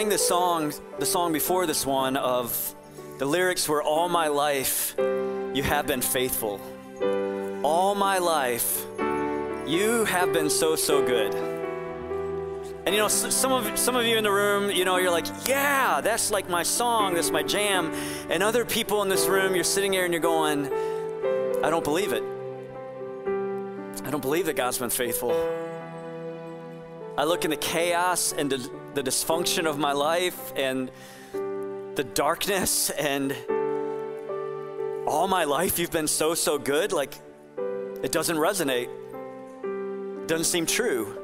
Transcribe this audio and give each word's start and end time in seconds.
sang 0.00 0.16
song, 0.16 0.72
the 0.98 1.04
song 1.04 1.30
before 1.30 1.66
this 1.66 1.84
one, 1.84 2.16
of 2.16 2.74
the 3.18 3.26
lyrics 3.26 3.68
were 3.68 3.82
"All 3.82 4.08
my 4.08 4.28
life, 4.28 4.94
you 4.96 5.62
have 5.62 5.86
been 5.86 6.00
faithful. 6.00 6.58
All 7.62 7.94
my 7.94 8.16
life, 8.16 8.86
you 9.66 10.06
have 10.06 10.32
been 10.32 10.48
so 10.48 10.74
so 10.74 11.04
good." 11.04 11.34
And 12.86 12.94
you 12.94 12.96
know, 12.98 13.08
some 13.08 13.52
of 13.52 13.78
some 13.78 13.94
of 13.94 14.06
you 14.06 14.16
in 14.16 14.24
the 14.24 14.30
room, 14.30 14.70
you 14.70 14.86
know, 14.86 14.96
you're 14.96 15.10
like, 15.10 15.26
"Yeah, 15.46 16.00
that's 16.00 16.30
like 16.30 16.48
my 16.48 16.62
song, 16.62 17.12
that's 17.12 17.30
my 17.30 17.42
jam." 17.42 17.92
And 18.30 18.42
other 18.42 18.64
people 18.64 19.02
in 19.02 19.10
this 19.10 19.26
room, 19.26 19.54
you're 19.54 19.64
sitting 19.64 19.92
here 19.92 20.06
and 20.06 20.14
you're 20.14 20.22
going, 20.22 20.72
"I 21.62 21.68
don't 21.68 21.84
believe 21.84 22.14
it. 22.14 22.22
I 24.06 24.10
don't 24.10 24.22
believe 24.22 24.46
that 24.46 24.56
God's 24.56 24.78
been 24.78 24.88
faithful." 24.88 25.34
I 27.18 27.24
look 27.24 27.44
in 27.44 27.50
the 27.50 27.58
chaos 27.58 28.32
and 28.32 28.48
the, 28.48 28.70
the 28.94 29.02
dysfunction 29.02 29.66
of 29.66 29.78
my 29.78 29.92
life 29.92 30.52
and 30.56 30.90
the 31.94 32.04
darkness 32.14 32.90
and 32.90 33.36
all 35.06 35.28
my 35.28 35.44
life 35.44 35.78
you've 35.78 35.92
been 35.92 36.08
so 36.08 36.34
so 36.34 36.58
good 36.58 36.92
like 36.92 37.14
it 38.02 38.12
doesn't 38.12 38.36
resonate. 38.36 38.88
Doesn't 40.26 40.44
seem 40.44 40.66
true. 40.66 41.16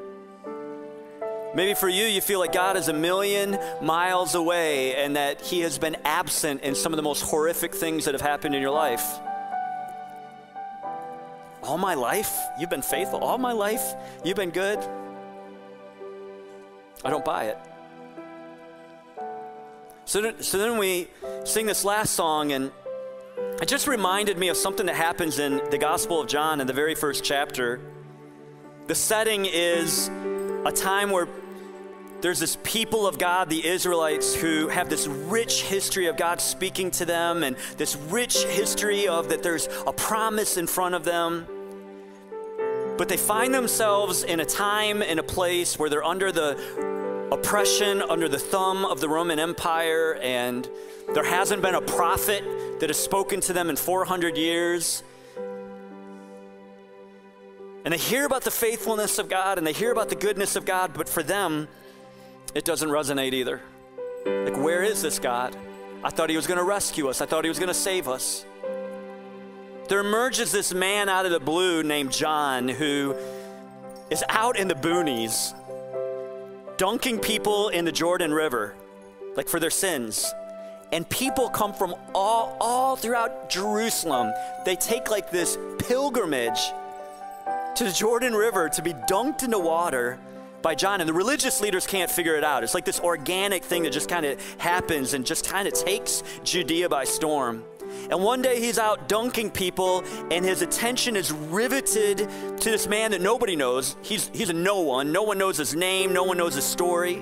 Maybe 1.55 1.73
for 1.73 1.89
you 1.89 2.05
you 2.05 2.21
feel 2.21 2.39
like 2.39 2.53
god 2.53 2.77
is 2.77 2.87
a 2.87 2.93
million 2.93 3.57
miles 3.81 4.35
away 4.35 4.95
and 4.95 5.15
that 5.15 5.41
he 5.41 5.61
has 5.61 5.77
been 5.77 5.97
absent 6.05 6.61
in 6.61 6.75
some 6.75 6.93
of 6.93 6.97
the 6.97 7.03
most 7.03 7.23
horrific 7.23 7.73
things 7.73 8.05
that 8.05 8.13
have 8.13 8.21
happened 8.21 8.55
in 8.55 8.61
your 8.61 8.71
life. 8.71 9.05
All 11.63 11.77
my 11.77 11.95
life 11.95 12.33
you've 12.59 12.69
been 12.69 12.81
faithful. 12.81 13.19
All 13.19 13.37
my 13.37 13.51
life 13.51 13.83
you've 14.23 14.37
been 14.37 14.51
good 14.51 14.79
I 17.03 17.09
don't 17.09 17.25
buy 17.25 17.45
it. 17.45 17.57
So, 20.05 20.21
then, 20.21 20.41
so 20.41 20.57
then 20.57 20.77
we 20.77 21.07
sing 21.43 21.65
this 21.65 21.83
last 21.83 22.13
song, 22.13 22.53
and 22.53 22.71
it 23.61 23.67
just 23.67 23.87
reminded 23.87 24.37
me 24.37 24.47
of 24.47 24.57
something 24.57 24.85
that 24.85 24.95
happens 24.95 25.37
in 25.37 25.61
the 25.69 25.77
Gospel 25.77 26.21
of 26.21 26.27
John 26.27 26.61
in 26.61 26.67
the 26.67 26.73
very 26.73 26.95
first 26.95 27.23
chapter. 27.23 27.81
The 28.87 28.95
setting 28.95 29.45
is 29.45 30.09
a 30.65 30.71
time 30.73 31.11
where 31.11 31.27
there's 32.21 32.39
this 32.39 32.57
people 32.63 33.05
of 33.05 33.19
God, 33.19 33.49
the 33.49 33.65
Israelites, 33.67 34.33
who 34.33 34.69
have 34.69 34.89
this 34.89 35.07
rich 35.07 35.63
history 35.63 36.07
of 36.07 36.17
God 36.17 36.41
speaking 36.41 36.89
to 36.91 37.05
them 37.05 37.43
and 37.43 37.55
this 37.77 37.95
rich 37.95 38.43
history 38.45 39.07
of 39.07 39.29
that 39.29 39.43
there's 39.43 39.67
a 39.85 39.93
promise 39.93 40.57
in 40.57 40.67
front 40.67 40.95
of 40.95 41.03
them. 41.03 41.47
But 42.97 43.09
they 43.09 43.17
find 43.17 43.53
themselves 43.53 44.23
in 44.23 44.39
a 44.39 44.45
time 44.45 45.03
and 45.03 45.19
a 45.19 45.23
place 45.23 45.77
where 45.77 45.89
they're 45.89 46.03
under 46.03 46.31
the 46.31 46.57
oppression, 47.31 48.01
under 48.01 48.27
the 48.27 48.39
thumb 48.39 48.85
of 48.85 49.01
the 49.01 49.07
Roman 49.07 49.37
Empire, 49.37 50.15
and 50.21 50.67
there 51.13 51.23
hasn't 51.23 51.61
been 51.61 51.75
a 51.75 51.81
prophet 51.81 52.43
that 52.79 52.89
has 52.89 52.97
spoken 52.97 53.39
to 53.41 53.53
them 53.53 53.69
in 53.69 53.75
400 53.75 54.35
years. 54.35 55.03
And 57.85 57.93
they 57.93 57.97
hear 57.97 58.25
about 58.25 58.43
the 58.43 58.51
faithfulness 58.51 59.19
of 59.19 59.29
God 59.29 59.57
and 59.57 59.65
they 59.65 59.73
hear 59.73 59.91
about 59.91 60.09
the 60.09 60.15
goodness 60.15 60.55
of 60.55 60.65
God, 60.65 60.93
but 60.93 61.07
for 61.07 61.23
them, 61.23 61.67
it 62.53 62.65
doesn't 62.65 62.89
resonate 62.89 63.33
either. 63.33 63.61
Like, 64.25 64.57
where 64.57 64.83
is 64.83 65.01
this 65.01 65.19
God? 65.19 65.55
I 66.03 66.09
thought 66.09 66.29
he 66.29 66.35
was 66.35 66.47
going 66.47 66.57
to 66.57 66.65
rescue 66.65 67.07
us, 67.09 67.21
I 67.21 67.25
thought 67.25 67.43
he 67.43 67.49
was 67.49 67.59
going 67.59 67.69
to 67.69 67.73
save 67.73 68.07
us 68.07 68.45
there 69.87 69.99
emerges 69.99 70.51
this 70.51 70.73
man 70.73 71.07
out 71.09 71.25
of 71.25 71.31
the 71.31 71.39
blue 71.39 71.83
named 71.83 72.11
John 72.11 72.67
who 72.67 73.15
is 74.09 74.23
out 74.29 74.57
in 74.57 74.67
the 74.67 74.75
boonies, 74.75 75.53
dunking 76.77 77.19
people 77.19 77.69
in 77.69 77.85
the 77.85 77.91
Jordan 77.91 78.33
River, 78.33 78.75
like 79.35 79.47
for 79.47 79.59
their 79.59 79.69
sins. 79.69 80.33
And 80.91 81.07
people 81.09 81.49
come 81.49 81.73
from 81.73 81.95
all, 82.15 82.55
all 82.61 82.95
throughout 82.95 83.49
Jerusalem. 83.49 84.33
They 84.65 84.75
take 84.75 85.09
like 85.09 85.31
this 85.31 85.57
pilgrimage 85.79 86.59
to 87.75 87.83
the 87.83 87.91
Jordan 87.91 88.33
River 88.33 88.69
to 88.69 88.81
be 88.81 88.93
dunked 88.93 89.43
in 89.43 89.51
the 89.51 89.59
water 89.59 90.17
by 90.61 90.75
John. 90.75 91.01
And 91.01 91.09
the 91.09 91.13
religious 91.13 91.59
leaders 91.59 91.85
can't 91.85 92.09
figure 92.09 92.35
it 92.35 92.43
out. 92.43 92.63
It's 92.63 92.73
like 92.73 92.85
this 92.85 93.01
organic 93.01 93.63
thing 93.63 93.83
that 93.83 93.91
just 93.91 94.09
kind 94.09 94.25
of 94.25 94.39
happens 94.57 95.13
and 95.13 95.25
just 95.25 95.45
kind 95.45 95.67
of 95.67 95.73
takes 95.73 96.23
Judea 96.43 96.87
by 96.87 97.03
storm. 97.03 97.63
And 98.09 98.23
one 98.23 98.41
day 98.41 98.59
he's 98.59 98.79
out 98.79 99.09
dunking 99.09 99.51
people, 99.51 100.03
and 100.31 100.45
his 100.45 100.61
attention 100.61 101.15
is 101.15 101.31
riveted 101.31 102.17
to 102.17 102.69
this 102.69 102.87
man 102.87 103.11
that 103.11 103.21
nobody 103.21 103.55
knows. 103.55 103.95
He's, 104.01 104.29
he's 104.33 104.49
a 104.49 104.53
no 104.53 104.81
one. 104.81 105.11
No 105.11 105.23
one 105.23 105.37
knows 105.37 105.57
his 105.57 105.75
name, 105.75 106.13
no 106.13 106.23
one 106.23 106.37
knows 106.37 106.55
his 106.55 106.65
story. 106.65 107.15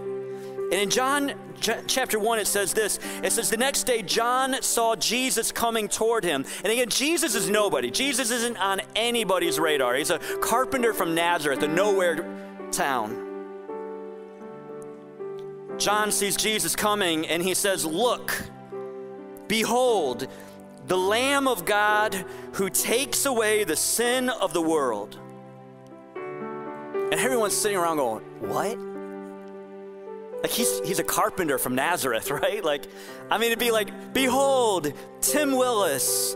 And 0.72 0.74
in 0.74 0.90
John 0.90 1.34
ch- 1.62 1.70
chapter 1.88 2.18
1, 2.18 2.40
it 2.40 2.48
says 2.48 2.74
this 2.74 3.00
it 3.24 3.32
says, 3.32 3.50
The 3.50 3.58
next 3.58 3.84
day, 3.84 4.02
John 4.02 4.62
saw 4.62 4.96
Jesus 4.96 5.52
coming 5.52 5.88
toward 5.88 6.24
him. 6.24 6.44
And 6.64 6.74
again, 6.74 6.90
Jesus 6.90 7.36
is 7.36 7.50
nobody. 7.50 7.92
Jesus 7.92 8.32
isn't 8.32 8.58
on 8.58 8.82
anybody's 8.96 9.60
radar. 9.60 9.96
He's 9.96 10.10
a 10.10 10.20
carpenter 10.42 10.94
from 10.94 11.14
Nazareth, 11.14 11.62
a 11.62 11.68
nowhere 11.68 12.26
town. 12.72 13.22
John 15.78 16.12
sees 16.12 16.36
Jesus 16.36 16.76
coming 16.76 17.28
and 17.28 17.44
he 17.44 17.54
says, 17.54 17.86
Look, 17.86 18.42
behold, 19.48 20.28
the 20.88 20.98
Lamb 20.98 21.48
of 21.48 21.66
God 21.66 22.14
who 22.54 22.70
takes 22.70 23.26
away 23.26 23.64
the 23.64 23.76
sin 23.76 24.30
of 24.30 24.54
the 24.54 24.62
world. 24.62 25.20
And 26.16 27.14
everyone's 27.14 27.56
sitting 27.56 27.78
around 27.78 27.98
going, 27.98 28.24
What? 28.42 28.78
Like 30.42 30.52
he's, 30.52 30.80
he's 30.86 31.00
a 31.00 31.04
carpenter 31.04 31.58
from 31.58 31.76
Nazareth, 31.76 32.30
right? 32.32 32.64
Like, 32.64 32.86
I 33.32 33.38
mean, 33.38 33.48
it'd 33.48 33.60
be 33.60 33.72
like, 33.72 34.14
Behold, 34.14 34.94
Tim 35.22 35.54
Willis, 35.54 36.36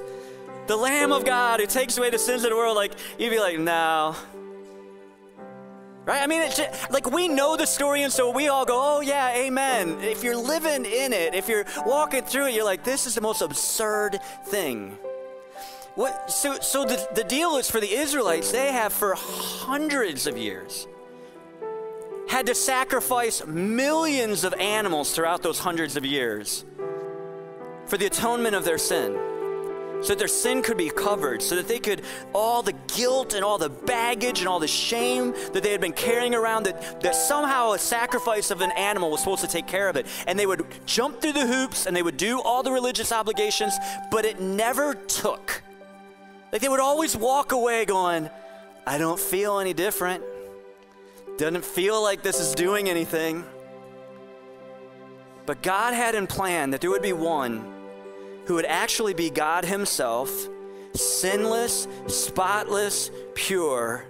the 0.68 0.76
Lamb 0.76 1.12
of 1.12 1.26
God 1.26 1.60
who 1.60 1.66
takes 1.66 1.98
away 1.98 2.10
the 2.10 2.20
sins 2.20 2.44
of 2.44 2.50
the 2.50 2.56
world. 2.56 2.76
Like, 2.76 2.94
you'd 3.18 3.30
be 3.30 3.40
like, 3.40 3.60
No, 3.60 4.16
Right? 6.06 6.22
I 6.22 6.28
mean, 6.28 6.50
just, 6.50 6.92
like 6.92 7.12
we 7.12 7.28
know 7.28 7.56
the 7.56 7.68
story, 7.68 8.04
and 8.04 8.12
so 8.12 8.32
we 8.32 8.48
all 8.48 8.66
go, 8.66 8.98
oh, 8.98 9.02
yeah, 9.02 9.36
amen. 9.36 10.00
If 10.02 10.24
you're 10.24 10.38
living 10.38 10.86
in 10.86 11.14
it, 11.14 11.36
if 11.36 11.48
you're 11.48 11.66
walking 11.86 12.24
through 12.24 12.48
it, 12.48 12.56
you're 12.56 12.66
like, 12.66 12.84
this 12.84 13.06
is 13.06 13.16
the 13.16 13.22
most 13.22 13.42
absurd 13.42 14.20
thing. 14.46 14.98
What, 15.96 16.32
so 16.32 16.60
so 16.60 16.86
the, 16.86 17.08
the 17.14 17.24
deal 17.24 17.58
is 17.58 17.70
for 17.70 17.82
the 17.82 17.92
Israelites, 17.92 18.52
they 18.52 18.72
have 18.72 18.94
for 18.94 19.16
hundreds 19.16 20.28
of 20.28 20.38
years 20.38 20.88
had 22.30 22.46
to 22.46 22.54
sacrifice 22.54 23.46
millions 23.48 24.44
of 24.44 24.54
animals 24.54 25.14
throughout 25.16 25.42
those 25.42 25.58
hundreds 25.58 25.98
of 25.98 26.06
years 26.06 26.64
for 27.88 27.98
the 27.98 28.06
atonement 28.06 28.56
of 28.56 28.64
their 28.64 28.78
sin 28.78 29.18
so 30.02 30.10
that 30.10 30.20
their 30.20 30.28
sin 30.28 30.62
could 30.62 30.78
be 30.78 30.90
covered, 30.90 31.42
so 31.42 31.56
that 31.56 31.68
they 31.68 31.80
could, 31.80 32.02
all 32.34 32.62
the 32.64 32.74
guilt 32.96 33.34
and 33.34 33.44
all 33.44 33.58
the 33.58 33.70
baggage 33.70 34.40
and 34.40 34.48
all 34.48 34.60
the 34.60 34.68
shame 34.68 35.34
that 35.54 35.62
they 35.62 35.72
had 35.72 35.82
been 35.82 35.94
carrying 35.94 36.34
around, 36.34 36.64
that, 36.64 37.02
that 37.02 37.16
somehow 37.16 37.74
a 37.74 37.80
sacrifice 37.80 38.52
of 38.52 38.62
an 38.62 38.72
animal 38.72 39.12
was 39.12 39.20
supposed 39.20 39.42
to 39.42 39.48
take 39.48 39.68
care 39.68 39.90
of 39.90 39.96
it. 39.96 40.06
And 40.26 40.40
they 40.40 40.46
would 40.46 40.66
jump 40.86 41.22
through 41.22 41.34
the 41.34 41.46
hoops 41.46 41.86
and 41.86 41.96
they 41.96 42.04
would 42.04 42.18
do 42.18 42.42
all 42.42 42.64
the 42.64 42.72
religious 42.72 43.12
obligations, 43.12 43.74
but 44.10 44.26
it 44.26 44.40
never 44.40 44.96
took. 44.96 45.62
Like 46.52 46.62
they 46.62 46.70
would 46.70 46.80
always 46.80 47.16
walk 47.16 47.52
away 47.52 47.86
going, 47.86 48.30
I 48.88 48.98
don't 48.98 49.20
feel 49.20 49.60
any 49.60 49.74
different. 49.74 50.24
Doesn't 51.38 51.66
feel 51.66 52.02
like 52.02 52.24
this 52.24 52.40
is 52.40 52.56
doing 52.56 52.90
anything. 52.90 53.46
But 55.46 55.62
God 55.62 55.94
had 55.94 56.16
in 56.16 56.28
plan 56.28 56.72
that 56.72 56.82
there 56.82 56.90
would 56.90 57.02
be 57.02 57.14
one 57.14 57.79
who 58.50 58.56
would 58.56 58.66
actually 58.66 59.14
be 59.14 59.30
God 59.30 59.64
Himself, 59.64 60.50
sinless, 60.96 61.88
spotless, 62.08 63.12
pure, 63.36 64.06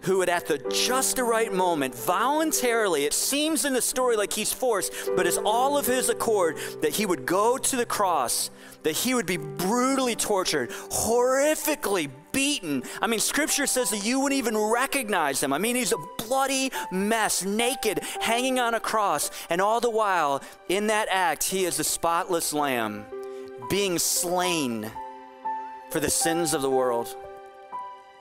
who 0.00 0.18
would, 0.18 0.28
at 0.28 0.48
the 0.48 0.58
just 0.72 1.14
the 1.14 1.22
right 1.22 1.52
moment, 1.52 1.94
voluntarily, 1.94 3.04
it 3.04 3.12
seems 3.12 3.64
in 3.64 3.72
the 3.72 3.80
story 3.80 4.16
like 4.16 4.32
he's 4.32 4.52
forced, 4.52 4.92
but 5.14 5.24
it's 5.24 5.38
all 5.38 5.78
of 5.78 5.86
his 5.86 6.08
accord 6.08 6.56
that 6.82 6.94
he 6.94 7.06
would 7.06 7.26
go 7.26 7.56
to 7.56 7.76
the 7.76 7.86
cross, 7.86 8.50
that 8.82 8.96
he 8.96 9.14
would 9.14 9.24
be 9.24 9.36
brutally 9.36 10.16
tortured, 10.16 10.70
horrifically 10.70 12.10
beaten. 12.32 12.82
I 13.00 13.06
mean, 13.06 13.20
scripture 13.20 13.68
says 13.68 13.90
that 13.90 14.04
you 14.04 14.18
wouldn't 14.18 14.36
even 14.36 14.58
recognize 14.58 15.40
him. 15.40 15.52
I 15.52 15.58
mean, 15.58 15.76
he's 15.76 15.92
a 15.92 16.06
bloody 16.18 16.72
mess, 16.90 17.44
naked, 17.44 18.00
hanging 18.20 18.58
on 18.58 18.74
a 18.74 18.80
cross. 18.80 19.30
And 19.48 19.60
all 19.60 19.80
the 19.80 19.90
while, 19.90 20.42
in 20.68 20.88
that 20.88 21.06
act, 21.08 21.44
he 21.44 21.66
is 21.66 21.76
the 21.76 21.84
spotless 21.84 22.52
lamb 22.52 23.06
being 23.68 23.98
slain 23.98 24.90
for 25.90 26.00
the 26.00 26.10
sins 26.10 26.54
of 26.54 26.62
the 26.62 26.70
world. 26.70 27.16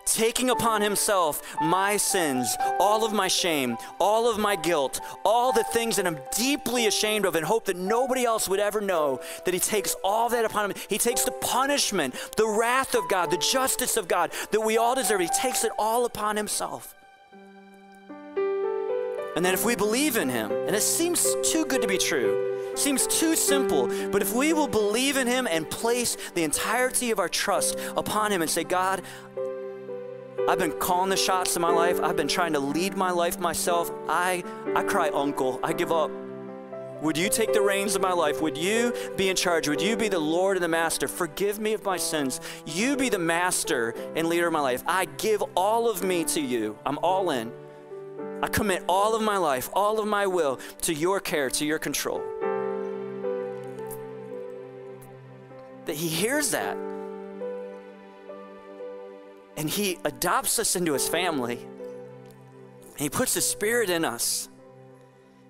Taking 0.05 0.49
upon 0.49 0.81
himself 0.81 1.55
my 1.61 1.95
sins, 1.95 2.55
all 2.77 3.05
of 3.05 3.13
my 3.13 3.29
shame, 3.29 3.77
all 3.99 4.29
of 4.29 4.37
my 4.37 4.55
guilt, 4.57 4.99
all 5.23 5.53
the 5.53 5.63
things 5.63 5.95
that 5.95 6.05
I'm 6.05 6.19
deeply 6.35 6.87
ashamed 6.87 7.25
of 7.25 7.35
and 7.35 7.45
hope 7.45 7.65
that 7.65 7.77
nobody 7.77 8.25
else 8.25 8.49
would 8.49 8.59
ever 8.59 8.81
know, 8.81 9.21
that 9.45 9.53
he 9.53 9.59
takes 9.61 9.95
all 10.03 10.27
that 10.29 10.43
upon 10.43 10.71
him. 10.71 10.77
He 10.89 10.97
takes 10.97 11.23
the 11.23 11.31
punishment, 11.31 12.15
the 12.35 12.47
wrath 12.47 12.95
of 12.95 13.07
God, 13.07 13.31
the 13.31 13.37
justice 13.37 13.95
of 13.95 14.09
God 14.09 14.31
that 14.51 14.61
we 14.61 14.77
all 14.77 14.93
deserve. 14.93 15.21
He 15.21 15.29
takes 15.29 15.63
it 15.63 15.71
all 15.79 16.05
upon 16.05 16.35
himself. 16.35 16.93
And 19.35 19.43
that 19.45 19.53
if 19.53 19.65
we 19.65 19.75
believe 19.75 20.17
in 20.17 20.29
him, 20.29 20.51
and 20.51 20.75
it 20.75 20.83
seems 20.83 21.25
too 21.43 21.65
good 21.65 21.81
to 21.81 21.87
be 21.87 21.97
true, 21.97 22.52
seems 22.75 23.07
too 23.07 23.35
simple, 23.35 23.87
but 24.09 24.21
if 24.21 24.33
we 24.33 24.53
will 24.53 24.67
believe 24.67 25.17
in 25.17 25.27
him 25.27 25.47
and 25.49 25.69
place 25.69 26.17
the 26.33 26.43
entirety 26.43 27.11
of 27.11 27.19
our 27.19 27.29
trust 27.29 27.77
upon 27.95 28.31
him 28.31 28.41
and 28.41 28.49
say, 28.49 28.63
God, 28.63 29.01
I've 30.47 30.59
been 30.59 30.73
calling 30.73 31.09
the 31.09 31.17
shots 31.17 31.55
in 31.55 31.61
my 31.61 31.71
life. 31.71 32.01
I've 32.01 32.17
been 32.17 32.27
trying 32.27 32.53
to 32.53 32.59
lead 32.59 32.97
my 32.97 33.11
life 33.11 33.39
myself. 33.39 33.91
I 34.09 34.43
I 34.75 34.83
cry 34.83 35.09
uncle. 35.09 35.59
I 35.63 35.71
give 35.71 35.91
up. 35.91 36.11
Would 37.01 37.17
you 37.17 37.29
take 37.29 37.53
the 37.53 37.61
reins 37.61 37.95
of 37.95 38.01
my 38.01 38.11
life? 38.11 38.41
Would 38.41 38.57
you 38.57 38.93
be 39.15 39.29
in 39.29 39.35
charge? 39.35 39.67
Would 39.67 39.81
you 39.81 39.95
be 39.95 40.09
the 40.09 40.19
Lord 40.19 40.57
and 40.57 40.63
the 40.63 40.69
master? 40.69 41.07
Forgive 41.07 41.59
me 41.59 41.73
of 41.73 41.83
my 41.83 41.97
sins. 41.97 42.41
You 42.65 42.97
be 42.97 43.09
the 43.09 43.19
master 43.19 43.93
and 44.15 44.27
leader 44.27 44.47
of 44.47 44.53
my 44.53 44.61
life. 44.61 44.83
I 44.85 45.05
give 45.17 45.43
all 45.55 45.89
of 45.89 46.03
me 46.03 46.23
to 46.25 46.41
you. 46.41 46.77
I'm 46.85 46.97
all 46.99 47.29
in. 47.29 47.51
I 48.41 48.47
commit 48.47 48.83
all 48.89 49.15
of 49.15 49.21
my 49.21 49.37
life, 49.37 49.69
all 49.73 49.99
of 49.99 50.07
my 50.07 50.27
will 50.27 50.59
to 50.81 50.93
your 50.93 51.21
care, 51.21 51.49
to 51.51 51.65
your 51.65 51.79
control. 51.79 52.21
That 55.93 55.99
he 55.99 56.07
hears 56.07 56.49
that. 56.49 56.75
And 59.55 59.69
he 59.69 59.99
adopts 60.03 60.57
us 60.57 60.75
into 60.75 60.93
his 60.93 61.07
family. 61.07 61.59
And 62.93 62.99
he 62.99 63.11
puts 63.11 63.35
his 63.35 63.47
spirit 63.47 63.91
in 63.91 64.03
us. 64.03 64.49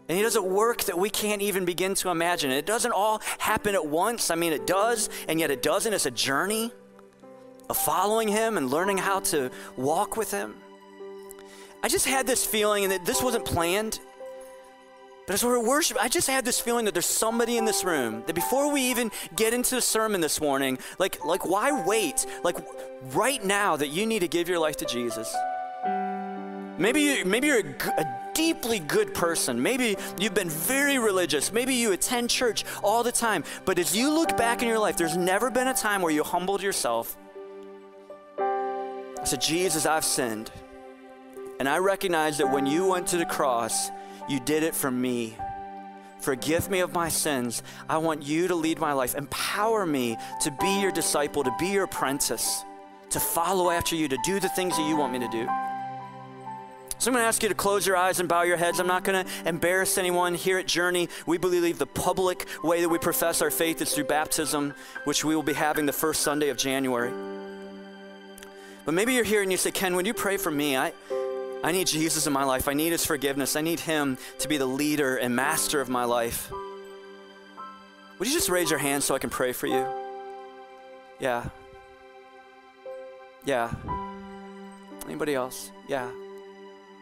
And 0.09 0.17
he 0.17 0.21
does 0.21 0.35
a 0.35 0.41
work 0.41 0.83
that 0.83 0.99
we 0.99 1.09
can't 1.09 1.41
even 1.41 1.63
begin 1.63 1.95
to 1.95 2.09
imagine. 2.09 2.51
it 2.51 2.65
doesn't 2.65 2.91
all 2.91 3.21
happen 3.37 3.73
at 3.73 3.87
once. 3.87 4.29
I 4.31 4.35
mean, 4.35 4.51
it 4.51 4.67
does, 4.67 5.07
and 5.29 5.39
yet 5.39 5.49
it 5.49 5.61
doesn't. 5.61 5.93
It's 5.93 6.07
a 6.07 6.11
journey 6.11 6.73
of 7.69 7.77
following 7.77 8.27
him 8.27 8.57
and 8.57 8.69
learning 8.69 8.97
how 8.97 9.21
to 9.21 9.49
walk 9.77 10.17
with 10.17 10.29
him. 10.31 10.55
I 11.81 11.87
just 11.87 12.05
had 12.05 12.27
this 12.27 12.45
feeling, 12.45 12.83
and 12.83 12.91
that 12.91 13.05
this 13.05 13.23
wasn't 13.23 13.45
planned, 13.45 14.01
but 15.25 15.33
as 15.33 15.43
we're 15.43 15.59
worshiping, 15.59 16.01
I 16.03 16.09
just 16.09 16.27
had 16.27 16.43
this 16.43 16.59
feeling 16.59 16.85
that 16.85 16.93
there's 16.93 17.05
somebody 17.05 17.57
in 17.57 17.65
this 17.65 17.83
room 17.83 18.23
that 18.27 18.33
before 18.33 18.71
we 18.71 18.81
even 18.81 19.09
get 19.35 19.53
into 19.53 19.75
the 19.75 19.81
sermon 19.81 20.19
this 20.19 20.41
morning, 20.41 20.77
like, 20.99 21.23
like 21.23 21.45
why 21.47 21.83
wait? 21.85 22.25
Like 22.43 22.57
right 23.13 23.43
now 23.43 23.77
that 23.77 23.87
you 23.87 24.05
need 24.05 24.19
to 24.19 24.27
give 24.27 24.49
your 24.49 24.59
life 24.59 24.77
to 24.77 24.85
Jesus. 24.85 25.33
Maybe, 26.77 27.01
you, 27.01 27.25
maybe 27.25 27.47
you're 27.47 27.59
a, 27.59 28.01
a 28.01 28.21
deeply 28.33 28.79
good 28.79 29.13
person. 29.13 29.61
Maybe 29.61 29.95
you've 30.19 30.33
been 30.33 30.49
very 30.49 30.97
religious. 30.97 31.53
Maybe 31.53 31.75
you 31.75 31.91
attend 31.91 32.29
church 32.29 32.65
all 32.83 33.03
the 33.03 33.11
time. 33.11 33.43
But 33.63 33.79
as 33.79 33.95
you 33.95 34.11
look 34.11 34.35
back 34.35 34.61
in 34.61 34.67
your 34.67 34.79
life, 34.79 34.97
there's 34.97 35.15
never 35.15 35.49
been 35.49 35.67
a 35.67 35.73
time 35.73 36.01
where 36.01 36.11
you 36.11 36.23
humbled 36.23 36.61
yourself. 36.61 37.15
I 38.37 39.25
said, 39.25 39.39
Jesus, 39.39 39.85
I've 39.85 40.03
sinned. 40.03 40.51
And 41.59 41.69
I 41.69 41.77
recognize 41.77 42.39
that 42.39 42.51
when 42.51 42.65
you 42.65 42.87
went 42.87 43.07
to 43.07 43.17
the 43.17 43.25
cross, 43.25 43.89
you 44.27 44.39
did 44.39 44.63
it 44.63 44.75
for 44.75 44.89
me. 44.91 45.35
Forgive 46.19 46.69
me 46.69 46.79
of 46.79 46.93
my 46.93 47.09
sins. 47.09 47.63
I 47.89 47.97
want 47.97 48.23
you 48.23 48.47
to 48.47 48.55
lead 48.55 48.79
my 48.79 48.93
life. 48.93 49.15
Empower 49.15 49.85
me 49.85 50.17
to 50.41 50.51
be 50.51 50.81
your 50.81 50.91
disciple, 50.91 51.43
to 51.43 51.53
be 51.59 51.67
your 51.67 51.83
apprentice, 51.83 52.63
to 53.09 53.19
follow 53.19 53.69
after 53.69 53.95
you, 53.95 54.07
to 54.07 54.17
do 54.23 54.39
the 54.39 54.49
things 54.49 54.77
that 54.77 54.87
you 54.87 54.95
want 54.95 55.11
me 55.11 55.19
to 55.19 55.27
do. 55.27 55.47
So 56.97 57.09
I'm 57.09 57.15
going 57.15 57.23
to 57.23 57.27
ask 57.27 57.43
you 57.43 57.49
to 57.49 57.55
close 57.55 57.85
your 57.85 57.97
eyes 57.97 58.21
and 58.21 58.29
bow 58.29 58.43
your 58.43 58.55
heads. 58.55 58.79
I'm 58.79 58.87
not 58.87 59.03
going 59.03 59.25
to 59.25 59.31
embarrass 59.45 59.97
anyone 59.97 60.35
here 60.35 60.57
at 60.57 60.65
Journey. 60.65 61.09
We 61.25 61.37
believe 61.37 61.77
the 61.77 61.85
public 61.85 62.45
way 62.63 62.79
that 62.79 62.87
we 62.87 62.97
profess 62.97 63.41
our 63.41 63.51
faith 63.51 63.81
is 63.81 63.93
through 63.93 64.05
baptism, 64.05 64.73
which 65.03 65.25
we 65.25 65.35
will 65.35 65.43
be 65.43 65.51
having 65.51 65.85
the 65.85 65.91
first 65.91 66.21
Sunday 66.21 66.47
of 66.47 66.55
January. 66.55 67.11
But 68.85 68.93
maybe 68.93 69.13
you're 69.13 69.25
here 69.25 69.41
and 69.41 69.51
you 69.51 69.57
say, 69.57 69.71
Ken, 69.71 69.97
would 69.97 70.07
you 70.07 70.13
pray 70.13 70.37
for 70.37 70.49
me? 70.49 70.77
I, 70.77 70.93
I 71.63 71.71
need 71.71 71.87
Jesus 71.87 72.27
in 72.27 72.33
my 72.33 72.43
life. 72.43 72.67
I 72.67 72.73
need 72.73 72.91
his 72.91 73.05
forgiveness. 73.05 73.55
I 73.55 73.61
need 73.61 73.79
him 73.79 74.17
to 74.39 74.49
be 74.49 74.57
the 74.57 74.65
leader 74.65 75.15
and 75.15 75.33
master 75.33 75.79
of 75.79 75.87
my 75.87 76.03
life. 76.03 76.51
Would 78.19 78.27
you 78.27 78.33
just 78.33 78.49
raise 78.49 78.69
your 78.69 78.79
hand 78.79 79.01
so 79.01 79.15
I 79.15 79.19
can 79.19 79.29
pray 79.29 79.53
for 79.53 79.67
you? 79.67 79.85
Yeah. 81.19 81.45
Yeah. 83.45 83.73
Anybody 85.05 85.35
else? 85.35 85.71
Yeah. 85.87 86.11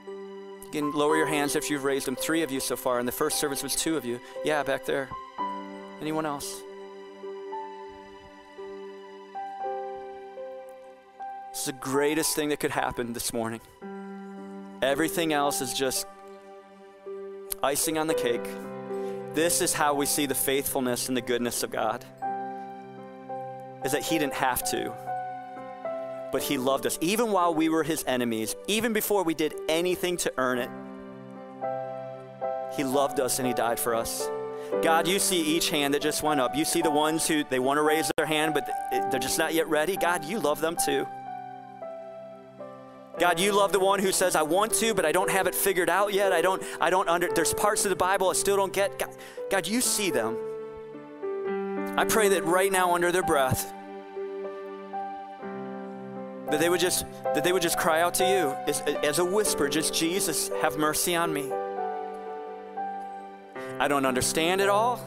You 0.08 0.70
can 0.72 0.92
lower 0.92 1.18
your 1.18 1.26
hands 1.26 1.56
if 1.56 1.70
you've 1.72 1.84
raised 1.84 2.06
them. 2.06 2.16
Three 2.16 2.44
of 2.44 2.52
you 2.52 2.60
so 2.60 2.76
far. 2.76 3.00
and 3.00 3.08
the 3.08 3.12
first 3.12 3.40
service 3.40 3.64
was 3.64 3.76
two 3.76 3.98
of 3.98 4.06
you. 4.06 4.20
Yeah, 4.46 4.62
back 4.62 4.86
there. 4.86 5.10
Anyone 6.02 6.26
else? 6.26 6.62
This 11.52 11.60
is 11.60 11.66
the 11.66 11.74
greatest 11.74 12.36
thing 12.36 12.50
that 12.50 12.60
could 12.60 12.72
happen 12.72 13.14
this 13.14 13.34
morning. 13.34 13.60
Everything 14.82 15.34
else 15.34 15.62
is 15.62 15.74
just 15.74 16.08
icing 17.64 17.98
on 17.98 18.08
the 18.08 18.14
cake. 18.14 18.48
This 19.34 19.62
is 19.62 19.74
how 19.74 19.94
we 19.94 20.06
see 20.06 20.26
the 20.26 20.36
faithfulness 20.36 21.08
and 21.08 21.16
the 21.16 21.22
goodness 21.22 21.64
of 21.64 21.72
God. 21.72 22.04
Is 23.86 23.92
that 23.92 24.04
He 24.04 24.18
didn't 24.18 24.34
have 24.34 24.64
to 24.72 24.94
but 26.32 26.42
He 26.42 26.58
loved 26.58 26.86
us 26.86 26.98
even 27.02 27.32
while 27.32 27.54
we 27.54 27.70
were 27.70 27.84
His 27.84 28.04
enemies, 28.08 28.56
even 28.68 28.94
before 28.94 29.24
we 29.24 29.34
did 29.34 29.54
anything 29.70 30.18
to 30.18 30.34
earn 30.38 30.60
it. 30.60 30.70
He 32.76 32.84
loved 32.84 33.20
us 33.20 33.40
and 33.40 33.48
He 33.48 33.54
died 33.54 33.80
for 33.80 33.94
us. 33.94 34.30
God, 34.82 35.08
you 35.08 35.20
see 35.20 35.42
each 35.42 35.70
hand 35.70 35.94
that 35.94 36.02
just 36.02 36.24
went 36.24 36.40
up. 36.40 36.56
You 36.56 36.64
see 36.64 36.82
the 36.82 36.92
ones 36.92 37.28
who 37.28 37.44
they 37.50 37.60
want 37.60 37.78
to 37.78 37.82
raise 37.82 38.10
their 38.16 38.26
hand, 38.26 38.54
but 38.54 38.70
they're 39.12 39.20
just 39.20 39.38
not 39.38 39.54
yet 39.54 39.68
ready. 39.68 39.98
God, 39.98 40.24
you 40.24 40.40
love 40.40 40.62
them 40.62 40.78
too. 40.86 41.06
God, 43.22 43.40
you 43.40 43.52
love 43.52 43.72
the 43.72 43.80
one 43.80 44.00
who 44.00 44.12
says, 44.12 44.36
I 44.36 44.42
want 44.42 44.74
to, 44.74 44.96
but 44.96 45.06
I 45.06 45.12
don't 45.12 45.30
have 45.30 45.46
it 45.46 45.54
figured 45.54 45.92
out 45.92 46.12
yet. 46.12 46.34
I 46.34 46.42
don't, 46.42 46.64
I 46.80 46.90
don't 46.90 47.08
under, 47.08 47.32
there's 47.32 47.54
parts 47.54 47.86
of 47.86 47.92
the 47.92 47.96
Bible 47.96 48.32
I 48.32 48.34
still 48.34 48.56
don't 48.56 48.74
get. 48.74 48.98
God, 48.98 49.16
God, 49.52 49.68
you 49.68 49.80
see 49.80 50.10
them. 50.10 50.36
I 52.00 52.04
pray 52.06 52.30
that 52.30 52.44
right 52.46 52.72
now 52.72 52.96
under 52.96 53.12
their 53.12 53.22
breath, 53.22 53.72
that 56.50 56.60
they 56.60 56.68
would 56.68 56.80
just 56.80 57.06
that 57.36 57.44
they 57.44 57.54
would 57.54 57.62
just 57.62 57.78
cry 57.78 58.02
out 58.02 58.16
to 58.16 58.24
you 58.24 58.56
as, 58.68 58.82
as 59.04 59.20
a 59.20 59.24
whisper 59.24 59.70
just 59.70 59.94
jesus 59.94 60.50
have 60.62 60.78
mercy 60.78 61.16
on 61.16 61.32
me 61.32 61.50
i 63.80 63.88
don't 63.88 64.06
understand 64.06 64.60
it 64.60 64.68
all 64.68 65.00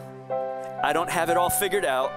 i 0.83 0.91
don't 0.91 1.11
have 1.11 1.29
it 1.29 1.37
all 1.37 1.51
figured 1.51 1.85
out 1.85 2.11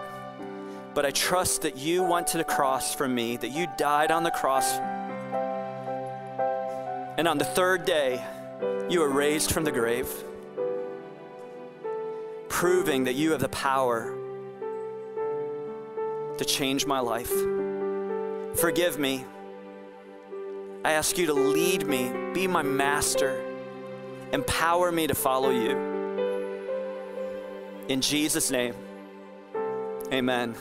but 0.94 1.04
i 1.04 1.10
trust 1.10 1.60
that 1.60 1.76
you 1.76 2.02
went 2.02 2.26
to 2.26 2.38
the 2.38 2.44
cross 2.44 2.94
for 2.94 3.06
me 3.06 3.36
that 3.36 3.50
you 3.50 3.66
died 3.76 4.10
on 4.10 4.22
the 4.22 4.30
cross 4.30 4.78
and 7.18 7.28
on 7.28 7.36
the 7.36 7.44
third 7.44 7.84
day 7.84 8.24
you 8.88 9.00
were 9.00 9.10
raised 9.10 9.52
from 9.52 9.64
the 9.64 9.72
grave 9.72 10.08
proving 12.48 13.04
that 13.04 13.14
you 13.14 13.32
have 13.32 13.40
the 13.40 13.48
power 13.50 14.14
to 16.38 16.44
change 16.46 16.86
my 16.86 17.00
life 17.00 17.32
Forgive 18.58 18.98
me. 18.98 19.24
I 20.84 20.92
ask 20.92 21.16
you 21.16 21.26
to 21.26 21.32
lead 21.32 21.86
me, 21.86 22.10
be 22.34 22.48
my 22.48 22.62
master, 22.62 23.40
empower 24.32 24.90
me 24.90 25.06
to 25.06 25.14
follow 25.14 25.50
you. 25.50 25.76
In 27.88 28.00
Jesus' 28.00 28.50
name, 28.50 28.74
amen. 30.12 30.56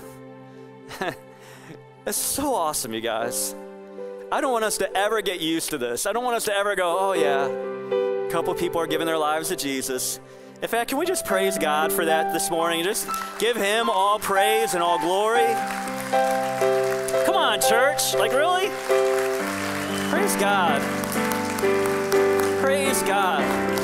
That's 2.06 2.18
so 2.18 2.54
awesome, 2.54 2.94
you 2.94 3.02
guys. 3.02 3.56
I 4.32 4.42
don't 4.42 4.52
want 4.52 4.66
us 4.66 4.78
to 4.80 4.98
ever 4.98 5.22
get 5.22 5.40
used 5.40 5.70
to 5.70 5.78
this. 5.78 6.06
I 6.06 6.12
don't 6.14 6.24
want 6.24 6.36
us 6.36 6.46
to 6.46 6.54
ever 6.54 6.76
go, 6.76 6.98
oh, 7.00 7.14
yeah, 7.14 7.46
a 7.48 8.30
couple 8.30 8.54
people 8.54 8.82
are 8.82 8.88
giving 8.88 9.08
their 9.08 9.18
lives 9.18 9.50
to 9.50 9.56
Jesus. 9.56 10.20
In 10.62 10.68
fact, 10.68 10.90
can 10.90 10.98
we 10.98 11.06
just 11.06 11.26
praise 11.26 11.58
God 11.58 11.94
for 11.94 12.04
that 12.06 12.34
this 12.34 12.50
morning? 12.50 12.84
Just 12.84 13.08
give 13.40 13.56
Him 13.56 13.90
all 13.90 14.20
praise 14.20 14.74
and 14.74 14.84
all 14.84 15.00
glory 15.00 15.46
Come 17.26 17.36
on, 17.36 17.60
church. 17.60 18.16
Like, 18.16 18.32
really? 18.32 18.70
Praise 20.10 20.36
God. 20.38 20.82
Praise 22.62 23.04
God. 23.04 23.77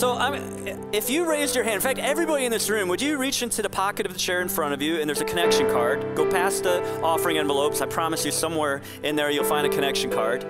So, 0.00 0.14
I 0.14 0.30
mean, 0.30 0.88
if 0.94 1.10
you 1.10 1.28
raised 1.28 1.54
your 1.54 1.62
hand, 1.62 1.74
in 1.74 1.82
fact, 1.82 1.98
everybody 1.98 2.46
in 2.46 2.50
this 2.50 2.70
room, 2.70 2.88
would 2.88 3.02
you 3.02 3.18
reach 3.18 3.42
into 3.42 3.60
the 3.60 3.68
pocket 3.68 4.06
of 4.06 4.14
the 4.14 4.18
chair 4.18 4.40
in 4.40 4.48
front 4.48 4.72
of 4.72 4.80
you 4.80 4.98
and 4.98 5.06
there's 5.06 5.20
a 5.20 5.26
connection 5.26 5.68
card? 5.68 6.16
Go 6.16 6.24
past 6.24 6.62
the 6.62 6.82
offering 7.02 7.36
envelopes. 7.36 7.82
I 7.82 7.86
promise 7.86 8.24
you, 8.24 8.32
somewhere 8.32 8.80
in 9.02 9.14
there 9.14 9.30
you'll 9.30 9.44
find 9.44 9.66
a 9.66 9.68
connection 9.68 10.10
card. 10.10 10.42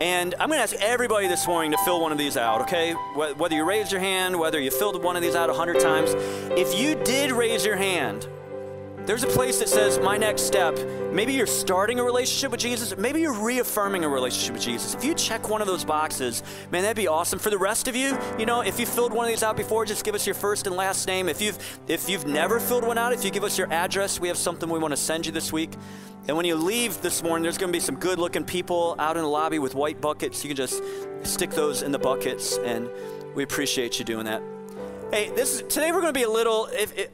And 0.00 0.36
I'm 0.38 0.50
going 0.50 0.58
to 0.58 0.62
ask 0.62 0.76
everybody 0.76 1.26
this 1.26 1.48
morning 1.48 1.72
to 1.72 1.78
fill 1.78 2.00
one 2.00 2.12
of 2.12 2.18
these 2.18 2.36
out, 2.36 2.60
okay? 2.60 2.92
Whether 2.92 3.56
you 3.56 3.64
raised 3.64 3.90
your 3.90 4.00
hand, 4.00 4.38
whether 4.38 4.60
you 4.60 4.70
filled 4.70 5.02
one 5.02 5.16
of 5.16 5.22
these 5.22 5.34
out 5.34 5.50
a 5.50 5.54
hundred 5.54 5.80
times. 5.80 6.14
If 6.56 6.78
you 6.78 6.94
did 6.94 7.32
raise 7.32 7.66
your 7.66 7.74
hand, 7.74 8.28
there's 9.06 9.22
a 9.22 9.28
place 9.28 9.58
that 9.58 9.68
says, 9.68 9.98
My 9.98 10.16
next 10.16 10.42
step. 10.42 10.78
Maybe 11.12 11.34
you're 11.34 11.46
starting 11.46 12.00
a 12.00 12.04
relationship 12.04 12.50
with 12.50 12.60
Jesus. 12.60 12.96
Maybe 12.96 13.20
you're 13.20 13.38
reaffirming 13.38 14.04
a 14.04 14.08
relationship 14.08 14.54
with 14.54 14.62
Jesus. 14.62 14.94
If 14.94 15.04
you 15.04 15.14
check 15.14 15.48
one 15.48 15.60
of 15.60 15.68
those 15.68 15.84
boxes, 15.84 16.42
man, 16.72 16.82
that'd 16.82 16.96
be 16.96 17.06
awesome. 17.06 17.38
For 17.38 17.50
the 17.50 17.58
rest 17.58 17.86
of 17.86 17.94
you, 17.94 18.18
you 18.38 18.46
know, 18.46 18.62
if 18.62 18.80
you 18.80 18.86
filled 18.86 19.12
one 19.12 19.26
of 19.26 19.30
these 19.30 19.42
out 19.42 19.56
before, 19.56 19.84
just 19.84 20.04
give 20.04 20.14
us 20.14 20.26
your 20.26 20.34
first 20.34 20.66
and 20.66 20.74
last 20.74 21.06
name. 21.06 21.28
If 21.28 21.40
you've 21.40 21.58
if 21.86 22.08
you've 22.08 22.26
never 22.26 22.58
filled 22.58 22.84
one 22.84 22.98
out, 22.98 23.12
if 23.12 23.24
you 23.24 23.30
give 23.30 23.44
us 23.44 23.58
your 23.58 23.72
address, 23.72 24.18
we 24.18 24.28
have 24.28 24.38
something 24.38 24.68
we 24.68 24.78
want 24.78 24.92
to 24.92 24.96
send 24.96 25.26
you 25.26 25.32
this 25.32 25.52
week. 25.52 25.72
And 26.26 26.36
when 26.36 26.46
you 26.46 26.56
leave 26.56 27.02
this 27.02 27.22
morning, 27.22 27.42
there's 27.42 27.58
going 27.58 27.70
to 27.70 27.76
be 27.76 27.80
some 27.80 27.96
good 27.96 28.18
looking 28.18 28.44
people 28.44 28.96
out 28.98 29.16
in 29.16 29.22
the 29.22 29.28
lobby 29.28 29.58
with 29.58 29.74
white 29.74 30.00
buckets. 30.00 30.42
You 30.42 30.48
can 30.48 30.56
just 30.56 30.82
stick 31.22 31.50
those 31.50 31.82
in 31.82 31.92
the 31.92 31.98
buckets, 31.98 32.56
and 32.58 32.88
we 33.34 33.42
appreciate 33.42 33.98
you 33.98 34.06
doing 34.06 34.24
that. 34.24 34.42
Hey, 35.10 35.30
this 35.30 35.56
is, 35.56 35.62
today 35.62 35.92
we're 35.92 36.00
going 36.00 36.14
to 36.14 36.18
be 36.18 36.24
a 36.24 36.30
little, 36.30 36.66
if, 36.72 36.96
if, 36.96 37.10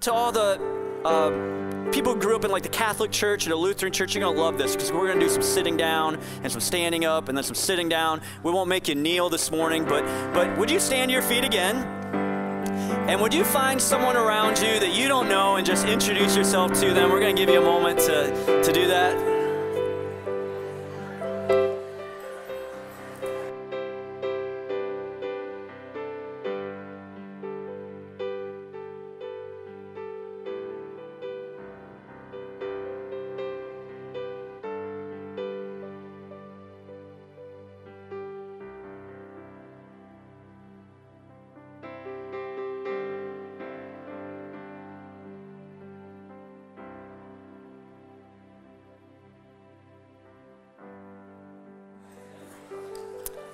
to 0.00 0.12
all 0.12 0.32
the 0.32 0.79
uh, 1.04 1.90
people 1.92 2.14
grew 2.14 2.36
up 2.36 2.44
in 2.44 2.50
like 2.50 2.62
the 2.62 2.68
Catholic 2.68 3.10
Church 3.10 3.44
and 3.44 3.52
a 3.52 3.56
Lutheran 3.56 3.92
Church, 3.92 4.14
you're 4.14 4.22
to 4.34 4.40
love 4.40 4.58
this 4.58 4.74
because 4.74 4.92
we're 4.92 5.06
to 5.12 5.26
do 5.26 5.30
some 5.30 5.42
sitting 5.42 5.76
down 5.76 6.18
and 6.42 6.52
some 6.52 6.60
standing 6.60 7.04
up 7.04 7.28
and 7.28 7.36
then 7.36 7.44
some 7.44 7.54
sitting 7.54 7.88
down. 7.88 8.20
We 8.42 8.52
won't 8.52 8.68
make 8.68 8.88
you 8.88 8.94
kneel 8.94 9.30
this 9.30 9.50
morning, 9.50 9.84
but, 9.84 10.04
but 10.32 10.56
would 10.58 10.70
you 10.70 10.80
stand 10.80 11.10
your 11.10 11.22
feet 11.22 11.44
again? 11.44 11.76
And 13.08 13.20
would 13.20 13.34
you 13.34 13.44
find 13.44 13.80
someone 13.80 14.16
around 14.16 14.58
you 14.58 14.78
that 14.78 14.94
you 14.94 15.08
don't 15.08 15.28
know 15.28 15.56
and 15.56 15.66
just 15.66 15.86
introduce 15.86 16.36
yourself 16.36 16.72
to 16.80 16.92
them? 16.92 17.10
We're 17.10 17.20
to 17.20 17.32
give 17.32 17.48
you 17.52 17.60
a 17.60 17.64
moment 17.64 17.98
to, 18.00 18.62
to 18.62 18.72
do 18.72 18.86
that. 18.88 19.39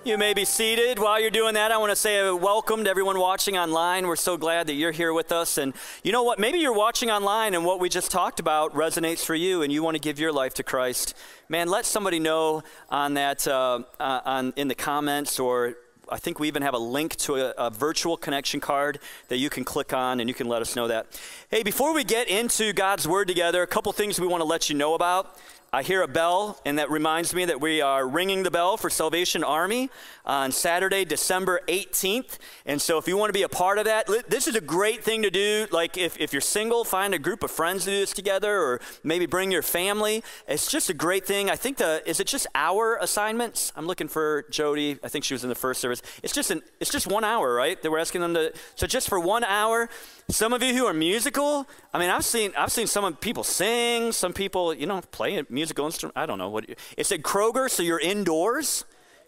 You 0.07 0.17
may 0.17 0.35
be 0.35 0.45
seated. 0.45 1.01
While 1.01 1.19
you're 1.19 1.33
doing 1.33 1.55
that, 1.55 1.73
I 1.73 1.79
want 1.79 1.91
to 1.91 1.97
say 1.97 2.25
a 2.25 2.37
welcome 2.37 2.85
to 2.85 2.89
everyone 2.89 3.19
watching 3.19 3.59
online. 3.59 4.07
We're 4.07 4.15
so 4.15 4.37
glad 4.37 4.69
that 4.69 4.75
you're 4.75 4.93
here 4.93 5.13
with 5.13 5.33
us. 5.33 5.59
And 5.59 5.75
you 6.05 6.13
know 6.13 6.23
what? 6.23 6.39
Maybe 6.39 6.61
you're 6.61 6.73
watching 6.73 7.11
online 7.11 7.55
and 7.55 7.65
what 7.65 7.81
we 7.81 7.89
just 7.89 8.13
talked 8.13 8.39
about 8.39 8.73
resonates 8.73 9.25
for 9.25 9.35
you 9.35 9.63
and 9.63 9.73
you 9.73 9.83
want 9.83 9.97
to 9.97 10.01
give 10.01 10.21
your 10.21 10.31
life 10.31 10.55
to 10.55 10.63
Christ. 10.63 11.17
Man, 11.49 11.67
let 11.67 11.87
somebody 11.87 12.21
know 12.21 12.63
on 12.89 13.15
that, 13.15 13.49
uh, 13.49 13.81
uh, 13.99 14.21
on, 14.25 14.53
in 14.55 14.69
the 14.69 14.77
comments 14.77 15.41
or 15.41 15.75
I 16.09 16.19
think 16.19 16.39
we 16.39 16.47
even 16.47 16.63
have 16.63 16.75
a 16.75 16.79
link 16.79 17.17
to 17.17 17.35
a, 17.35 17.51
a, 17.59 17.71
virtual 17.71 18.17
connection 18.17 18.61
card 18.61 19.01
that 19.27 19.39
you 19.39 19.51
can 19.51 19.65
click 19.65 19.93
on 19.93 20.21
and 20.21 20.29
you 20.29 20.35
can 20.35 20.47
let 20.47 20.63
us 20.63 20.77
know 20.77 20.87
that. 20.87 21.21
Hey, 21.51 21.65
before 21.65 21.93
we 21.93 22.05
get 22.05 22.29
into 22.29 22.73
God's 22.73 23.09
Word 23.09 23.27
together, 23.27 23.61
a 23.63 23.67
couple 23.67 23.93
things 23.93 24.21
we 24.21 24.29
want 24.29 24.41
to 24.41 24.45
let 24.45 24.69
you 24.69 24.77
know 24.77 24.95
about. 24.95 25.37
I 25.73 25.83
hear 25.83 26.01
a 26.01 26.09
bell, 26.09 26.61
and 26.65 26.79
that 26.79 26.91
reminds 26.91 27.35
me 27.35 27.45
that 27.45 27.61
we 27.61 27.81
are 27.81 28.07
ringing 28.07 28.45
the 28.45 28.53
bell 28.53 28.77
for 28.77 28.89
Salvation 28.89 29.43
Army 29.43 29.91
on 30.25 30.53
Saturday, 30.53 31.05
December 31.05 31.61
18th. 31.67 32.39
And 32.65 32.81
so, 32.81 32.99
if 32.99 33.09
you 33.09 33.17
want 33.17 33.31
to 33.31 33.33
be 33.33 33.43
a 33.43 33.49
part 33.49 33.79
of 33.79 33.85
that, 33.85 34.09
this 34.29 34.47
is 34.47 34.55
a 34.55 34.61
great 34.61 35.03
thing 35.03 35.23
to 35.23 35.31
do. 35.31 35.67
Like, 35.73 35.99
if, 35.99 36.19
if 36.21 36.33
you're 36.33 36.41
single, 36.41 36.85
find 36.85 37.15
a 37.15 37.19
group 37.19 37.43
of 37.43 37.51
friends 37.51 37.85
to 37.85 37.91
do 37.91 37.99
this 37.99 38.13
together, 38.13 38.57
or 38.57 38.81
maybe 39.03 39.27
bring 39.27 39.51
your 39.51 39.61
family. 39.61 40.23
It's 40.47 40.71
just 40.71 40.89
a 40.89 40.95
great 40.95 41.27
thing. 41.27 41.51
I 41.51 41.57
think 41.57 41.79
the 41.79 42.01
is 42.09 42.21
it 42.21 42.29
just 42.29 42.47
hour 42.55 42.97
assignments? 43.01 43.73
I'm 43.75 43.87
looking 43.87 44.09
for 44.09 44.45
Jody. 44.51 44.99
I 45.03 45.09
think 45.09 45.25
she 45.25 45.35
was 45.35 45.43
in 45.43 45.49
the 45.49 45.57
first 45.57 45.81
service. 45.81 46.01
It's 46.23 46.33
just 46.33 46.53
an 46.53 46.63
it's 46.79 46.93
just 46.93 47.09
one 47.09 47.25
hour, 47.25 47.53
right? 47.53 47.83
That 47.83 47.91
we're 47.91 47.99
asking 47.99 48.21
them 48.21 48.35
to. 48.35 48.53
So 48.77 48.87
just 48.87 49.09
for 49.09 49.19
one 49.19 49.43
hour. 49.43 49.89
Some 50.29 50.53
of 50.53 50.61
you 50.61 50.75
who 50.75 50.87
are 50.87 50.93
musical, 50.93 51.69
I 51.95 52.01
mean, 52.01 52.11
I've 52.11 52.25
seen 52.25 52.53
I've 52.59 52.73
seen 52.73 52.89
some 52.89 53.15
people 53.15 53.45
sing, 53.45 54.11
some 54.11 54.33
people, 54.33 54.75
you 54.75 54.85
know, 54.85 55.01
play 55.13 55.39
a 55.39 55.47
musical 55.49 55.87
instrument. 55.87 56.17
I 56.17 56.27
don't 56.27 56.39
know 56.39 56.51
what. 56.51 56.67
It's 56.97 57.13
at 57.13 57.23
Kroger, 57.23 57.71
so 57.71 57.85
you're 57.85 58.01
indoors. 58.01 58.85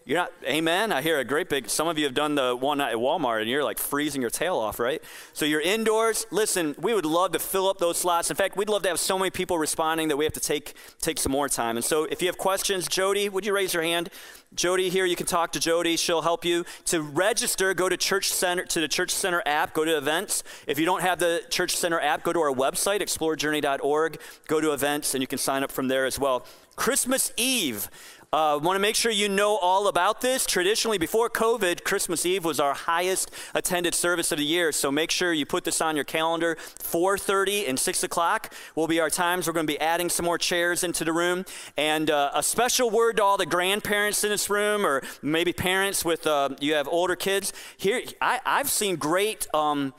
You're 0.09 0.17
not, 0.17 0.31
amen. 0.43 0.91
I 0.91 1.03
hear 1.03 1.19
a 1.19 1.23
great 1.23 1.49
big, 1.49 1.69
some 1.69 1.87
of 1.87 1.99
you 1.99 2.05
have 2.05 2.15
done 2.15 2.33
the 2.33 2.55
one 2.55 2.81
at 2.81 2.95
Walmart 2.95 3.41
and 3.41 3.47
you're 3.47 3.63
like 3.63 3.77
freezing 3.77 4.21
your 4.21 4.31
tail 4.31 4.55
off, 4.55 4.79
right? 4.79 5.03
So 5.33 5.45
you're 5.45 5.61
indoors. 5.61 6.25
Listen, 6.31 6.73
we 6.79 6.95
would 6.95 7.05
love 7.05 7.33
to 7.33 7.37
fill 7.37 7.69
up 7.69 7.77
those 7.77 7.99
slots. 7.99 8.31
In 8.31 8.35
fact, 8.35 8.57
we'd 8.57 8.69
love 8.69 8.81
to 8.81 8.89
have 8.89 8.99
so 8.99 9.19
many 9.19 9.29
people 9.29 9.59
responding 9.59 10.07
that 10.07 10.17
we 10.17 10.25
have 10.25 10.33
to 10.33 10.39
take, 10.39 10.73
take 10.99 11.19
some 11.19 11.31
more 11.31 11.47
time. 11.47 11.77
And 11.77 11.85
so 11.85 12.05
if 12.05 12.23
you 12.23 12.27
have 12.27 12.39
questions, 12.39 12.87
Jody, 12.87 13.29
would 13.29 13.45
you 13.45 13.53
raise 13.53 13.71
your 13.71 13.83
hand? 13.83 14.09
Jody 14.55 14.89
here, 14.89 15.05
you 15.05 15.15
can 15.15 15.27
talk 15.27 15.51
to 15.51 15.59
Jody. 15.59 15.95
She'll 15.95 16.23
help 16.23 16.43
you. 16.43 16.65
To 16.85 17.03
register, 17.03 17.75
go 17.75 17.87
to 17.87 17.95
Church 17.95 18.31
Center, 18.31 18.65
to 18.65 18.81
the 18.81 18.87
Church 18.87 19.11
Center 19.11 19.43
app, 19.45 19.75
go 19.75 19.85
to 19.85 19.95
events. 19.95 20.43
If 20.65 20.79
you 20.79 20.87
don't 20.87 21.03
have 21.03 21.19
the 21.19 21.43
Church 21.51 21.77
Center 21.77 21.99
app, 21.99 22.23
go 22.23 22.33
to 22.33 22.39
our 22.39 22.51
website, 22.51 23.01
explorejourney.org, 23.01 24.19
go 24.47 24.59
to 24.59 24.73
events, 24.73 25.13
and 25.13 25.21
you 25.21 25.27
can 25.27 25.37
sign 25.37 25.61
up 25.61 25.71
from 25.71 25.87
there 25.87 26.07
as 26.07 26.17
well. 26.17 26.47
Christmas 26.75 27.31
Eve. 27.35 27.89
Uh, 28.31 28.59
Want 28.61 28.75
to 28.75 28.79
make 28.79 28.95
sure 28.95 29.11
you 29.11 29.27
know 29.27 29.57
all 29.57 29.87
about 29.87 30.21
this. 30.21 30.45
Traditionally, 30.45 30.99
before 30.99 31.31
COVID, 31.31 31.83
Christmas 31.83 32.27
Eve 32.27 32.45
was 32.45 32.59
our 32.59 32.75
highest 32.75 33.31
attended 33.55 33.95
service 33.95 34.31
of 34.31 34.37
the 34.37 34.45
year. 34.45 34.71
So 34.71 34.91
make 34.91 35.09
sure 35.09 35.33
you 35.33 35.47
put 35.47 35.63
this 35.63 35.81
on 35.81 35.95
your 35.95 36.05
calendar. 36.05 36.55
4:30 36.55 37.67
and 37.67 37.79
6 37.79 38.03
o'clock 38.03 38.53
will 38.75 38.85
be 38.85 38.99
our 38.99 39.09
times. 39.09 39.47
We're 39.47 39.53
going 39.53 39.65
to 39.65 39.73
be 39.73 39.79
adding 39.79 40.09
some 40.09 40.27
more 40.27 40.37
chairs 40.37 40.83
into 40.83 41.03
the 41.03 41.11
room, 41.11 41.43
and 41.75 42.11
uh, 42.11 42.29
a 42.35 42.43
special 42.43 42.91
word 42.91 43.17
to 43.17 43.23
all 43.23 43.35
the 43.35 43.47
grandparents 43.47 44.23
in 44.23 44.29
this 44.29 44.47
room, 44.47 44.85
or 44.85 45.01
maybe 45.23 45.51
parents 45.51 46.05
with 46.05 46.27
uh, 46.27 46.49
you 46.59 46.75
have 46.75 46.87
older 46.87 47.15
kids. 47.15 47.51
Here, 47.77 48.03
I, 48.21 48.41
have 48.45 48.69
seen 48.69 48.97
great. 48.97 49.47
Um, 49.55 49.95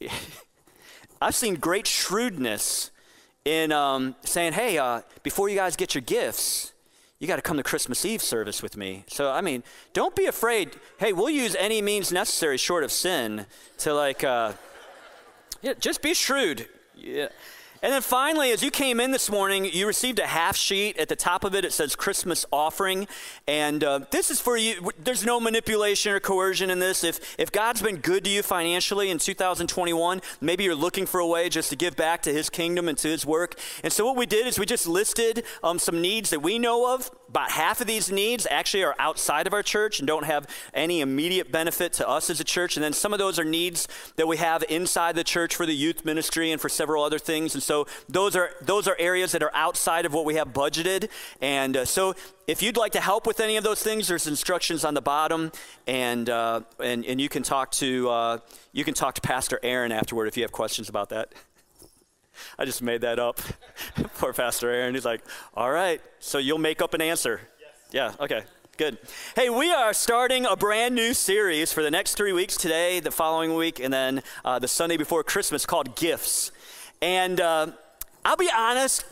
I've 1.20 1.34
seen 1.34 1.56
great 1.56 1.86
shrewdness 1.86 2.92
in 3.44 3.72
um, 3.72 4.16
saying, 4.24 4.54
"Hey, 4.54 4.78
uh, 4.78 5.02
before 5.22 5.50
you 5.50 5.56
guys 5.56 5.76
get 5.76 5.94
your 5.94 6.00
gifts." 6.00 6.72
You 7.18 7.26
got 7.26 7.36
to 7.36 7.42
come 7.42 7.56
to 7.56 7.62
Christmas 7.62 8.04
Eve 8.04 8.22
service 8.22 8.62
with 8.62 8.76
me. 8.76 9.04
So, 9.08 9.30
I 9.30 9.40
mean, 9.40 9.64
don't 9.92 10.14
be 10.14 10.26
afraid. 10.26 10.76
Hey, 10.98 11.12
we'll 11.12 11.30
use 11.30 11.56
any 11.58 11.82
means 11.82 12.12
necessary 12.12 12.56
short 12.56 12.84
of 12.84 12.92
sin 12.92 13.46
to 13.78 13.92
like, 13.92 14.22
uh, 14.22 14.52
yeah, 15.60 15.74
just 15.80 16.00
be 16.00 16.14
shrewd. 16.14 16.68
Yeah. 16.94 17.28
And 17.80 17.92
then 17.92 18.02
finally, 18.02 18.50
as 18.50 18.62
you 18.62 18.72
came 18.72 18.98
in 18.98 19.12
this 19.12 19.30
morning, 19.30 19.64
you 19.64 19.86
received 19.86 20.18
a 20.18 20.26
half 20.26 20.56
sheet. 20.56 20.98
At 20.98 21.08
the 21.08 21.14
top 21.14 21.44
of 21.44 21.54
it, 21.54 21.64
it 21.64 21.72
says 21.72 21.94
Christmas 21.94 22.44
offering. 22.52 23.06
And 23.46 23.84
uh, 23.84 24.00
this 24.10 24.30
is 24.30 24.40
for 24.40 24.56
you. 24.56 24.90
There's 24.98 25.24
no 25.24 25.38
manipulation 25.38 26.12
or 26.12 26.18
coercion 26.18 26.70
in 26.70 26.80
this. 26.80 27.04
If, 27.04 27.36
if 27.38 27.52
God's 27.52 27.80
been 27.80 27.98
good 27.98 28.24
to 28.24 28.30
you 28.30 28.42
financially 28.42 29.10
in 29.10 29.18
2021, 29.18 30.20
maybe 30.40 30.64
you're 30.64 30.74
looking 30.74 31.06
for 31.06 31.20
a 31.20 31.26
way 31.26 31.48
just 31.48 31.70
to 31.70 31.76
give 31.76 31.94
back 31.94 32.22
to 32.22 32.32
His 32.32 32.50
kingdom 32.50 32.88
and 32.88 32.98
to 32.98 33.08
His 33.08 33.24
work. 33.24 33.54
And 33.84 33.92
so 33.92 34.04
what 34.04 34.16
we 34.16 34.26
did 34.26 34.48
is 34.48 34.58
we 34.58 34.66
just 34.66 34.88
listed 34.88 35.44
um, 35.62 35.78
some 35.78 36.00
needs 36.00 36.30
that 36.30 36.40
we 36.40 36.58
know 36.58 36.92
of. 36.94 37.10
About 37.28 37.50
half 37.50 37.80
of 37.82 37.86
these 37.86 38.10
needs 38.10 38.46
actually 38.50 38.84
are 38.84 38.94
outside 38.98 39.46
of 39.46 39.52
our 39.52 39.62
church 39.62 39.98
and 39.98 40.06
don't 40.06 40.24
have 40.24 40.46
any 40.72 41.02
immediate 41.02 41.52
benefit 41.52 41.92
to 41.94 42.08
us 42.08 42.30
as 42.30 42.40
a 42.40 42.44
church. 42.44 42.76
And 42.76 42.84
then 42.84 42.94
some 42.94 43.12
of 43.12 43.18
those 43.18 43.38
are 43.38 43.44
needs 43.44 43.86
that 44.16 44.26
we 44.26 44.38
have 44.38 44.64
inside 44.70 45.14
the 45.14 45.24
church 45.24 45.54
for 45.54 45.66
the 45.66 45.74
youth 45.74 46.06
ministry 46.06 46.50
and 46.50 46.60
for 46.60 46.70
several 46.70 47.04
other 47.04 47.18
things. 47.18 47.54
And 47.54 47.62
so 47.62 47.86
those 48.08 48.34
are 48.34 48.52
those 48.62 48.88
are 48.88 48.96
areas 48.98 49.32
that 49.32 49.42
are 49.42 49.54
outside 49.54 50.06
of 50.06 50.14
what 50.14 50.24
we 50.24 50.36
have 50.36 50.54
budgeted. 50.54 51.10
And 51.42 51.76
uh, 51.76 51.84
so 51.84 52.14
if 52.46 52.62
you'd 52.62 52.78
like 52.78 52.92
to 52.92 53.00
help 53.00 53.26
with 53.26 53.40
any 53.40 53.58
of 53.58 53.64
those 53.64 53.82
things, 53.82 54.08
there's 54.08 54.26
instructions 54.26 54.82
on 54.82 54.94
the 54.94 55.02
bottom, 55.02 55.52
and 55.86 56.30
uh, 56.30 56.62
and 56.82 57.04
and 57.04 57.20
you 57.20 57.28
can 57.28 57.42
talk 57.42 57.70
to 57.72 58.08
uh, 58.08 58.38
you 58.72 58.84
can 58.84 58.94
talk 58.94 59.14
to 59.16 59.20
Pastor 59.20 59.60
Aaron 59.62 59.92
afterward 59.92 60.28
if 60.28 60.36
you 60.38 60.44
have 60.44 60.52
questions 60.52 60.88
about 60.88 61.10
that. 61.10 61.34
I 62.58 62.64
just 62.64 62.82
made 62.82 63.00
that 63.02 63.18
up. 63.18 63.40
Poor 64.18 64.32
Pastor 64.32 64.70
Aaron. 64.70 64.94
He's 64.94 65.04
like, 65.04 65.22
all 65.54 65.70
right, 65.70 66.00
so 66.18 66.38
you'll 66.38 66.58
make 66.58 66.82
up 66.82 66.94
an 66.94 67.00
answer. 67.00 67.40
Yes. 67.60 67.70
Yeah, 67.92 68.24
okay. 68.24 68.42
Good. 68.76 68.98
Hey, 69.34 69.50
we 69.50 69.72
are 69.72 69.92
starting 69.92 70.46
a 70.46 70.54
brand 70.54 70.94
new 70.94 71.12
series 71.12 71.72
for 71.72 71.82
the 71.82 71.90
next 71.90 72.14
three 72.14 72.32
weeks 72.32 72.56
today, 72.56 73.00
the 73.00 73.10
following 73.10 73.56
week, 73.56 73.80
and 73.80 73.92
then 73.92 74.22
uh, 74.44 74.60
the 74.60 74.68
Sunday 74.68 74.96
before 74.96 75.24
Christmas 75.24 75.66
called 75.66 75.96
Gifts. 75.96 76.52
And 77.02 77.40
uh, 77.40 77.72
I'll 78.24 78.36
be 78.36 78.48
honest, 78.54 79.04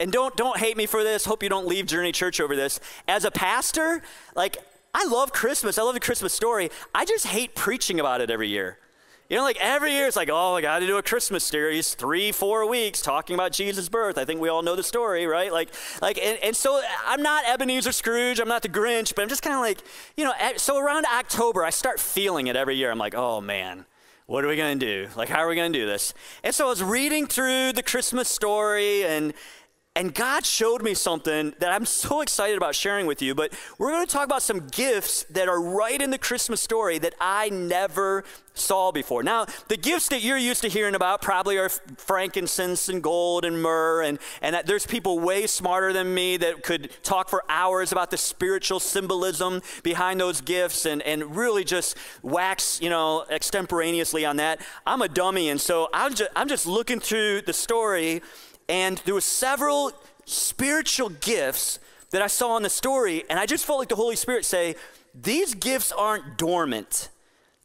and 0.00 0.10
don't 0.10 0.36
don't 0.36 0.58
hate 0.58 0.76
me 0.76 0.86
for 0.86 1.04
this. 1.04 1.24
Hope 1.24 1.44
you 1.44 1.48
don't 1.48 1.68
leave 1.68 1.86
Journey 1.86 2.10
Church 2.10 2.40
over 2.40 2.56
this. 2.56 2.80
As 3.06 3.24
a 3.24 3.30
pastor, 3.30 4.02
like 4.34 4.56
I 4.92 5.04
love 5.04 5.32
Christmas. 5.32 5.78
I 5.78 5.82
love 5.82 5.94
the 5.94 6.00
Christmas 6.00 6.32
story. 6.32 6.70
I 6.94 7.04
just 7.04 7.26
hate 7.26 7.54
preaching 7.54 8.00
about 8.00 8.20
it 8.20 8.30
every 8.30 8.48
year. 8.48 8.78
You 9.28 9.36
know, 9.36 9.42
like 9.42 9.58
every 9.60 9.90
year 9.90 10.06
it's 10.06 10.14
like, 10.14 10.28
oh, 10.30 10.54
I 10.54 10.60
got 10.60 10.78
to 10.78 10.86
do 10.86 10.98
a 10.98 11.02
Christmas 11.02 11.42
series, 11.42 11.94
three, 11.94 12.30
four 12.30 12.68
weeks 12.68 13.02
talking 13.02 13.34
about 13.34 13.50
Jesus' 13.50 13.88
birth. 13.88 14.18
I 14.18 14.24
think 14.24 14.40
we 14.40 14.48
all 14.48 14.62
know 14.62 14.76
the 14.76 14.84
story, 14.84 15.26
right? 15.26 15.52
Like, 15.52 15.74
like, 16.00 16.16
and, 16.18 16.38
and 16.44 16.54
so 16.54 16.80
I'm 17.04 17.22
not 17.22 17.44
Ebenezer 17.44 17.90
Scrooge, 17.90 18.38
I'm 18.38 18.46
not 18.46 18.62
the 18.62 18.68
Grinch, 18.68 19.16
but 19.16 19.22
I'm 19.22 19.28
just 19.28 19.42
kind 19.42 19.56
of 19.56 19.62
like, 19.62 19.78
you 20.16 20.22
know, 20.22 20.32
so 20.56 20.78
around 20.78 21.06
October 21.06 21.64
I 21.64 21.70
start 21.70 21.98
feeling 21.98 22.46
it 22.46 22.54
every 22.54 22.76
year. 22.76 22.88
I'm 22.88 22.98
like, 22.98 23.16
oh 23.16 23.40
man, 23.40 23.84
what 24.26 24.44
are 24.44 24.48
we 24.48 24.54
going 24.54 24.78
to 24.78 24.86
do? 24.86 25.08
Like, 25.16 25.28
how 25.28 25.40
are 25.40 25.48
we 25.48 25.56
going 25.56 25.72
to 25.72 25.78
do 25.78 25.86
this? 25.86 26.14
And 26.44 26.54
so 26.54 26.66
I 26.66 26.68
was 26.68 26.82
reading 26.82 27.26
through 27.26 27.72
the 27.72 27.82
Christmas 27.82 28.28
story, 28.28 29.04
and 29.04 29.34
and 29.96 30.14
God 30.14 30.44
showed 30.44 30.82
me 30.82 30.92
something 30.92 31.54
that 31.58 31.72
I'm 31.72 31.86
so 31.86 32.20
excited 32.20 32.58
about 32.58 32.74
sharing 32.74 33.06
with 33.06 33.22
you. 33.22 33.34
But 33.34 33.54
we're 33.78 33.90
going 33.90 34.06
to 34.06 34.12
talk 34.12 34.26
about 34.26 34.42
some 34.42 34.68
gifts 34.68 35.24
that 35.30 35.48
are 35.48 35.60
right 35.60 36.00
in 36.00 36.10
the 36.10 36.18
Christmas 36.18 36.60
story 36.60 36.98
that 36.98 37.14
I 37.18 37.48
never 37.48 38.22
saw 38.52 38.92
before. 38.92 39.22
Now, 39.22 39.46
the 39.68 39.76
gifts 39.76 40.08
that 40.08 40.22
you're 40.22 40.36
used 40.36 40.62
to 40.62 40.68
hearing 40.68 40.94
about 40.94 41.22
probably 41.22 41.56
are 41.58 41.68
frankincense 41.68 42.88
and 42.88 43.02
gold 43.02 43.44
and 43.44 43.62
myrrh, 43.62 44.02
and, 44.02 44.18
and 44.42 44.56
there's 44.66 44.86
people 44.86 45.18
way 45.18 45.46
smarter 45.46 45.92
than 45.92 46.12
me 46.12 46.36
that 46.38 46.62
could 46.62 46.90
talk 47.02 47.28
for 47.28 47.42
hours 47.48 47.92
about 47.92 48.10
the 48.10 48.16
spiritual 48.16 48.80
symbolism 48.80 49.62
behind 49.82 50.20
those 50.20 50.40
gifts 50.40 50.86
and, 50.86 51.02
and 51.02 51.36
really 51.36 51.64
just 51.64 51.96
wax, 52.22 52.80
you 52.80 52.90
know, 52.90 53.24
extemporaneously 53.30 54.24
on 54.24 54.36
that. 54.36 54.60
I'm 54.86 55.02
a 55.02 55.08
dummy, 55.08 55.48
and 55.48 55.60
so 55.60 55.88
I'm 55.92 56.14
just, 56.14 56.30
I'm 56.34 56.48
just 56.48 56.66
looking 56.66 57.00
through 57.00 57.42
the 57.42 57.52
story 57.52 58.22
and 58.68 58.98
there 59.04 59.14
were 59.14 59.20
several 59.20 59.92
spiritual 60.24 61.08
gifts 61.08 61.78
that 62.10 62.22
I 62.22 62.26
saw 62.26 62.56
in 62.56 62.62
the 62.62 62.70
story, 62.70 63.24
and 63.28 63.38
I 63.38 63.46
just 63.46 63.64
felt 63.64 63.78
like 63.78 63.88
the 63.88 63.96
Holy 63.96 64.16
Spirit 64.16 64.44
say, 64.44 64.76
These 65.14 65.54
gifts 65.54 65.92
aren't 65.92 66.38
dormant. 66.38 67.10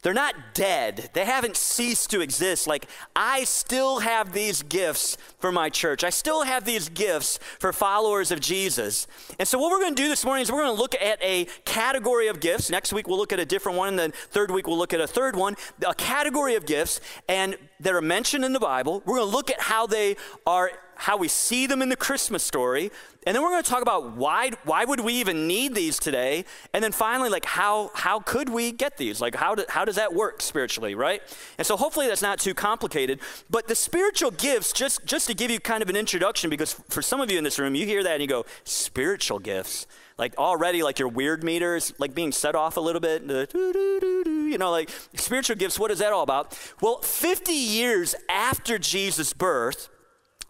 They're 0.02 0.12
not 0.12 0.34
dead. 0.52 1.10
They 1.12 1.24
haven't 1.24 1.56
ceased 1.56 2.10
to 2.10 2.20
exist. 2.20 2.66
Like, 2.66 2.86
I 3.14 3.44
still 3.44 4.00
have 4.00 4.32
these 4.32 4.64
gifts 4.64 5.16
for 5.38 5.52
my 5.52 5.68
church. 5.68 6.02
I 6.02 6.10
still 6.10 6.42
have 6.42 6.64
these 6.64 6.88
gifts 6.88 7.38
for 7.60 7.72
followers 7.72 8.32
of 8.32 8.40
Jesus. 8.40 9.06
And 9.38 9.46
so, 9.46 9.60
what 9.60 9.70
we're 9.70 9.78
going 9.78 9.94
to 9.94 10.02
do 10.02 10.08
this 10.08 10.24
morning 10.24 10.42
is 10.42 10.50
we're 10.50 10.64
going 10.64 10.74
to 10.74 10.80
look 10.80 10.96
at 10.96 11.22
a 11.22 11.44
category 11.64 12.26
of 12.26 12.40
gifts. 12.40 12.68
Next 12.68 12.92
week, 12.92 13.06
we'll 13.06 13.18
look 13.18 13.32
at 13.32 13.38
a 13.38 13.46
different 13.46 13.78
one. 13.78 13.90
And 13.90 13.98
then, 13.98 14.10
third 14.10 14.50
week, 14.50 14.66
we'll 14.66 14.78
look 14.78 14.92
at 14.92 15.00
a 15.00 15.06
third 15.06 15.36
one. 15.36 15.54
A 15.86 15.94
category 15.94 16.56
of 16.56 16.66
gifts 16.66 17.00
and 17.28 17.56
that 17.78 17.94
are 17.94 18.02
mentioned 18.02 18.44
in 18.44 18.52
the 18.52 18.60
Bible. 18.60 19.04
We're 19.06 19.18
going 19.18 19.30
to 19.30 19.36
look 19.36 19.52
at 19.52 19.60
how 19.60 19.86
they 19.86 20.16
are 20.48 20.72
how 20.96 21.16
we 21.16 21.28
see 21.28 21.66
them 21.66 21.82
in 21.82 21.88
the 21.88 21.96
Christmas 21.96 22.42
story, 22.42 22.90
and 23.26 23.34
then 23.34 23.42
we're 23.42 23.50
going 23.50 23.62
to 23.62 23.68
talk 23.70 23.82
about 23.82 24.16
why 24.16 24.50
why 24.64 24.84
would 24.84 25.00
we 25.00 25.14
even 25.14 25.46
need 25.46 25.74
these 25.74 25.98
today, 25.98 26.44
and 26.72 26.82
then 26.82 26.92
finally 26.92 27.28
like 27.28 27.44
how 27.44 27.90
how 27.94 28.20
could 28.20 28.48
we 28.48 28.72
get 28.72 28.96
these? 28.96 29.20
Like 29.20 29.34
how 29.34 29.54
do, 29.54 29.64
how 29.68 29.84
does 29.84 29.96
that 29.96 30.12
work 30.12 30.42
spiritually, 30.42 30.94
right? 30.94 31.22
And 31.58 31.66
so 31.66 31.76
hopefully 31.76 32.06
that's 32.08 32.22
not 32.22 32.38
too 32.38 32.54
complicated, 32.54 33.20
but 33.50 33.68
the 33.68 33.74
spiritual 33.74 34.30
gifts 34.30 34.72
just 34.72 35.04
just 35.04 35.26
to 35.28 35.34
give 35.34 35.50
you 35.50 35.60
kind 35.60 35.82
of 35.82 35.88
an 35.88 35.96
introduction 35.96 36.50
because 36.50 36.74
for 36.88 37.02
some 37.02 37.20
of 37.20 37.30
you 37.30 37.38
in 37.38 37.44
this 37.44 37.58
room 37.58 37.74
you 37.74 37.86
hear 37.86 38.02
that 38.02 38.12
and 38.12 38.22
you 38.22 38.28
go 38.28 38.44
spiritual 38.64 39.38
gifts 39.38 39.86
like 40.18 40.36
already 40.38 40.82
like 40.82 40.98
your 40.98 41.08
weird 41.08 41.42
meters 41.42 41.92
like 41.98 42.14
being 42.14 42.32
set 42.32 42.54
off 42.54 42.76
a 42.76 42.80
little 42.80 43.00
bit 43.00 43.22
you 43.22 44.58
know 44.58 44.70
like 44.70 44.90
spiritual 45.14 45.56
gifts 45.56 45.78
what 45.78 45.90
is 45.90 45.98
that 45.98 46.12
all 46.12 46.22
about 46.22 46.58
well 46.80 46.98
50 46.98 47.52
years 47.52 48.14
after 48.28 48.78
jesus 48.78 49.32
birth 49.32 49.88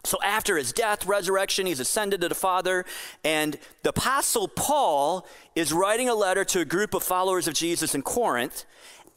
so 0.05 0.17
after 0.21 0.57
his 0.57 0.73
death, 0.73 1.05
resurrection, 1.05 1.65
he's 1.65 1.79
ascended 1.79 2.21
to 2.21 2.29
the 2.29 2.35
Father, 2.35 2.85
and 3.23 3.57
the 3.83 3.89
Apostle 3.89 4.49
Paul 4.49 5.25
is 5.55 5.71
writing 5.71 6.09
a 6.09 6.15
letter 6.15 6.43
to 6.45 6.59
a 6.59 6.65
group 6.65 6.93
of 6.93 7.03
followers 7.03 7.47
of 7.47 7.53
Jesus 7.53 7.95
in 7.95 8.01
Corinth. 8.01 8.65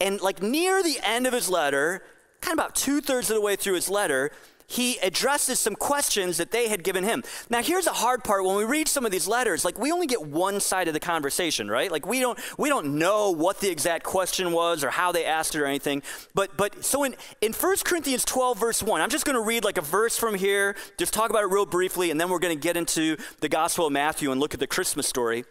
And 0.01 0.21
like 0.21 0.43
near 0.43 0.83
the 0.83 0.99
end 1.03 1.27
of 1.27 1.33
his 1.33 1.49
letter, 1.49 2.03
kind 2.41 2.53
of 2.53 2.65
about 2.65 2.77
two 2.77 3.01
thirds 3.01 3.31
of 3.31 3.35
the 3.35 3.41
way 3.41 3.57
through 3.57 3.75
his 3.75 3.89
letter, 3.89 4.31
he 4.67 4.99
addresses 4.99 5.61
some 5.61 5.77
questions 5.77 6.39
that 6.39 6.51
they 6.51 6.69
had 6.69 6.83
given 6.83 7.05
him. 7.05 7.23
Now, 7.49 7.63
here's 7.63 7.87
a 7.87 7.93
hard 7.93 8.25
part 8.25 8.45
when 8.45 8.57
we 8.57 8.65
read 8.65 8.89
some 8.89 9.07
of 9.07 9.13
these 9.13 9.29
letters, 9.29 9.65
like 9.65 9.79
we 9.79 9.93
only 9.93 10.07
get 10.07 10.27
one 10.27 10.61
side 10.61 10.89
of 10.89 10.95
the 10.95 11.01
conversation, 11.01 11.69
right? 11.69 11.91
Like 11.91 12.07
we 12.07 12.21
don't 12.21 12.39
we 12.59 12.69
don't 12.69 12.99
know 12.99 13.31
what 13.31 13.61
the 13.61 13.71
exact 13.71 14.05
question 14.05 14.53
was 14.53 14.83
or 14.83 14.91
how 14.91 15.13
they 15.13 15.25
asked 15.25 15.55
it 15.55 15.61
or 15.61 15.67
anything. 15.67 16.03
But 16.35 16.57
but 16.57 16.85
so 16.85 17.05
in 17.05 17.15
in 17.41 17.53
1 17.53 17.77
Corinthians 17.85 18.25
12 18.25 18.59
verse 18.59 18.83
1, 18.83 19.01
I'm 19.01 19.11
just 19.11 19.25
going 19.25 19.37
to 19.37 19.43
read 19.43 19.65
like 19.65 19.79
a 19.79 19.83
verse 19.83 20.19
from 20.19 20.35
here, 20.35 20.77
just 20.99 21.13
talk 21.13 21.31
about 21.31 21.45
it 21.45 21.51
real 21.51 21.67
briefly 21.67 22.11
and 22.11 22.21
then 22.21 22.29
we're 22.29 22.41
going 22.41 22.57
to 22.57 22.61
get 22.63 22.77
into 22.77 23.17
the 23.41 23.49
Gospel 23.49 23.87
of 23.87 23.93
Matthew 23.93 24.33
and 24.33 24.41
look 24.41 24.55
at 24.55 24.61
the 24.61 24.67
Christmas 24.67 25.07
story. 25.07 25.45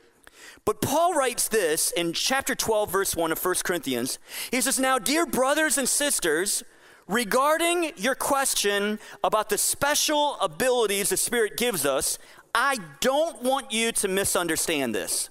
But 0.65 0.81
Paul 0.81 1.13
writes 1.13 1.47
this 1.47 1.91
in 1.91 2.13
chapter 2.13 2.55
12 2.55 2.91
verse 2.91 3.15
1 3.15 3.31
of 3.31 3.43
1 3.43 3.55
Corinthians. 3.63 4.19
He 4.51 4.59
says, 4.61 4.79
"Now, 4.79 4.99
dear 4.99 5.25
brothers 5.25 5.77
and 5.77 5.87
sisters, 5.87 6.63
Regarding 7.07 7.91
your 7.97 8.15
question 8.15 8.99
about 9.23 9.49
the 9.49 9.57
special 9.57 10.37
abilities 10.41 11.09
the 11.09 11.17
Spirit 11.17 11.55
gives 11.55 11.85
us, 11.85 12.17
I 12.53 12.77
don't 12.99 13.43
want 13.43 13.71
you 13.71 13.91
to 13.91 14.07
misunderstand 14.07 14.95
this. 14.95 15.29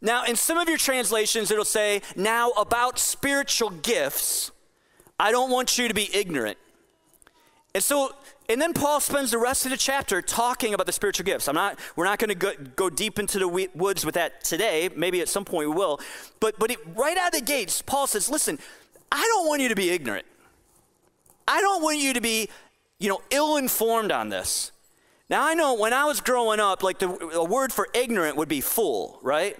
Now, 0.00 0.24
in 0.24 0.36
some 0.36 0.58
of 0.58 0.68
your 0.68 0.78
translations, 0.78 1.50
it'll 1.50 1.64
say, 1.64 2.02
now 2.16 2.50
about 2.50 2.98
spiritual 2.98 3.70
gifts, 3.70 4.50
I 5.18 5.30
don't 5.30 5.50
want 5.50 5.78
you 5.78 5.86
to 5.88 5.94
be 5.94 6.10
ignorant. 6.14 6.58
And 7.74 7.84
so, 7.84 8.12
and 8.48 8.60
then 8.60 8.72
Paul 8.72 9.00
spends 9.00 9.30
the 9.30 9.38
rest 9.38 9.64
of 9.64 9.70
the 9.70 9.76
chapter 9.76 10.22
talking 10.22 10.74
about 10.74 10.86
the 10.86 10.92
spiritual 10.92 11.24
gifts. 11.24 11.46
I'm 11.46 11.54
not, 11.54 11.78
we're 11.94 12.04
not 12.04 12.18
going 12.18 12.36
to 12.36 12.56
go, 12.74 12.90
deep 12.90 13.18
into 13.18 13.38
the 13.38 13.48
woods 13.48 14.04
with 14.04 14.14
that 14.14 14.42
today. 14.44 14.88
Maybe 14.94 15.20
at 15.20 15.28
some 15.28 15.44
point 15.44 15.68
we 15.68 15.74
will. 15.74 16.00
But, 16.40 16.58
but 16.58 16.70
it, 16.70 16.78
right 16.94 17.16
out 17.16 17.34
of 17.34 17.40
the 17.40 17.44
gates, 17.44 17.82
Paul 17.82 18.06
says, 18.06 18.28
listen, 18.28 18.58
I 19.12 19.22
don't 19.22 19.46
want 19.46 19.62
you 19.62 19.68
to 19.68 19.74
be 19.74 19.90
ignorant. 19.90 20.26
I 21.48 21.60
don't 21.60 21.82
want 21.82 21.98
you 21.98 22.12
to 22.14 22.20
be, 22.20 22.48
you 22.98 23.08
know, 23.08 23.20
ill 23.30 23.56
informed 23.56 24.12
on 24.12 24.28
this. 24.28 24.72
Now, 25.28 25.44
I 25.44 25.54
know 25.54 25.74
when 25.74 25.92
I 25.92 26.04
was 26.04 26.20
growing 26.20 26.60
up, 26.60 26.82
like 26.82 26.98
the 26.98 27.46
word 27.48 27.72
for 27.72 27.88
ignorant 27.94 28.36
would 28.36 28.48
be 28.48 28.60
fool, 28.60 29.18
right? 29.22 29.56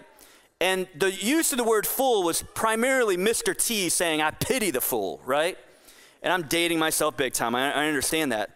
And 0.60 0.86
the 0.96 1.12
use 1.12 1.52
of 1.52 1.58
the 1.58 1.64
word 1.64 1.86
fool 1.86 2.22
was 2.22 2.42
primarily 2.54 3.16
Mr. 3.16 3.56
T 3.56 3.88
saying, 3.88 4.22
I 4.22 4.30
pity 4.30 4.70
the 4.70 4.80
fool, 4.80 5.20
right? 5.24 5.58
And 6.22 6.32
I'm 6.32 6.42
dating 6.42 6.78
myself 6.78 7.16
big 7.16 7.32
time. 7.32 7.54
I, 7.54 7.72
I 7.72 7.86
understand 7.88 8.32
that. 8.32 8.50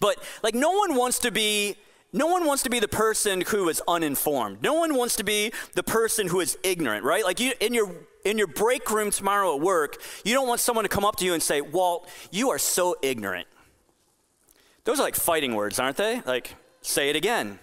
But 0.00 0.16
like, 0.42 0.54
no 0.54 0.72
one 0.72 0.94
wants 0.94 1.18
to 1.20 1.30
be. 1.30 1.76
No 2.12 2.26
one 2.26 2.44
wants 2.44 2.62
to 2.64 2.70
be 2.70 2.80
the 2.80 2.88
person 2.88 3.42
who 3.42 3.68
is 3.68 3.80
uninformed. 3.86 4.62
No 4.62 4.74
one 4.74 4.94
wants 4.94 5.16
to 5.16 5.24
be 5.24 5.52
the 5.74 5.82
person 5.82 6.28
who 6.28 6.40
is 6.40 6.58
ignorant, 6.62 7.04
right? 7.04 7.24
Like 7.24 7.38
you 7.38 7.52
in 7.60 7.72
your 7.72 7.94
in 8.24 8.36
your 8.36 8.48
break 8.48 8.90
room 8.90 9.10
tomorrow 9.10 9.54
at 9.54 9.60
work, 9.60 10.02
you 10.24 10.34
don't 10.34 10.48
want 10.48 10.60
someone 10.60 10.84
to 10.84 10.88
come 10.88 11.04
up 11.04 11.16
to 11.16 11.24
you 11.24 11.34
and 11.34 11.42
say, 11.42 11.60
Walt, 11.60 12.08
you 12.30 12.50
are 12.50 12.58
so 12.58 12.96
ignorant. 13.02 13.46
Those 14.84 14.98
are 14.98 15.04
like 15.04 15.14
fighting 15.14 15.54
words, 15.54 15.78
aren't 15.78 15.96
they? 15.96 16.20
Like, 16.26 16.54
say 16.82 17.10
it 17.10 17.16
again, 17.16 17.58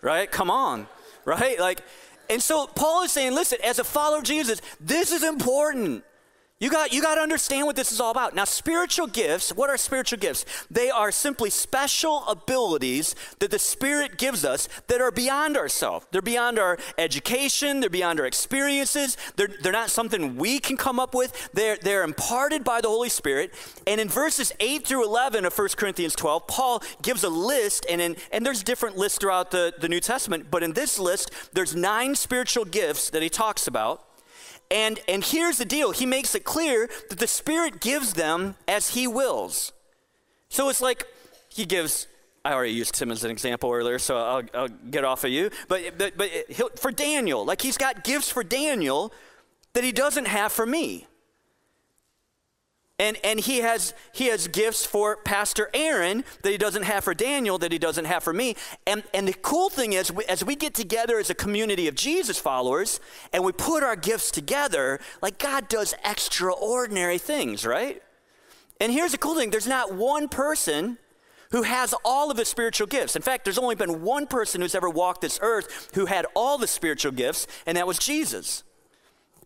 right? 0.00 0.30
Come 0.30 0.50
on, 0.50 0.88
right? 1.24 1.58
Like, 1.60 1.82
and 2.28 2.42
so 2.42 2.66
Paul 2.66 3.04
is 3.04 3.12
saying, 3.12 3.34
listen, 3.34 3.58
as 3.62 3.78
a 3.78 3.84
follower 3.84 4.18
of 4.18 4.24
Jesus, 4.24 4.60
this 4.80 5.12
is 5.12 5.22
important. 5.22 6.04
You 6.64 6.70
got, 6.70 6.94
you 6.94 7.02
got 7.02 7.16
to 7.16 7.20
understand 7.20 7.66
what 7.66 7.76
this 7.76 7.92
is 7.92 8.00
all 8.00 8.10
about. 8.10 8.34
Now, 8.34 8.44
spiritual 8.44 9.06
gifts, 9.06 9.54
what 9.54 9.68
are 9.68 9.76
spiritual 9.76 10.18
gifts? 10.18 10.46
They 10.70 10.88
are 10.88 11.12
simply 11.12 11.50
special 11.50 12.26
abilities 12.26 13.14
that 13.40 13.50
the 13.50 13.58
Spirit 13.58 14.16
gives 14.16 14.46
us 14.46 14.66
that 14.86 15.02
are 15.02 15.10
beyond 15.10 15.58
ourselves. 15.58 16.06
They're 16.10 16.22
beyond 16.22 16.58
our 16.58 16.78
education, 16.96 17.80
they're 17.80 17.90
beyond 17.90 18.18
our 18.18 18.24
experiences, 18.24 19.18
they're, 19.36 19.50
they're 19.60 19.72
not 19.72 19.90
something 19.90 20.36
we 20.36 20.58
can 20.58 20.78
come 20.78 20.98
up 20.98 21.14
with. 21.14 21.50
They're, 21.52 21.76
they're 21.76 22.02
imparted 22.02 22.64
by 22.64 22.80
the 22.80 22.88
Holy 22.88 23.10
Spirit. 23.10 23.52
And 23.86 24.00
in 24.00 24.08
verses 24.08 24.50
8 24.58 24.86
through 24.86 25.04
11 25.04 25.44
of 25.44 25.54
1 25.54 25.68
Corinthians 25.76 26.14
12, 26.14 26.46
Paul 26.46 26.82
gives 27.02 27.24
a 27.24 27.28
list, 27.28 27.84
and, 27.90 28.00
in, 28.00 28.16
and 28.32 28.46
there's 28.46 28.62
different 28.62 28.96
lists 28.96 29.18
throughout 29.18 29.50
the, 29.50 29.74
the 29.78 29.90
New 29.90 30.00
Testament, 30.00 30.46
but 30.50 30.62
in 30.62 30.72
this 30.72 30.98
list, 30.98 31.30
there's 31.52 31.76
nine 31.76 32.14
spiritual 32.14 32.64
gifts 32.64 33.10
that 33.10 33.20
he 33.20 33.28
talks 33.28 33.66
about. 33.66 34.02
And, 34.74 34.98
and 35.08 35.24
here's 35.24 35.56
the 35.58 35.64
deal 35.64 35.92
He 35.92 36.04
makes 36.04 36.34
it 36.34 36.44
clear 36.44 36.90
that 37.08 37.18
the 37.18 37.28
Spirit 37.28 37.80
gives 37.80 38.12
them 38.14 38.56
as 38.68 38.90
He 38.90 39.06
wills. 39.06 39.72
So 40.48 40.68
it's 40.68 40.80
like 40.80 41.06
He 41.48 41.64
gives, 41.64 42.08
I 42.44 42.52
already 42.52 42.72
used 42.72 42.94
Tim 42.94 43.10
as 43.10 43.24
an 43.24 43.30
example 43.30 43.72
earlier, 43.72 44.00
so 44.00 44.16
I'll, 44.16 44.42
I'll 44.52 44.68
get 44.68 45.04
off 45.04 45.24
of 45.24 45.30
you. 45.30 45.50
But, 45.68 45.96
but, 45.96 46.16
but 46.16 46.78
for 46.78 46.90
Daniel, 46.90 47.44
like 47.44 47.62
He's 47.62 47.78
got 47.78 48.02
gifts 48.04 48.30
for 48.30 48.42
Daniel 48.42 49.12
that 49.72 49.84
He 49.84 49.92
doesn't 49.92 50.26
have 50.26 50.50
for 50.52 50.66
me. 50.66 51.06
And, 52.98 53.16
and 53.24 53.40
he, 53.40 53.58
has, 53.58 53.92
he 54.12 54.26
has 54.26 54.46
gifts 54.46 54.86
for 54.86 55.16
Pastor 55.16 55.68
Aaron 55.74 56.24
that 56.42 56.50
he 56.50 56.56
doesn't 56.56 56.84
have 56.84 57.02
for 57.02 57.12
Daniel, 57.12 57.58
that 57.58 57.72
he 57.72 57.78
doesn't 57.78 58.04
have 58.04 58.22
for 58.22 58.32
me. 58.32 58.54
And, 58.86 59.02
and 59.12 59.26
the 59.26 59.34
cool 59.34 59.68
thing 59.68 59.94
is, 59.94 60.12
as 60.28 60.44
we 60.44 60.54
get 60.54 60.74
together 60.74 61.18
as 61.18 61.28
a 61.28 61.34
community 61.34 61.88
of 61.88 61.96
Jesus 61.96 62.38
followers 62.38 63.00
and 63.32 63.44
we 63.44 63.50
put 63.50 63.82
our 63.82 63.96
gifts 63.96 64.30
together, 64.30 65.00
like 65.20 65.40
God 65.40 65.68
does 65.68 65.94
extraordinary 66.04 67.18
things, 67.18 67.66
right? 67.66 68.00
And 68.80 68.92
here's 68.92 69.12
the 69.12 69.18
cool 69.18 69.34
thing 69.34 69.50
there's 69.50 69.66
not 69.66 69.92
one 69.92 70.28
person 70.28 70.98
who 71.50 71.62
has 71.62 71.94
all 72.04 72.30
of 72.30 72.36
the 72.36 72.44
spiritual 72.44 72.86
gifts. 72.86 73.16
In 73.16 73.22
fact, 73.22 73.44
there's 73.44 73.58
only 73.58 73.74
been 73.74 74.02
one 74.02 74.26
person 74.28 74.60
who's 74.60 74.74
ever 74.74 74.90
walked 74.90 75.20
this 75.20 75.38
earth 75.42 75.90
who 75.94 76.06
had 76.06 76.26
all 76.34 76.58
the 76.58 76.66
spiritual 76.66 77.12
gifts, 77.12 77.48
and 77.66 77.76
that 77.76 77.88
was 77.88 77.98
Jesus. 77.98 78.62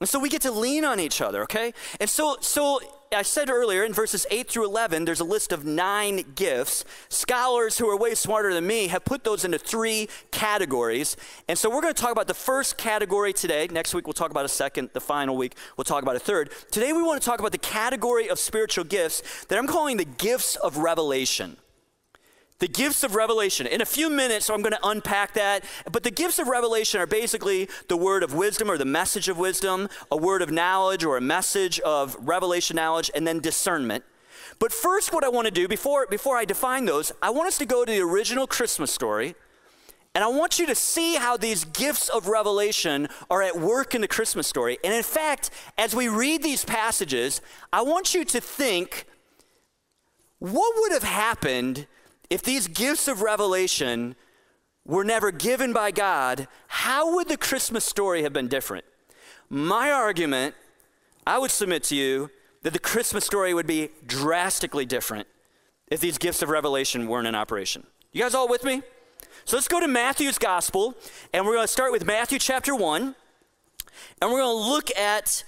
And 0.01 0.09
so 0.09 0.19
we 0.19 0.29
get 0.29 0.43
to 0.43 0.53
lean 0.53 0.85
on 0.85 1.01
each 1.01 1.21
other, 1.21 1.43
okay? 1.43 1.73
And 1.99 2.09
so, 2.09 2.37
so 2.41 2.81
I 3.11 3.23
said 3.23 3.49
earlier 3.49 3.85
in 3.85 3.93
verses 3.95 4.27
8 4.31 4.49
through 4.49 4.67
11, 4.67 5.05
there's 5.05 5.21
a 5.21 5.25
list 5.25 5.51
of 5.53 5.65
nine 5.65 6.25
gifts. 6.35 6.85
Scholars 7.09 7.79
who 7.79 7.89
are 7.89 7.97
way 7.97 8.15
smarter 8.15 8.53
than 8.53 8.67
me 8.67 8.89
have 8.89 9.05
put 9.05 9.25
those 9.25 9.45
into 9.45 9.59
three 9.59 10.09
categories. 10.31 11.17
And 11.49 11.59
so 11.59 11.71
we're 11.71 11.81
going 11.81 11.95
to 11.95 12.01
talk 12.01 12.13
about 12.13 12.27
the 12.27 12.35
first 12.35 12.77
category 12.77 13.33
today. 13.33 13.67
Next 13.71 13.95
week, 13.95 14.07
we'll 14.07 14.15
talk 14.15 14.31
about 14.31 14.45
a 14.45 14.49
second. 14.49 14.91
The 14.93 15.01
final 15.01 15.37
week, 15.37 15.55
we'll 15.77 15.85
talk 15.85 16.03
about 16.03 16.17
a 16.17 16.21
third. 16.21 16.51
Today, 16.71 16.93
we 16.93 17.03
want 17.03 17.21
to 17.21 17.27
talk 17.27 17.41
about 17.41 17.53
the 17.53 17.59
category 17.59 18.29
of 18.29 18.39
spiritual 18.39 18.85
gifts 18.85 19.45
that 19.47 19.59
I'm 19.59 19.67
calling 19.67 19.97
the 19.97 20.05
gifts 20.05 20.57
of 20.57 20.77
revelation. 20.77 21.57
The 22.61 22.69
gifts 22.69 23.05
of 23.05 23.15
revelation. 23.15 23.67
In 23.67 23.81
a 23.81 23.87
few 23.87 24.11
minutes, 24.11 24.47
so 24.47 24.55
I'm 24.55 24.63
going 24.63 24.73
to 24.73 24.89
unpack 24.89 25.35
that. 25.35 25.65
But 25.91 26.03
the 26.03 26.11
gifts 26.11 26.41
of 26.41 26.49
revelation 26.49 27.01
are 27.01 27.07
basically 27.07 27.69
the 27.89 27.97
word 27.97 28.25
of 28.25 28.35
wisdom 28.35 28.69
or 28.69 28.77
the 28.77 28.85
message 28.85 29.29
of 29.29 29.39
wisdom, 29.39 29.89
a 30.11 30.17
word 30.17 30.43
of 30.43 30.51
knowledge 30.51 31.05
or 31.05 31.17
a 31.17 31.21
message 31.21 31.79
of 31.81 32.17
revelation 32.19 32.75
knowledge, 32.75 33.11
and 33.15 33.27
then 33.27 33.39
discernment. 33.39 34.05
But 34.59 34.73
first, 34.73 35.13
what 35.13 35.23
I 35.23 35.29
want 35.29 35.47
to 35.47 35.53
do 35.53 35.69
before, 35.69 36.07
before 36.09 36.37
I 36.37 36.45
define 36.45 36.85
those, 36.85 37.13
I 37.23 37.31
want 37.31 37.47
us 37.47 37.59
to 37.59 37.67
go 37.67 37.85
to 37.85 37.93
the 37.93 38.01
original 38.01 38.49
Christmas 38.49 38.93
story. 38.93 39.37
And 40.15 40.25
I 40.25 40.29
want 40.29 40.59
you 40.59 40.67
to 40.67 40.75
see 40.75 41.15
how 41.15 41.37
these 41.37 41.65
gifts 41.65 42.09
of 42.09 42.27
revelation 42.27 43.09
are 43.31 43.41
at 43.41 43.57
work 43.57 43.95
in 43.95 44.01
the 44.01 44.09
Christmas 44.09 44.49
story. 44.49 44.79
And 44.83 44.93
in 44.93 45.05
fact, 45.05 45.51
as 45.77 45.95
we 45.95 46.09
read 46.09 46.43
these 46.43 46.65
passages, 46.65 47.41
I 47.73 47.83
want 47.83 48.15
you 48.15 48.25
to 48.25 48.41
think 48.41 49.07
what 50.41 50.75
would 50.79 50.93
have 50.93 51.05
happened 51.05 51.87
if 52.31 52.43
these 52.43 52.69
gifts 52.69 53.09
of 53.09 53.23
revelation 53.23 54.17
were 54.85 55.05
never 55.05 55.31
given 55.31 55.73
by 55.73 55.91
God, 55.91 56.49
how 56.69 57.15
would 57.15 57.29
the 57.29 57.37
Christmas 57.37 57.85
story 57.85 58.23
have 58.23 58.33
been 58.33 58.49
different? 58.49 58.85
My 59.51 59.91
argument, 59.91 60.55
I 61.27 61.39
would 61.39 61.51
submit 61.51 61.85
to 61.85 61.97
you 61.97 62.31
that 62.63 62.73
the 62.73 62.79
Christmas 62.79 63.25
story 63.25 63.55
would 63.55 63.67
be 63.67 63.91
drastically 64.07 64.85
different 64.85 65.27
if 65.91 66.01
these 66.01 66.19
gifts 66.19 66.43
of 66.43 66.49
revelation 66.49 67.07
weren't 67.09 67.27
in 67.27 67.35
operation. 67.35 67.87
You 68.13 68.23
guys 68.23 68.35
all 68.35 68.49
with 68.49 68.65
me? 68.65 68.83
So 69.45 69.57
let's 69.57 69.69
go 69.69 69.81
to 69.81 69.89
Matthew's 69.89 70.39
gospel, 70.39 70.95
and 71.33 71.47
we're 71.47 71.55
going 71.55 71.65
to 71.65 71.73
start 71.73 71.93
with 71.93 72.05
Matthew 72.05 72.39
chapter 72.39 72.75
1, 72.75 73.15
and 74.21 74.31
we're 74.31 74.41
going 74.41 74.63
to 74.63 74.71
look 74.71 74.91
at 74.97 75.45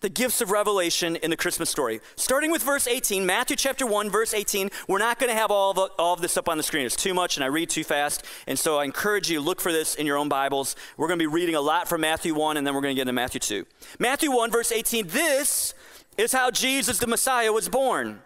the 0.00 0.08
gifts 0.08 0.40
of 0.40 0.50
revelation 0.50 1.16
in 1.16 1.30
the 1.30 1.36
Christmas 1.36 1.70
story. 1.70 2.00
Starting 2.16 2.50
with 2.50 2.62
verse 2.62 2.86
18, 2.86 3.24
Matthew 3.24 3.56
chapter 3.56 3.86
1, 3.86 4.10
verse 4.10 4.34
18. 4.34 4.70
We're 4.88 4.98
not 4.98 5.18
going 5.18 5.30
to 5.30 5.36
have 5.36 5.50
all 5.50 5.70
of, 5.70 5.90
all 5.98 6.14
of 6.14 6.20
this 6.20 6.36
up 6.36 6.48
on 6.48 6.56
the 6.56 6.62
screen. 6.62 6.86
It's 6.86 6.96
too 6.96 7.14
much 7.14 7.36
and 7.36 7.44
I 7.44 7.48
read 7.48 7.70
too 7.70 7.84
fast. 7.84 8.24
And 8.46 8.58
so 8.58 8.78
I 8.78 8.84
encourage 8.84 9.30
you 9.30 9.40
look 9.40 9.60
for 9.60 9.72
this 9.72 9.94
in 9.94 10.06
your 10.06 10.16
own 10.16 10.28
Bibles. 10.28 10.74
We're 10.96 11.06
going 11.06 11.18
to 11.18 11.22
be 11.22 11.32
reading 11.32 11.54
a 11.54 11.60
lot 11.60 11.88
from 11.88 12.00
Matthew 12.00 12.34
1 12.34 12.56
and 12.56 12.66
then 12.66 12.74
we're 12.74 12.80
going 12.80 12.94
to 12.94 12.98
get 12.98 13.02
into 13.02 13.12
Matthew 13.12 13.40
2. 13.40 13.66
Matthew 13.98 14.32
1, 14.32 14.50
verse 14.50 14.72
18. 14.72 15.08
This 15.08 15.74
is 16.16 16.32
how 16.32 16.50
Jesus 16.50 16.98
the 16.98 17.06
Messiah 17.06 17.52
was 17.52 17.68
born. 17.68 18.22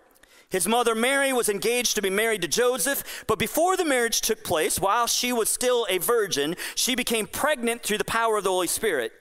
His 0.48 0.68
mother 0.68 0.94
Mary 0.94 1.32
was 1.32 1.48
engaged 1.48 1.96
to 1.96 2.02
be 2.02 2.10
married 2.10 2.42
to 2.42 2.48
Joseph, 2.48 3.24
but 3.26 3.40
before 3.40 3.76
the 3.76 3.84
marriage 3.84 4.20
took 4.20 4.44
place, 4.44 4.78
while 4.78 5.08
she 5.08 5.32
was 5.32 5.48
still 5.48 5.84
a 5.90 5.98
virgin, 5.98 6.54
she 6.76 6.94
became 6.94 7.26
pregnant 7.26 7.82
through 7.82 7.98
the 7.98 8.04
power 8.04 8.36
of 8.36 8.44
the 8.44 8.50
Holy 8.50 8.68
Spirit. 8.68 9.12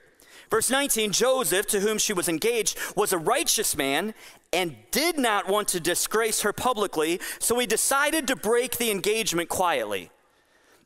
Verse 0.54 0.70
19 0.70 1.10
Joseph, 1.10 1.66
to 1.66 1.80
whom 1.80 1.98
she 1.98 2.12
was 2.12 2.28
engaged, 2.28 2.78
was 2.94 3.12
a 3.12 3.18
righteous 3.18 3.76
man 3.76 4.14
and 4.52 4.76
did 4.92 5.18
not 5.18 5.48
want 5.48 5.66
to 5.66 5.80
disgrace 5.80 6.42
her 6.42 6.52
publicly, 6.52 7.20
so 7.40 7.58
he 7.58 7.66
decided 7.66 8.28
to 8.28 8.36
break 8.36 8.76
the 8.76 8.92
engagement 8.92 9.48
quietly. 9.48 10.12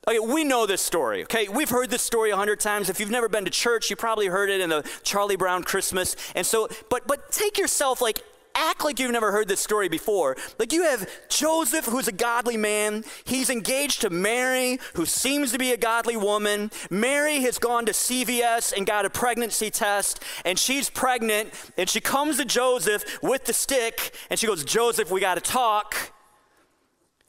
Okay, 0.08 0.20
we 0.20 0.42
know 0.42 0.64
this 0.64 0.80
story, 0.80 1.22
okay? 1.24 1.48
We've 1.48 1.68
heard 1.68 1.90
this 1.90 2.00
story 2.00 2.30
a 2.30 2.36
hundred 2.36 2.60
times. 2.60 2.88
If 2.88 2.98
you've 2.98 3.10
never 3.10 3.28
been 3.28 3.44
to 3.44 3.50
church, 3.50 3.90
you 3.90 3.96
probably 3.96 4.28
heard 4.28 4.48
it 4.48 4.62
in 4.62 4.70
the 4.70 4.88
Charlie 5.02 5.36
Brown 5.36 5.62
Christmas. 5.64 6.16
And 6.34 6.46
so, 6.46 6.70
but 6.88 7.06
but 7.06 7.30
take 7.30 7.58
yourself 7.58 8.00
like 8.00 8.22
act 8.58 8.84
like 8.84 8.98
you've 8.98 9.12
never 9.12 9.32
heard 9.32 9.48
this 9.48 9.60
story 9.60 9.88
before. 9.88 10.36
Like 10.58 10.72
you 10.72 10.82
have 10.82 11.08
Joseph, 11.28 11.86
who's 11.86 12.08
a 12.08 12.12
godly 12.12 12.56
man. 12.56 13.04
He's 13.24 13.50
engaged 13.50 14.02
to 14.02 14.10
Mary, 14.10 14.78
who 14.94 15.06
seems 15.06 15.52
to 15.52 15.58
be 15.58 15.72
a 15.72 15.76
godly 15.76 16.16
woman. 16.16 16.70
Mary 16.90 17.40
has 17.42 17.58
gone 17.58 17.86
to 17.86 17.92
CVS 17.92 18.76
and 18.76 18.86
got 18.86 19.04
a 19.04 19.10
pregnancy 19.10 19.70
test, 19.70 20.22
and 20.44 20.58
she's 20.58 20.90
pregnant. 20.90 21.50
And 21.76 21.88
she 21.88 22.00
comes 22.00 22.38
to 22.38 22.44
Joseph 22.44 23.04
with 23.22 23.44
the 23.44 23.52
stick, 23.52 24.14
and 24.30 24.38
she 24.38 24.46
goes, 24.46 24.64
Joseph, 24.64 25.10
we 25.10 25.20
got 25.20 25.34
to 25.36 25.40
talk. 25.40 26.12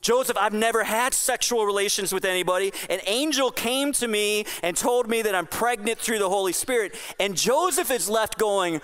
Joseph, 0.02 0.38
I've 0.38 0.54
never 0.54 0.84
had 0.86 1.14
sexual 1.14 1.66
relations 1.66 2.14
with 2.14 2.24
anybody. 2.24 2.72
An 2.90 3.00
angel 3.06 3.52
came 3.52 3.92
to 3.94 4.08
me 4.08 4.46
and 4.64 4.78
told 4.78 5.10
me 5.10 5.22
that 5.24 5.36
I'm 5.36 5.46
pregnant 5.46 6.00
through 6.00 6.20
the 6.20 6.30
Holy 6.30 6.54
Spirit. 6.54 6.96
And 7.20 7.36
Joseph 7.36 7.92
is 7.92 8.10
left 8.10 8.38
going, 8.38 8.82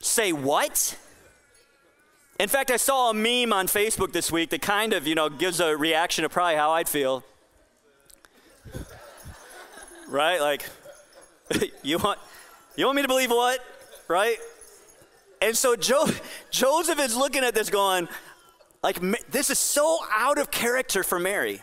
Say 0.00 0.32
what? 0.32 0.98
In 2.38 2.48
fact, 2.48 2.70
I 2.70 2.76
saw 2.76 3.10
a 3.10 3.14
meme 3.14 3.52
on 3.52 3.68
Facebook 3.68 4.12
this 4.12 4.32
week 4.32 4.50
that 4.50 4.60
kind 4.60 4.92
of, 4.92 5.06
you 5.06 5.14
know, 5.14 5.28
gives 5.28 5.60
a 5.60 5.76
reaction 5.76 6.22
to 6.24 6.28
probably 6.28 6.56
how 6.56 6.72
I'd 6.72 6.88
feel. 6.88 7.22
right? 10.08 10.40
Like, 10.40 10.68
you 11.82 11.98
want, 11.98 12.18
you 12.76 12.86
want 12.86 12.96
me 12.96 13.02
to 13.02 13.08
believe 13.08 13.30
what? 13.30 13.60
Right? 14.08 14.36
And 15.40 15.56
so 15.56 15.76
jo- 15.76 16.08
Joseph 16.50 16.98
is 16.98 17.16
looking 17.16 17.44
at 17.44 17.54
this 17.54 17.70
going, 17.70 18.08
like, 18.82 19.00
this 19.30 19.48
is 19.48 19.58
so 19.58 19.98
out 20.12 20.38
of 20.38 20.50
character 20.50 21.04
for 21.04 21.20
Mary. 21.20 21.60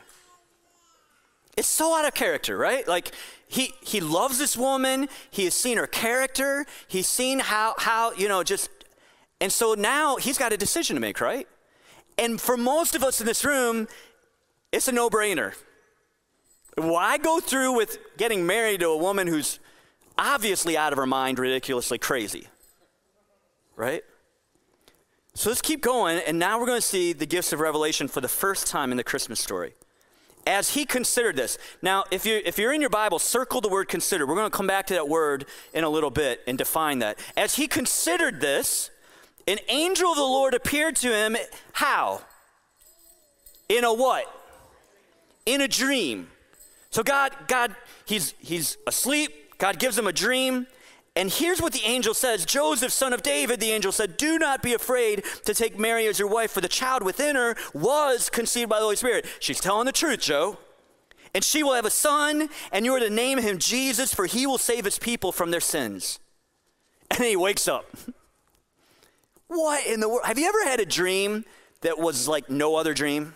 It's 1.57 1.67
so 1.67 1.93
out 1.93 2.05
of 2.05 2.13
character, 2.13 2.57
right? 2.57 2.87
Like, 2.87 3.11
he, 3.47 3.73
he 3.81 3.99
loves 3.99 4.37
this 4.37 4.55
woman. 4.55 5.09
He 5.29 5.43
has 5.43 5.53
seen 5.53 5.77
her 5.77 5.85
character. 5.87 6.65
He's 6.87 7.07
seen 7.07 7.39
how, 7.39 7.75
how, 7.77 8.13
you 8.13 8.29
know, 8.29 8.41
just 8.41 8.69
and 9.41 9.51
so 9.51 9.73
now 9.73 10.17
he's 10.17 10.37
got 10.37 10.53
a 10.53 10.57
decision 10.57 10.95
to 10.95 11.01
make, 11.01 11.19
right? 11.19 11.47
And 12.17 12.39
for 12.39 12.55
most 12.55 12.95
of 12.95 13.03
us 13.03 13.19
in 13.19 13.25
this 13.25 13.43
room, 13.43 13.87
it's 14.71 14.87
a 14.87 14.91
no 14.91 15.09
brainer. 15.09 15.55
Why 16.75 17.17
go 17.17 17.39
through 17.39 17.75
with 17.75 17.97
getting 18.17 18.45
married 18.45 18.81
to 18.81 18.89
a 18.89 18.97
woman 18.97 19.27
who's 19.27 19.59
obviously 20.17 20.77
out 20.77 20.93
of 20.93 20.97
her 20.97 21.07
mind, 21.07 21.39
ridiculously 21.39 21.97
crazy? 21.97 22.47
Right? 23.75 24.03
So 25.33 25.49
let's 25.49 25.61
keep 25.61 25.81
going, 25.81 26.19
and 26.27 26.37
now 26.37 26.59
we're 26.59 26.65
going 26.67 26.77
to 26.77 26.85
see 26.85 27.11
the 27.11 27.25
gifts 27.25 27.51
of 27.51 27.59
revelation 27.59 28.07
for 28.07 28.21
the 28.21 28.27
first 28.27 28.67
time 28.67 28.91
in 28.91 28.97
the 28.97 29.03
Christmas 29.03 29.39
story. 29.39 29.73
As 30.45 30.71
he 30.71 30.85
considered 30.85 31.35
this. 31.35 31.57
Now, 31.81 32.03
if 32.11 32.25
you're, 32.25 32.39
if 32.39 32.57
you're 32.57 32.73
in 32.73 32.81
your 32.81 32.89
Bible, 32.89 33.17
circle 33.17 33.61
the 33.61 33.69
word 33.69 33.87
consider. 33.87 34.27
We're 34.27 34.35
going 34.35 34.49
to 34.49 34.55
come 34.55 34.67
back 34.67 34.87
to 34.87 34.93
that 34.93 35.07
word 35.07 35.45
in 35.73 35.83
a 35.83 35.89
little 35.89 36.09
bit 36.09 36.41
and 36.47 36.57
define 36.57 36.99
that. 36.99 37.17
As 37.37 37.55
he 37.55 37.67
considered 37.67 38.41
this, 38.41 38.91
an 39.47 39.59
angel 39.69 40.11
of 40.11 40.17
the 40.17 40.23
Lord 40.23 40.53
appeared 40.53 40.95
to 40.97 41.13
him. 41.13 41.37
How? 41.73 42.21
In 43.69 43.83
a 43.83 43.93
what? 43.93 44.25
In 45.45 45.61
a 45.61 45.67
dream. 45.67 46.29
So 46.89 47.03
God, 47.03 47.31
God, 47.47 47.75
he's 48.05 48.33
he's 48.39 48.77
asleep. 48.85 49.57
God 49.57 49.79
gives 49.79 49.97
him 49.97 50.07
a 50.07 50.13
dream. 50.13 50.67
And 51.15 51.29
here's 51.29 51.61
what 51.61 51.73
the 51.73 51.83
angel 51.83 52.13
says 52.13 52.45
Joseph, 52.45 52.91
son 52.91 53.13
of 53.13 53.21
David, 53.21 53.59
the 53.59 53.71
angel 53.71 53.91
said, 53.91 54.17
Do 54.17 54.39
not 54.39 54.63
be 54.63 54.73
afraid 54.73 55.23
to 55.45 55.53
take 55.53 55.77
Mary 55.77 56.07
as 56.07 56.19
your 56.19 56.29
wife, 56.29 56.51
for 56.51 56.61
the 56.61 56.67
child 56.67 57.03
within 57.03 57.35
her 57.35 57.55
was 57.73 58.29
conceived 58.29 58.69
by 58.69 58.77
the 58.77 58.83
Holy 58.83 58.95
Spirit. 58.95 59.25
She's 59.39 59.59
telling 59.59 59.85
the 59.85 59.91
truth, 59.91 60.21
Joe. 60.21 60.57
And 61.33 61.43
she 61.43 61.63
will 61.63 61.73
have 61.73 61.85
a 61.85 61.89
son, 61.89 62.49
and 62.73 62.85
you 62.85 62.93
are 62.93 62.99
to 62.99 63.09
name 63.09 63.37
him 63.37 63.57
Jesus, 63.57 64.13
for 64.13 64.25
he 64.25 64.45
will 64.45 64.57
save 64.57 64.83
his 64.83 64.99
people 64.99 65.31
from 65.31 65.51
their 65.51 65.61
sins. 65.61 66.19
And 67.09 67.19
then 67.19 67.27
he 67.27 67.35
wakes 67.37 67.67
up. 67.67 67.85
What 69.51 69.85
in 69.85 69.99
the 69.99 70.07
world? 70.07 70.21
Have 70.23 70.39
you 70.39 70.47
ever 70.47 70.63
had 70.63 70.79
a 70.79 70.85
dream 70.85 71.43
that 71.81 71.99
was 71.99 72.25
like 72.25 72.49
no 72.49 72.77
other 72.77 72.93
dream? 72.93 73.35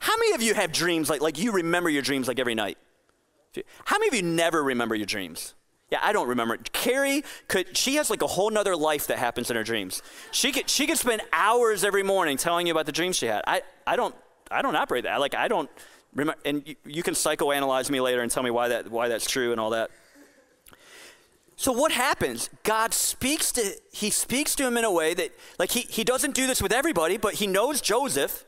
How 0.00 0.14
many 0.18 0.34
of 0.34 0.42
you 0.42 0.52
have 0.52 0.70
dreams 0.70 1.08
like, 1.08 1.22
like 1.22 1.38
you 1.38 1.52
remember 1.52 1.88
your 1.88 2.02
dreams 2.02 2.28
like 2.28 2.38
every 2.38 2.54
night? 2.54 2.76
How 3.86 3.96
many 3.96 4.08
of 4.08 4.14
you 4.14 4.22
never 4.22 4.62
remember 4.62 4.94
your 4.94 5.06
dreams? 5.06 5.54
Yeah, 5.90 6.00
I 6.02 6.12
don't 6.12 6.28
remember. 6.28 6.58
Carrie 6.58 7.24
could 7.48 7.74
she 7.74 7.94
has 7.94 8.10
like 8.10 8.20
a 8.20 8.26
whole 8.26 8.50
nother 8.50 8.76
life 8.76 9.06
that 9.06 9.18
happens 9.18 9.50
in 9.50 9.56
her 9.56 9.64
dreams. 9.64 10.02
She 10.30 10.52
could 10.52 10.68
she 10.68 10.86
could 10.86 10.98
spend 10.98 11.22
hours 11.32 11.82
every 11.82 12.02
morning 12.02 12.36
telling 12.36 12.66
you 12.66 12.74
about 12.74 12.84
the 12.84 12.92
dreams 12.92 13.16
she 13.16 13.26
had. 13.26 13.42
I, 13.46 13.62
I 13.86 13.96
don't 13.96 14.14
I 14.50 14.60
don't 14.60 14.76
operate 14.76 15.04
that. 15.04 15.20
Like 15.20 15.34
I 15.34 15.48
don't 15.48 15.70
remember 16.14 16.38
and 16.44 16.68
you, 16.68 16.76
you 16.84 17.02
can 17.02 17.14
psychoanalyze 17.14 17.88
me 17.88 18.02
later 18.02 18.20
and 18.20 18.30
tell 18.30 18.42
me 18.42 18.50
why 18.50 18.68
that 18.68 18.90
why 18.90 19.08
that's 19.08 19.26
true 19.26 19.52
and 19.52 19.60
all 19.60 19.70
that. 19.70 19.90
So 21.60 21.72
what 21.72 21.92
happens? 21.92 22.48
God 22.62 22.94
speaks 22.94 23.52
to 23.52 23.74
he 23.92 24.08
speaks 24.08 24.54
to 24.54 24.66
him 24.66 24.78
in 24.78 24.84
a 24.84 24.90
way 24.90 25.12
that 25.12 25.30
like 25.58 25.72
he, 25.72 25.80
he 25.80 26.04
doesn't 26.04 26.34
do 26.34 26.46
this 26.46 26.62
with 26.62 26.72
everybody, 26.72 27.18
but 27.18 27.34
he 27.34 27.46
knows 27.46 27.82
Joseph 27.82 28.46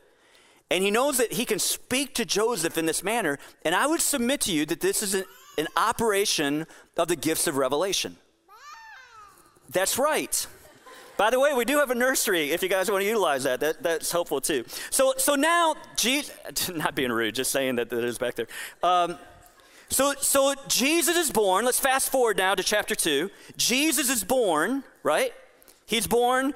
and 0.71 0.83
he 0.83 0.89
knows 0.89 1.19
that 1.19 1.33
he 1.33 1.45
can 1.45 1.59
speak 1.59 2.15
to 2.15 2.25
Joseph 2.25 2.75
in 2.75 2.87
this 2.87 3.03
manner. 3.03 3.37
And 3.63 3.75
I 3.75 3.85
would 3.85 4.01
submit 4.01 4.41
to 4.41 4.51
you 4.51 4.65
that 4.65 4.81
this 4.81 5.03
is 5.03 5.13
an, 5.13 5.25
an 5.59 5.67
operation 5.77 6.65
of 6.97 7.07
the 7.07 7.15
gifts 7.15 7.45
of 7.45 7.55
revelation. 7.55 8.17
That's 9.69 9.99
right. 9.99 10.47
By 11.15 11.29
the 11.29 11.39
way, 11.39 11.53
we 11.53 11.65
do 11.65 11.77
have 11.77 11.91
a 11.91 11.95
nursery 11.95 12.49
if 12.49 12.63
you 12.63 12.67
guys 12.67 12.89
want 12.89 13.03
to 13.03 13.07
utilize 13.07 13.43
that. 13.43 13.59
that 13.59 13.83
that's 13.83 14.11
helpful 14.11 14.41
too. 14.41 14.65
So, 14.89 15.13
so 15.17 15.35
now, 15.35 15.75
Jesus, 15.95 16.33
not 16.73 16.95
being 16.95 17.11
rude, 17.11 17.35
just 17.35 17.51
saying 17.51 17.75
that 17.75 17.91
that 17.91 18.03
is 18.03 18.17
back 18.17 18.33
there. 18.33 18.47
Um, 18.81 19.19
so, 19.93 20.13
so 20.19 20.53
Jesus 20.67 21.15
is 21.15 21.31
born. 21.31 21.65
Let's 21.65 21.79
fast 21.79 22.11
forward 22.11 22.37
now 22.37 22.55
to 22.55 22.63
chapter 22.63 22.95
2. 22.95 23.29
Jesus 23.57 24.09
is 24.09 24.23
born, 24.23 24.83
right? 25.03 25.33
He's 25.85 26.07
born. 26.07 26.53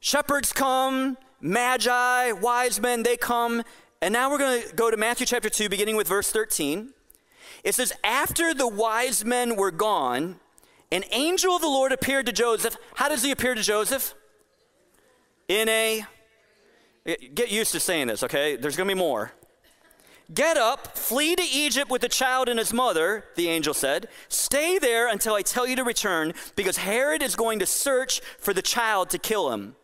Shepherds 0.00 0.52
come, 0.52 1.16
magi, 1.40 2.32
wise 2.32 2.80
men, 2.80 3.02
they 3.02 3.16
come. 3.16 3.62
And 4.00 4.12
now 4.12 4.30
we're 4.30 4.38
going 4.38 4.62
to 4.62 4.74
go 4.74 4.90
to 4.90 4.96
Matthew 4.96 5.26
chapter 5.26 5.48
2, 5.48 5.68
beginning 5.68 5.96
with 5.96 6.08
verse 6.08 6.30
13. 6.32 6.92
It 7.62 7.74
says, 7.74 7.92
After 8.02 8.52
the 8.52 8.66
wise 8.66 9.24
men 9.24 9.56
were 9.56 9.70
gone, 9.70 10.40
an 10.90 11.04
angel 11.12 11.54
of 11.54 11.62
the 11.62 11.68
Lord 11.68 11.92
appeared 11.92 12.26
to 12.26 12.32
Joseph. 12.32 12.76
How 12.94 13.08
does 13.08 13.22
he 13.22 13.30
appear 13.30 13.54
to 13.54 13.62
Joseph? 13.62 14.14
In 15.48 15.68
a, 15.68 16.04
get 17.34 17.50
used 17.50 17.72
to 17.72 17.80
saying 17.80 18.08
this, 18.08 18.22
okay? 18.24 18.56
There's 18.56 18.76
going 18.76 18.88
to 18.88 18.94
be 18.94 18.98
more. 18.98 19.32
Get 20.32 20.56
up, 20.56 20.96
flee 20.96 21.36
to 21.36 21.42
Egypt 21.42 21.90
with 21.90 22.00
the 22.02 22.08
child 22.08 22.48
and 22.48 22.58
his 22.58 22.72
mother, 22.72 23.24
the 23.36 23.48
angel 23.48 23.74
said. 23.74 24.08
Stay 24.28 24.78
there 24.78 25.08
until 25.08 25.34
I 25.34 25.42
tell 25.42 25.66
you 25.66 25.76
to 25.76 25.84
return, 25.84 26.32
because 26.56 26.78
Herod 26.78 27.22
is 27.22 27.36
going 27.36 27.58
to 27.58 27.66
search 27.66 28.20
for 28.38 28.54
the 28.54 28.62
child 28.62 29.10
to 29.10 29.18
kill 29.18 29.50
him. 29.52 29.76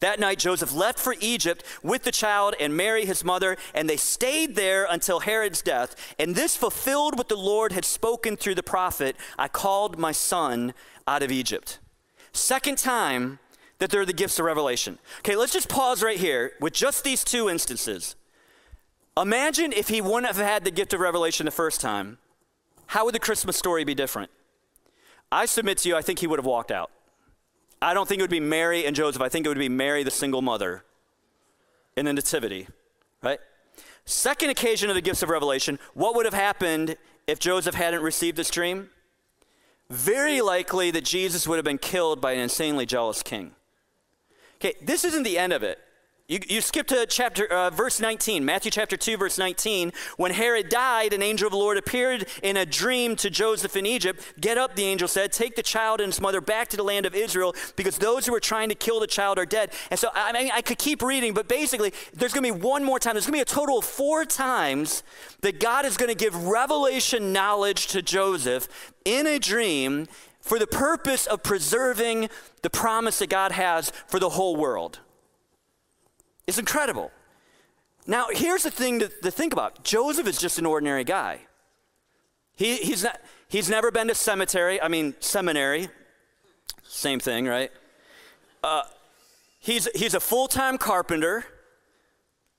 That 0.00 0.20
night, 0.20 0.38
Joseph 0.38 0.74
left 0.74 0.98
for 0.98 1.14
Egypt 1.20 1.64
with 1.82 2.02
the 2.02 2.12
child 2.12 2.54
and 2.60 2.76
Mary, 2.76 3.06
his 3.06 3.24
mother, 3.24 3.56
and 3.72 3.88
they 3.88 3.96
stayed 3.96 4.54
there 4.54 4.86
until 4.90 5.20
Herod's 5.20 5.62
death. 5.62 6.14
And 6.18 6.34
this 6.34 6.56
fulfilled 6.56 7.16
what 7.16 7.28
the 7.28 7.36
Lord 7.36 7.72
had 7.72 7.84
spoken 7.84 8.36
through 8.36 8.56
the 8.56 8.62
prophet 8.62 9.16
I 9.38 9.48
called 9.48 9.98
my 9.98 10.12
son 10.12 10.74
out 11.06 11.22
of 11.22 11.30
Egypt. 11.30 11.78
Second 12.32 12.78
time 12.78 13.38
that 13.78 13.90
there 13.90 14.00
are 14.00 14.06
the 14.06 14.12
gifts 14.12 14.38
of 14.38 14.44
revelation. 14.44 14.98
Okay, 15.20 15.36
let's 15.36 15.52
just 15.52 15.68
pause 15.68 16.02
right 16.02 16.18
here 16.18 16.52
with 16.60 16.72
just 16.72 17.04
these 17.04 17.24
two 17.24 17.48
instances. 17.48 18.16
Imagine 19.16 19.72
if 19.72 19.88
he 19.88 20.00
wouldn't 20.00 20.26
have 20.26 20.36
had 20.36 20.64
the 20.64 20.70
gift 20.70 20.92
of 20.92 21.00
revelation 21.00 21.44
the 21.44 21.52
first 21.52 21.80
time. 21.80 22.18
How 22.86 23.04
would 23.04 23.14
the 23.14 23.20
Christmas 23.20 23.56
story 23.56 23.84
be 23.84 23.94
different? 23.94 24.30
I 25.30 25.46
submit 25.46 25.78
to 25.78 25.88
you, 25.88 25.96
I 25.96 26.02
think 26.02 26.18
he 26.18 26.26
would 26.26 26.38
have 26.38 26.46
walked 26.46 26.70
out. 26.70 26.90
I 27.80 27.94
don't 27.94 28.08
think 28.08 28.18
it 28.18 28.22
would 28.22 28.30
be 28.30 28.40
Mary 28.40 28.86
and 28.86 28.96
Joseph. 28.96 29.22
I 29.22 29.28
think 29.28 29.46
it 29.46 29.48
would 29.48 29.58
be 29.58 29.68
Mary, 29.68 30.02
the 30.02 30.10
single 30.10 30.42
mother, 30.42 30.84
in 31.96 32.06
the 32.06 32.12
Nativity, 32.12 32.66
right? 33.22 33.38
Second 34.04 34.50
occasion 34.50 34.90
of 34.90 34.94
the 34.94 35.00
gifts 35.00 35.22
of 35.22 35.28
revelation, 35.28 35.78
what 35.94 36.14
would 36.14 36.24
have 36.24 36.34
happened 36.34 36.96
if 37.26 37.38
Joseph 37.38 37.74
hadn't 37.74 38.02
received 38.02 38.36
this 38.36 38.50
dream? 38.50 38.90
Very 39.90 40.40
likely 40.40 40.90
that 40.90 41.04
Jesus 41.04 41.46
would 41.46 41.56
have 41.56 41.64
been 41.64 41.78
killed 41.78 42.20
by 42.20 42.32
an 42.32 42.40
insanely 42.40 42.86
jealous 42.86 43.22
king. 43.22 43.52
Okay, 44.56 44.74
this 44.82 45.04
isn't 45.04 45.22
the 45.22 45.38
end 45.38 45.52
of 45.52 45.62
it. 45.62 45.78
You, 46.26 46.38
you 46.48 46.62
skip 46.62 46.86
to 46.86 47.04
chapter 47.04 47.46
uh, 47.52 47.68
verse 47.68 48.00
19, 48.00 48.46
Matthew 48.46 48.70
chapter 48.70 48.96
2, 48.96 49.18
verse 49.18 49.36
19. 49.36 49.92
When 50.16 50.32
Herod 50.32 50.70
died, 50.70 51.12
an 51.12 51.20
angel 51.20 51.48
of 51.48 51.52
the 51.52 51.58
Lord 51.58 51.76
appeared 51.76 52.26
in 52.42 52.56
a 52.56 52.64
dream 52.64 53.14
to 53.16 53.28
Joseph 53.28 53.76
in 53.76 53.84
Egypt. 53.84 54.24
Get 54.40 54.56
up, 54.56 54.74
the 54.74 54.84
angel 54.84 55.06
said, 55.06 55.32
take 55.32 55.54
the 55.54 55.62
child 55.62 56.00
and 56.00 56.10
his 56.10 56.22
mother 56.22 56.40
back 56.40 56.68
to 56.68 56.78
the 56.78 56.82
land 56.82 57.04
of 57.04 57.14
Israel, 57.14 57.54
because 57.76 57.98
those 57.98 58.24
who 58.24 58.34
are 58.34 58.40
trying 58.40 58.70
to 58.70 58.74
kill 58.74 59.00
the 59.00 59.06
child 59.06 59.38
are 59.38 59.44
dead. 59.44 59.74
And 59.90 60.00
so 60.00 60.08
I 60.14 60.32
mean 60.32 60.50
I 60.50 60.62
could 60.62 60.78
keep 60.78 61.02
reading, 61.02 61.34
but 61.34 61.46
basically 61.46 61.92
there's 62.14 62.32
gonna 62.32 62.54
be 62.54 62.58
one 62.58 62.84
more 62.84 62.98
time. 62.98 63.16
There's 63.16 63.26
gonna 63.26 63.36
be 63.36 63.42
a 63.42 63.44
total 63.44 63.80
of 63.80 63.84
four 63.84 64.24
times 64.24 65.02
that 65.42 65.60
God 65.60 65.84
is 65.84 65.98
gonna 65.98 66.14
give 66.14 66.46
revelation 66.46 67.34
knowledge 67.34 67.88
to 67.88 68.00
Joseph 68.00 68.94
in 69.04 69.26
a 69.26 69.38
dream 69.38 70.06
for 70.40 70.58
the 70.58 70.66
purpose 70.66 71.26
of 71.26 71.42
preserving 71.42 72.30
the 72.62 72.70
promise 72.70 73.18
that 73.18 73.28
God 73.28 73.52
has 73.52 73.92
for 74.06 74.18
the 74.18 74.30
whole 74.30 74.56
world. 74.56 75.00
It's 76.46 76.58
incredible. 76.58 77.10
Now, 78.06 78.26
here's 78.30 78.64
the 78.64 78.70
thing 78.70 79.00
to, 79.00 79.08
to 79.08 79.30
think 79.30 79.52
about 79.52 79.82
Joseph 79.82 80.26
is 80.26 80.38
just 80.38 80.58
an 80.58 80.66
ordinary 80.66 81.04
guy. 81.04 81.40
He, 82.56 82.76
he's, 82.76 83.02
not, 83.02 83.18
he's 83.48 83.68
never 83.68 83.90
been 83.90 84.08
to 84.08 84.14
cemetery, 84.14 84.80
I 84.80 84.88
mean, 84.88 85.14
seminary, 85.20 85.88
same 86.82 87.18
thing, 87.18 87.46
right? 87.46 87.72
Uh, 88.62 88.82
he's, 89.58 89.88
he's 89.94 90.14
a 90.14 90.20
full 90.20 90.46
time 90.46 90.78
carpenter. 90.78 91.44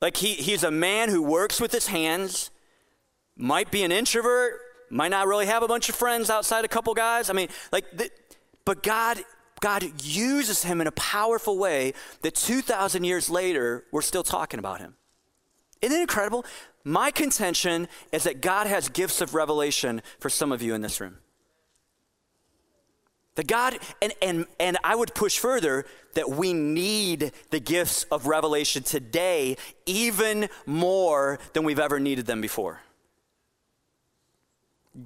Like, 0.02 0.18
he, 0.18 0.34
he's 0.34 0.64
a 0.64 0.72
man 0.72 1.10
who 1.10 1.22
works 1.22 1.62
with 1.62 1.72
his 1.72 1.88
hands, 1.88 2.52
might 3.38 3.72
be 3.72 3.84
an 3.84 3.92
introvert, 3.92 4.60
might 4.90 5.10
not 5.10 5.28
really 5.28 5.46
have 5.46 5.64
a 5.64 5.68
bunch 5.68 5.90
of 5.90 5.96
friends 5.96 6.30
outside 6.30 6.66
a 6.66 6.68
couple 6.68 6.94
guys. 6.94 7.30
I 7.30 7.34
mean, 7.34 7.48
like, 7.72 7.86
the, 7.96 8.10
but 8.66 8.84
God 8.84 9.24
God 9.66 10.04
uses 10.04 10.62
him 10.62 10.80
in 10.80 10.86
a 10.86 10.92
powerful 10.92 11.58
way 11.58 11.96
that 12.22 12.36
2,000 12.36 13.04
years 13.04 13.32
later, 13.32 13.84
we're 13.92 14.04
still 14.04 14.22
talking 14.22 14.60
about 14.60 14.80
him. 14.80 14.94
Isn't 15.82 15.98
it 15.98 16.02
incredible? 16.02 16.46
My 16.84 17.10
contention 17.10 17.88
is 18.12 18.26
that 18.26 18.42
God 18.42 18.68
has 18.68 18.90
gifts 18.90 19.22
of 19.22 19.34
revelation 19.34 20.04
for 20.20 20.30
some 20.30 20.52
of 20.52 20.62
you 20.62 20.76
in 20.76 20.82
this 20.82 21.02
room. 21.02 21.18
That 23.34 23.48
God, 23.48 23.80
and, 24.04 24.14
and, 24.22 24.46
and 24.60 24.78
I 24.84 24.96
would 24.96 25.16
push 25.16 25.40
further 25.40 25.88
that 26.14 26.30
we 26.30 26.54
need 26.54 27.32
the 27.50 27.60
gifts 27.60 28.04
of 28.12 28.28
revelation 28.28 28.84
today 28.84 29.58
even 29.88 30.48
more 30.68 31.40
than 31.54 31.64
we've 31.64 31.80
ever 31.80 32.00
needed 32.00 32.28
them 32.28 32.40
before. 32.40 32.82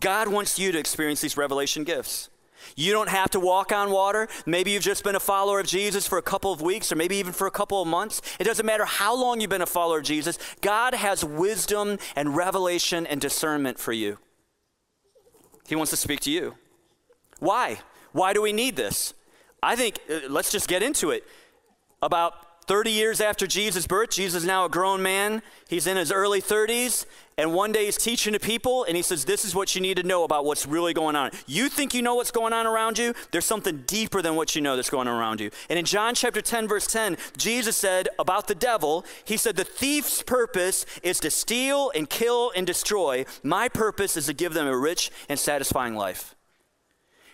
God 0.02 0.28
wants 0.28 0.60
you 0.60 0.74
to 0.74 0.78
experience 0.78 1.22
these 1.22 1.38
revelation 1.38 1.86
gifts. 1.86 2.28
You 2.76 2.92
don't 2.92 3.10
have 3.10 3.30
to 3.32 3.40
walk 3.40 3.72
on 3.72 3.92
water. 3.92 4.28
Maybe 4.46 4.72
you've 4.72 4.84
just 4.84 5.04
been 5.04 5.16
a 5.16 5.20
follower 5.20 5.60
of 5.60 5.68
Jesus 5.68 6.08
for 6.08 6.18
a 6.18 6.22
couple 6.22 6.52
of 6.52 6.62
weeks 6.62 6.92
or 6.92 6.96
maybe 6.96 7.16
even 7.18 7.34
for 7.34 7.48
a 7.48 7.52
couple 7.52 7.82
of 7.82 7.88
months. 7.88 8.22
It 8.40 8.44
doesn't 8.44 8.66
matter 8.66 8.86
how 8.86 9.16
long 9.16 9.42
you've 9.42 9.50
been 9.50 9.62
a 9.62 9.66
follower 9.66 10.00
of 10.00 10.06
Jesus. 10.06 10.38
God 10.62 10.94
has 10.94 11.24
wisdom 11.24 11.98
and 12.16 12.36
revelation 12.36 13.06
and 13.06 13.20
discernment 13.20 13.80
for 13.80 13.94
you. 13.94 14.18
He 15.68 15.76
wants 15.76 15.92
to 15.92 15.98
speak 15.98 16.20
to 16.22 16.32
you. 16.32 16.56
Why? 17.40 17.80
Why 18.12 18.34
do 18.34 18.42
we 18.42 18.54
need 18.54 18.76
this? 18.76 19.14
I 19.62 19.76
think, 19.76 20.00
uh, 20.10 20.22
let's 20.30 20.52
just 20.52 20.68
get 20.68 20.82
into 20.82 21.12
it. 21.12 21.24
About 22.02 22.34
30 22.70 22.92
years 22.92 23.20
after 23.20 23.48
Jesus' 23.48 23.88
birth, 23.88 24.12
Jesus 24.12 24.44
is 24.44 24.48
now 24.48 24.64
a 24.64 24.70
grown 24.70 25.02
man. 25.02 25.42
He's 25.68 25.88
in 25.88 25.98
his 25.98 26.12
early 26.12 26.40
30s, 26.40 27.08
and 27.36 27.52
one 27.52 27.72
day 27.72 27.86
he's 27.86 27.98
teaching 27.98 28.34
to 28.34 28.40
people, 28.40 28.84
and 28.84 28.96
he 28.96 29.02
says, 29.02 29.26
This 29.26 29.44
is 29.44 29.56
what 29.56 29.74
you 29.74 29.82
need 29.82 29.98
to 29.98 30.04
know 30.04 30.24
about 30.24 30.46
what's 30.46 30.68
really 30.68 30.94
going 30.94 31.16
on. 31.16 31.32
You 31.48 31.68
think 31.68 31.96
you 31.96 32.04
know 32.04 32.14
what's 32.14 32.30
going 32.30 32.54
on 32.54 32.68
around 32.68 33.00
you? 33.00 33.16
There's 33.32 33.46
something 33.46 33.86
deeper 33.88 34.22
than 34.22 34.36
what 34.36 34.56
you 34.56 34.62
know 34.62 34.76
that's 34.76 34.92
going 34.92 35.08
on 35.08 35.20
around 35.20 35.42
you. 35.42 35.50
And 35.68 35.80
in 35.80 35.86
John 35.86 36.14
chapter 36.14 36.44
10, 36.44 36.68
verse 36.68 36.86
10, 36.86 37.18
Jesus 37.38 37.76
said 37.76 38.08
about 38.20 38.48
the 38.48 38.54
devil, 38.54 39.04
He 39.26 39.36
said, 39.36 39.56
The 39.56 39.64
thief's 39.64 40.22
purpose 40.22 40.86
is 41.02 41.20
to 41.22 41.32
steal 41.32 41.92
and 41.96 42.08
kill 42.08 42.52
and 42.56 42.68
destroy. 42.68 43.26
My 43.42 43.68
purpose 43.68 44.16
is 44.16 44.28
to 44.28 44.34
give 44.34 44.54
them 44.54 44.68
a 44.68 44.78
rich 44.78 45.10
and 45.28 45.40
satisfying 45.40 45.96
life. 45.96 46.36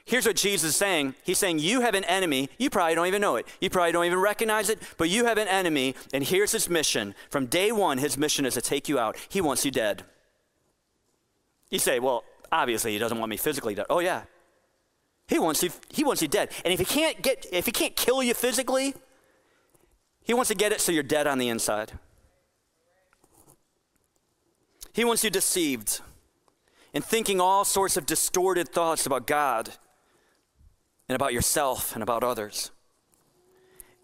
Here's 0.05 0.27
what 0.27 0.35
Jesus 0.35 0.69
is 0.69 0.75
saying 0.75 1.15
He's 1.23 1.39
saying, 1.39 1.59
You 1.59 1.81
have 1.81 1.95
an 1.95 2.03
enemy. 2.03 2.49
You 2.57 2.69
probably 2.69 2.95
don't 2.95 3.07
even 3.07 3.21
know 3.21 3.35
it. 3.35 3.47
You 3.59 3.69
probably 3.69 3.91
don't 3.91 4.05
even 4.05 4.19
recognize 4.19 4.69
it, 4.69 4.79
but 4.97 5.09
you 5.09 5.25
have 5.25 5.37
an 5.37 5.47
enemy, 5.47 5.95
and 6.13 6.23
here's 6.23 6.51
his 6.51 6.69
mission. 6.69 7.15
From 7.29 7.47
day 7.47 7.71
one, 7.71 7.97
his 7.97 8.17
mission 8.17 8.45
is 8.45 8.53
to 8.53 8.61
take 8.61 8.87
you 8.87 8.99
out. 8.99 9.17
He 9.29 9.41
wants 9.41 9.65
you 9.65 9.71
dead. 9.71 10.03
You 11.71 11.79
say, 11.79 11.99
Well, 11.99 12.23
obviously, 12.51 12.93
he 12.93 12.99
doesn't 12.99 13.17
want 13.17 13.29
me 13.29 13.37
physically 13.37 13.73
dead. 13.75 13.87
Oh, 13.89 13.99
yeah. 13.99 14.23
He 15.27 15.39
wants 15.39 15.63
you, 15.63 15.71
he 15.89 16.03
wants 16.03 16.21
you 16.21 16.27
dead. 16.27 16.49
And 16.63 16.71
if 16.71 16.79
he 16.79 16.85
can't 16.85 17.19
get 17.21 17.47
if 17.51 17.65
he 17.65 17.71
can't 17.71 17.95
kill 17.95 18.21
you 18.21 18.35
physically, 18.35 18.93
he 20.23 20.35
wants 20.35 20.49
to 20.49 20.55
get 20.55 20.71
it 20.71 20.81
so 20.81 20.91
you're 20.91 21.03
dead 21.03 21.25
on 21.25 21.39
the 21.39 21.49
inside. 21.49 21.93
He 24.93 25.03
wants 25.03 25.23
you 25.23 25.31
deceived 25.31 26.01
and 26.93 27.03
thinking 27.03 27.41
all 27.41 27.65
sorts 27.65 27.97
of 27.97 28.05
distorted 28.05 28.69
thoughts 28.69 29.05
about 29.07 29.25
God 29.25 29.71
and 31.07 31.15
about 31.15 31.33
yourself 31.33 31.93
and 31.93 32.03
about 32.03 32.23
others. 32.23 32.71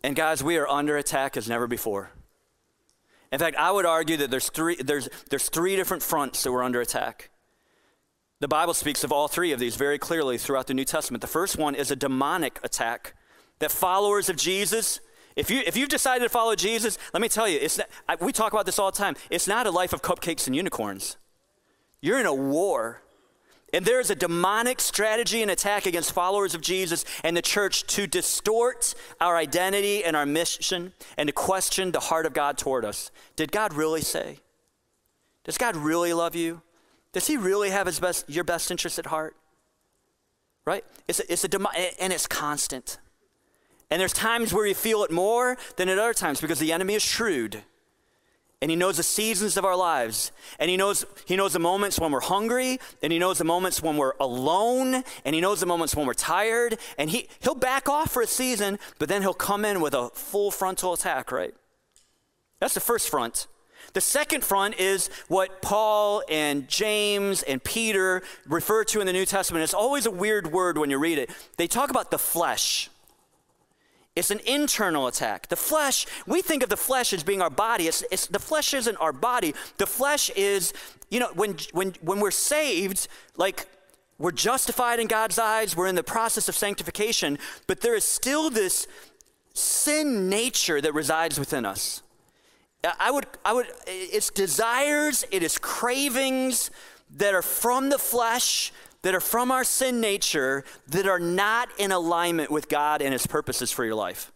And 0.03 0.15
guys, 0.15 0.43
we 0.43 0.57
are 0.57 0.67
under 0.67 0.97
attack 0.97 1.37
as 1.37 1.47
never 1.47 1.67
before. 1.67 2.11
In 3.31 3.39
fact, 3.39 3.55
I 3.57 3.71
would 3.71 3.85
argue 3.85 4.17
that 4.17 4.29
there's 4.29 4.49
three, 4.49 4.75
there's, 4.75 5.07
there's 5.29 5.49
three 5.49 5.75
different 5.75 6.03
fronts 6.03 6.43
that 6.43 6.51
we're 6.51 6.63
under 6.63 6.81
attack. 6.81 7.29
The 8.39 8.47
Bible 8.47 8.73
speaks 8.73 9.03
of 9.03 9.11
all 9.11 9.27
three 9.27 9.51
of 9.51 9.59
these 9.59 9.75
very 9.75 9.99
clearly 9.99 10.37
throughout 10.37 10.67
the 10.67 10.73
New 10.73 10.83
Testament. 10.83 11.21
The 11.21 11.27
first 11.27 11.57
one 11.57 11.75
is 11.75 11.91
a 11.91 11.95
demonic 11.95 12.59
attack 12.63 13.13
that 13.59 13.71
followers 13.71 14.29
of 14.29 14.35
Jesus, 14.35 14.99
if, 15.35 15.51
you, 15.51 15.61
if 15.65 15.77
you've 15.77 15.89
decided 15.89 16.25
to 16.25 16.29
follow 16.29 16.55
Jesus, 16.55 16.97
let 17.13 17.21
me 17.21 17.29
tell 17.29 17.47
you, 17.47 17.59
it's 17.61 17.77
not, 17.77 17.87
I, 18.09 18.15
we 18.19 18.31
talk 18.31 18.51
about 18.51 18.65
this 18.65 18.79
all 18.79 18.91
the 18.91 18.97
time. 18.97 19.15
It's 19.29 19.47
not 19.47 19.67
a 19.67 19.71
life 19.71 19.93
of 19.93 20.01
cupcakes 20.01 20.47
and 20.47 20.55
unicorns. 20.55 21.17
You're 22.01 22.19
in 22.19 22.25
a 22.25 22.33
war 22.33 23.03
and 23.73 23.85
there 23.85 23.99
is 23.99 24.09
a 24.09 24.15
demonic 24.15 24.81
strategy 24.81 25.41
and 25.41 25.49
attack 25.49 25.85
against 25.85 26.11
followers 26.11 26.53
of 26.53 26.61
Jesus 26.61 27.05
and 27.23 27.37
the 27.37 27.41
church 27.41 27.83
to 27.87 28.05
distort 28.05 28.93
our 29.21 29.37
identity 29.37 30.03
and 30.03 30.15
our 30.15 30.25
mission 30.25 30.93
and 31.17 31.27
to 31.27 31.33
question 31.33 31.91
the 31.91 31.99
heart 31.99 32.25
of 32.25 32.33
God 32.33 32.57
toward 32.57 32.83
us. 32.83 33.11
Did 33.35 33.51
God 33.51 33.73
really 33.73 34.01
say? 34.01 34.39
Does 35.45 35.57
God 35.57 35.75
really 35.75 36.13
love 36.13 36.35
you? 36.35 36.61
Does 37.13 37.27
he 37.27 37.37
really 37.37 37.69
have 37.69 37.87
his 37.87 37.99
best, 37.99 38.29
your 38.29 38.43
best 38.43 38.71
interest 38.71 38.99
at 38.99 39.07
heart? 39.07 39.35
Right? 40.65 40.85
It's 41.07 41.19
a, 41.19 41.31
it's 41.31 41.43
a 41.43 41.47
dem- 41.47 41.67
and 41.99 42.13
it's 42.13 42.27
constant. 42.27 42.99
And 43.89 43.99
there's 43.99 44.13
times 44.13 44.53
where 44.53 44.65
you 44.65 44.75
feel 44.75 45.03
it 45.03 45.11
more 45.11 45.57
than 45.77 45.89
at 45.89 45.97
other 45.97 46.13
times 46.13 46.39
because 46.39 46.59
the 46.59 46.71
enemy 46.71 46.93
is 46.95 47.03
shrewd 47.03 47.63
and 48.61 48.69
he 48.69 48.77
knows 48.77 48.97
the 48.97 49.03
seasons 49.03 49.57
of 49.57 49.65
our 49.65 49.75
lives 49.75 50.31
and 50.59 50.69
he 50.69 50.77
knows 50.77 51.05
he 51.25 51.35
knows 51.35 51.53
the 51.53 51.59
moments 51.59 51.99
when 51.99 52.11
we're 52.11 52.21
hungry 52.21 52.79
and 53.01 53.11
he 53.11 53.19
knows 53.19 53.37
the 53.37 53.43
moments 53.43 53.81
when 53.81 53.97
we're 53.97 54.13
alone 54.19 55.03
and 55.25 55.35
he 55.35 55.41
knows 55.41 55.59
the 55.59 55.65
moments 55.65 55.95
when 55.95 56.05
we're 56.05 56.13
tired 56.13 56.77
and 56.97 57.09
he 57.09 57.27
he'll 57.41 57.55
back 57.55 57.89
off 57.89 58.11
for 58.11 58.21
a 58.21 58.27
season 58.27 58.77
but 58.99 59.09
then 59.09 59.21
he'll 59.21 59.33
come 59.33 59.65
in 59.65 59.81
with 59.81 59.93
a 59.93 60.09
full 60.09 60.51
frontal 60.51 60.93
attack 60.93 61.31
right 61.31 61.53
that's 62.59 62.73
the 62.73 62.79
first 62.79 63.09
front 63.09 63.47
the 63.93 64.01
second 64.01 64.43
front 64.43 64.79
is 64.79 65.09
what 65.27 65.61
Paul 65.61 66.23
and 66.29 66.67
James 66.67 67.43
and 67.43 67.61
Peter 67.61 68.21
refer 68.47 68.83
to 68.85 69.01
in 69.01 69.07
the 69.07 69.11
New 69.11 69.25
Testament. 69.25 69.63
It's 69.63 69.73
always 69.73 70.05
a 70.05 70.11
weird 70.11 70.51
word 70.51 70.77
when 70.77 70.89
you 70.89 70.97
read 70.97 71.17
it. 71.17 71.29
They 71.57 71.67
talk 71.67 71.89
about 71.89 72.09
the 72.09 72.19
flesh. 72.19 72.89
It's 74.15 74.29
an 74.29 74.41
internal 74.45 75.07
attack. 75.07 75.47
The 75.47 75.55
flesh, 75.55 76.05
we 76.27 76.41
think 76.41 76.63
of 76.63 76.69
the 76.69 76.77
flesh 76.77 77.13
as 77.13 77.23
being 77.23 77.41
our 77.41 77.49
body. 77.49 77.87
It's, 77.87 78.03
it's, 78.11 78.27
the 78.27 78.39
flesh 78.39 78.73
isn't 78.73 78.97
our 78.97 79.13
body. 79.13 79.55
The 79.77 79.87
flesh 79.87 80.29
is, 80.31 80.73
you 81.09 81.19
know, 81.19 81.31
when, 81.33 81.55
when, 81.71 81.93
when 82.01 82.19
we're 82.19 82.31
saved, 82.31 83.07
like 83.37 83.67
we're 84.17 84.31
justified 84.31 84.99
in 84.99 85.07
God's 85.07 85.39
eyes, 85.39 85.77
we're 85.77 85.87
in 85.87 85.95
the 85.95 86.03
process 86.03 86.49
of 86.49 86.55
sanctification, 86.55 87.39
but 87.67 87.81
there 87.81 87.95
is 87.95 88.03
still 88.03 88.49
this 88.49 88.85
sin 89.53 90.29
nature 90.29 90.81
that 90.81 90.93
resides 90.93 91.39
within 91.39 91.65
us. 91.65 92.03
I 92.99 93.11
would, 93.11 93.27
I 93.45 93.53
would, 93.53 93.67
it's 93.87 94.29
desires, 94.29 95.23
it 95.31 95.43
is 95.43 95.57
cravings 95.57 96.71
that 97.15 97.33
are 97.33 97.41
from 97.41 97.89
the 97.89 97.99
flesh 97.99 98.73
that 99.01 99.15
are 99.15 99.19
from 99.19 99.51
our 99.51 99.63
sin 99.63 99.99
nature 99.99 100.63
that 100.87 101.07
are 101.07 101.19
not 101.19 101.69
in 101.77 101.91
alignment 101.91 102.51
with 102.51 102.69
God 102.69 103.01
and 103.01 103.13
His 103.13 103.25
purposes 103.25 103.71
for 103.71 103.83
your 103.83 103.95
life. 103.95 104.31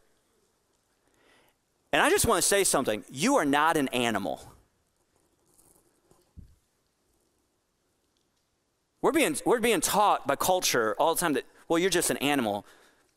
And 1.94 2.02
I 2.02 2.10
just 2.10 2.26
want 2.26 2.42
to 2.42 2.48
say 2.48 2.64
something 2.64 3.04
you 3.10 3.36
are 3.36 3.46
not 3.46 3.78
an 3.78 3.88
animal. 3.90 4.42
We're 9.02 9.12
being, 9.12 9.38
we're 9.46 9.60
being 9.60 9.82
taught 9.82 10.26
by 10.26 10.36
culture 10.36 10.96
all 10.98 11.14
the 11.14 11.22
time 11.22 11.34
that, 11.34 11.46
well, 11.68 11.78
you're 11.78 11.92
just 11.92 12.10
an 12.10 12.18
animal. 12.18 12.66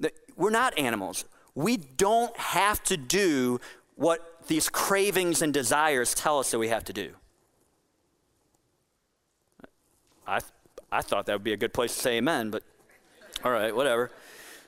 That 0.00 0.12
we're 0.37 0.50
not 0.50 0.78
animals. 0.78 1.24
We 1.54 1.78
don't 1.78 2.37
have 2.37 2.82
to 2.84 2.98
do 2.98 3.58
what 3.96 4.46
these 4.48 4.68
cravings 4.68 5.40
and 5.40 5.52
desires 5.52 6.14
tell 6.14 6.38
us 6.38 6.50
that 6.50 6.58
we 6.58 6.68
have 6.68 6.84
to 6.84 6.92
do. 6.92 7.12
I, 10.26 10.40
I 10.90 11.03
thought 11.03 11.27
that 11.27 11.35
would 11.35 11.44
be 11.44 11.53
a 11.53 11.57
good 11.57 11.74
place 11.74 11.94
to 11.94 12.01
say 12.01 12.16
amen, 12.16 12.51
but 12.51 12.62
all 13.44 13.53
right, 13.53 13.74
whatever. 13.74 14.11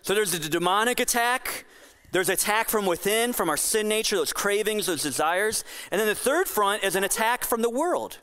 So 0.03 0.15
there's 0.15 0.33
the 0.33 0.49
demonic 0.49 1.01
attack. 1.01 1.65
There's 2.13 2.29
attack 2.29 2.69
from 2.69 2.87
within, 2.87 3.33
from 3.33 3.49
our 3.49 3.57
sin 3.57 3.89
nature, 3.89 4.17
those 4.17 4.33
cravings, 4.33 4.87
those 4.87 5.03
desires. 5.03 5.65
And 5.91 6.01
then 6.01 6.09
the 6.09 6.15
third 6.15 6.49
front 6.49 6.83
is 6.83 6.97
an 6.97 7.05
attack 7.05 7.45
from 7.45 7.63
the 7.63 7.71
world. 7.71 8.19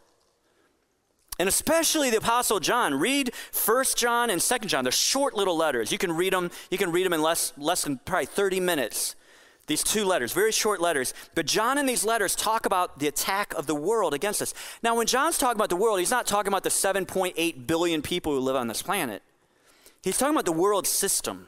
And 1.39 1.47
especially 1.47 2.09
the 2.09 2.17
Apostle 2.17 2.59
John. 2.59 2.95
Read 2.95 3.31
1 3.65 3.85
John 3.95 4.29
and 4.29 4.41
2 4.41 4.57
John. 4.59 4.83
They're 4.83 4.91
short 4.91 5.35
little 5.35 5.55
letters. 5.55 5.91
You 5.91 5.97
can 5.97 6.11
read 6.11 6.33
them, 6.33 6.51
you 6.71 6.77
can 6.77 6.91
read 6.91 7.05
them 7.05 7.13
in 7.13 7.21
less, 7.21 7.53
less 7.57 7.83
than 7.83 7.99
probably 8.05 8.25
30 8.25 8.59
minutes. 8.59 9.15
These 9.67 9.83
two 9.83 10.05
letters, 10.05 10.31
very 10.31 10.53
short 10.53 10.79
letters. 10.79 11.13
But 11.35 11.45
John 11.45 11.77
in 11.77 11.85
these 11.85 12.05
letters 12.05 12.35
talk 12.35 12.65
about 12.65 12.99
the 12.99 13.07
attack 13.07 13.53
of 13.53 13.67
the 13.67 13.75
world 13.75 14.13
against 14.13 14.41
us. 14.41 14.53
Now, 14.81 14.95
when 14.95 15.07
John's 15.07 15.37
talking 15.37 15.57
about 15.57 15.69
the 15.69 15.75
world, 15.75 15.99
he's 15.99 16.09
not 16.09 16.25
talking 16.25 16.47
about 16.47 16.63
the 16.63 16.69
7.8 16.69 17.67
billion 17.67 18.01
people 18.01 18.33
who 18.33 18.39
live 18.39 18.55
on 18.55 18.67
this 18.67 18.81
planet. 18.81 19.21
He's 20.03 20.17
talking 20.17 20.35
about 20.35 20.45
the 20.45 20.53
world 20.53 20.87
system, 20.87 21.47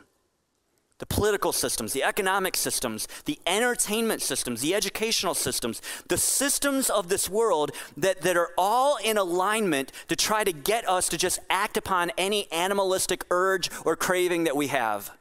the 0.97 1.05
political 1.05 1.53
systems, 1.53 1.93
the 1.93 2.03
economic 2.03 2.57
systems, 2.57 3.07
the 3.23 3.39
entertainment 3.47 4.21
systems, 4.21 4.59
the 4.59 4.75
educational 4.75 5.33
systems, 5.33 5.81
the 6.09 6.17
systems 6.17 6.89
of 6.89 7.07
this 7.07 7.29
world 7.29 7.71
that, 7.95 8.19
that 8.23 8.35
are 8.35 8.51
all 8.57 8.97
in 8.97 9.17
alignment 9.17 9.93
to 10.09 10.17
try 10.17 10.43
to 10.43 10.51
get 10.51 10.87
us 10.89 11.07
to 11.07 11.17
just 11.17 11.39
act 11.49 11.77
upon 11.77 12.11
any 12.17 12.51
animalistic 12.51 13.23
urge 13.31 13.69
or 13.85 13.95
craving 13.95 14.43
that 14.43 14.57
we 14.57 14.67
have 14.67 15.11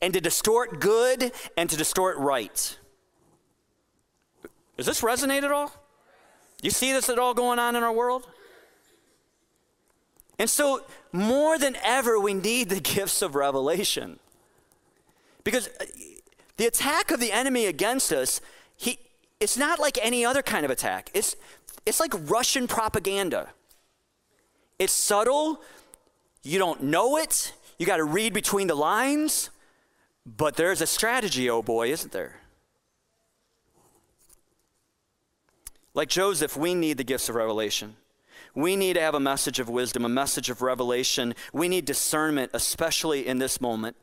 and 0.00 0.14
to 0.14 0.20
distort 0.20 0.80
good 0.80 1.32
and 1.56 1.68
to 1.70 1.76
distort 1.76 2.16
right. 2.18 2.78
Does 4.76 4.86
this 4.86 5.02
resonate 5.02 5.42
at 5.42 5.52
all? 5.52 5.72
You 6.62 6.70
see 6.70 6.92
this 6.92 7.08
at 7.08 7.18
all 7.18 7.34
going 7.34 7.58
on 7.58 7.76
in 7.76 7.82
our 7.82 7.92
world? 7.92 8.26
And 10.38 10.48
so, 10.48 10.82
more 11.12 11.58
than 11.58 11.76
ever, 11.84 12.18
we 12.18 12.32
need 12.32 12.70
the 12.70 12.80
gifts 12.94 13.20
of 13.20 13.34
revelation. 13.34 14.18
Because 15.44 15.68
uh, 15.68 15.84
the 16.56 16.66
attack 16.66 17.10
of 17.10 17.20
the 17.20 17.32
enemy 17.32 17.66
against 17.66 18.12
us, 18.12 18.40
he, 18.76 18.98
it's 19.38 19.56
not 19.56 19.78
like 19.78 19.98
any 20.02 20.24
other 20.24 20.42
kind 20.42 20.64
of 20.64 20.70
attack. 20.70 21.10
It's, 21.12 21.36
it's 21.84 22.00
like 22.00 22.12
Russian 22.30 22.66
propaganda. 22.66 23.48
It's 24.78 24.94
subtle, 24.94 25.60
you 26.42 26.58
don't 26.58 26.84
know 26.84 27.18
it, 27.18 27.52
you 27.78 27.84
got 27.84 27.98
to 27.98 28.04
read 28.04 28.32
between 28.32 28.66
the 28.66 28.74
lines. 28.74 29.50
But 30.26 30.56
there's 30.56 30.80
a 30.80 30.86
strategy, 30.86 31.48
oh 31.48 31.62
boy, 31.62 31.90
isn't 31.90 32.12
there? 32.12 32.40
Like 35.94 36.08
Joseph, 36.08 36.56
we 36.56 36.74
need 36.74 36.98
the 36.98 37.04
gifts 37.04 37.28
of 37.28 37.34
revelation. 37.34 37.96
We 38.54 38.76
need 38.76 38.94
to 38.94 39.00
have 39.00 39.14
a 39.14 39.20
message 39.20 39.58
of 39.58 39.68
wisdom, 39.68 40.04
a 40.04 40.08
message 40.08 40.50
of 40.50 40.62
revelation. 40.62 41.34
We 41.52 41.68
need 41.68 41.84
discernment, 41.84 42.50
especially 42.52 43.26
in 43.26 43.38
this 43.38 43.60
moment. 43.60 43.96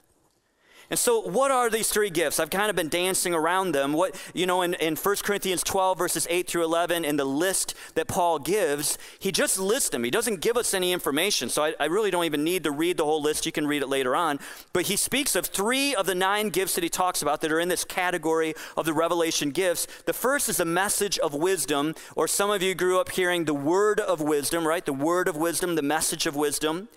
And 0.90 0.98
so, 0.98 1.20
what 1.20 1.52
are 1.52 1.70
these 1.70 1.90
three 1.90 2.10
gifts? 2.10 2.40
I've 2.40 2.50
kind 2.50 2.70
of 2.70 2.76
been 2.76 2.88
dancing 2.88 3.34
around 3.34 3.74
them. 3.74 3.92
What, 3.92 4.16
you 4.34 4.46
know, 4.46 4.62
in, 4.62 4.74
in 4.76 4.96
1 4.96 5.16
Corinthians 5.18 5.62
12, 5.62 5.98
verses 5.98 6.26
8 6.30 6.48
through 6.48 6.64
11, 6.64 7.04
in 7.04 7.18
the 7.18 7.26
list 7.26 7.76
that 7.96 8.08
Paul 8.08 8.40
gives, 8.40 8.98
he 9.20 9.34
just 9.34 9.60
lists 9.60 9.90
them. 9.90 10.06
He 10.06 10.12
doesn't 10.12 10.40
give 10.40 10.56
us 10.56 10.74
any 10.74 10.94
information. 10.94 11.50
So, 11.50 11.62
I, 11.66 11.74
I 11.78 11.86
really 11.86 12.10
don't 12.10 12.24
even 12.24 12.46
need 12.46 12.64
to 12.64 12.72
read 12.72 12.96
the 12.96 13.04
whole 13.04 13.22
list. 13.22 13.46
You 13.46 13.52
can 13.52 13.68
read 13.68 13.82
it 13.82 13.90
later 13.90 14.16
on. 14.16 14.40
But 14.72 14.86
he 14.86 14.96
speaks 14.96 15.36
of 15.36 15.48
three 15.48 15.94
of 15.94 16.06
the 16.06 16.16
nine 16.16 16.50
gifts 16.50 16.76
that 16.76 16.86
he 16.86 16.90
talks 16.90 17.22
about 17.22 17.42
that 17.42 17.52
are 17.52 17.60
in 17.60 17.68
this 17.68 17.84
category 17.84 18.54
of 18.78 18.86
the 18.86 18.94
revelation 18.94 19.52
gifts. 19.52 19.88
The 20.06 20.14
first 20.14 20.48
is 20.48 20.58
the 20.58 20.66
message 20.66 21.20
of 21.20 21.34
wisdom, 21.34 21.96
or 22.16 22.30
some 22.30 22.50
of 22.50 22.62
you 22.62 22.74
grew 22.74 23.02
up 23.02 23.12
hearing 23.12 23.44
the 23.44 23.54
word 23.54 24.00
of 24.00 24.22
wisdom, 24.22 24.66
right? 24.66 24.86
The 24.86 24.94
word 24.94 25.28
of 25.28 25.36
wisdom, 25.36 25.76
the 25.76 25.82
message 25.82 26.26
of 26.26 26.36
wisdom. 26.38 26.88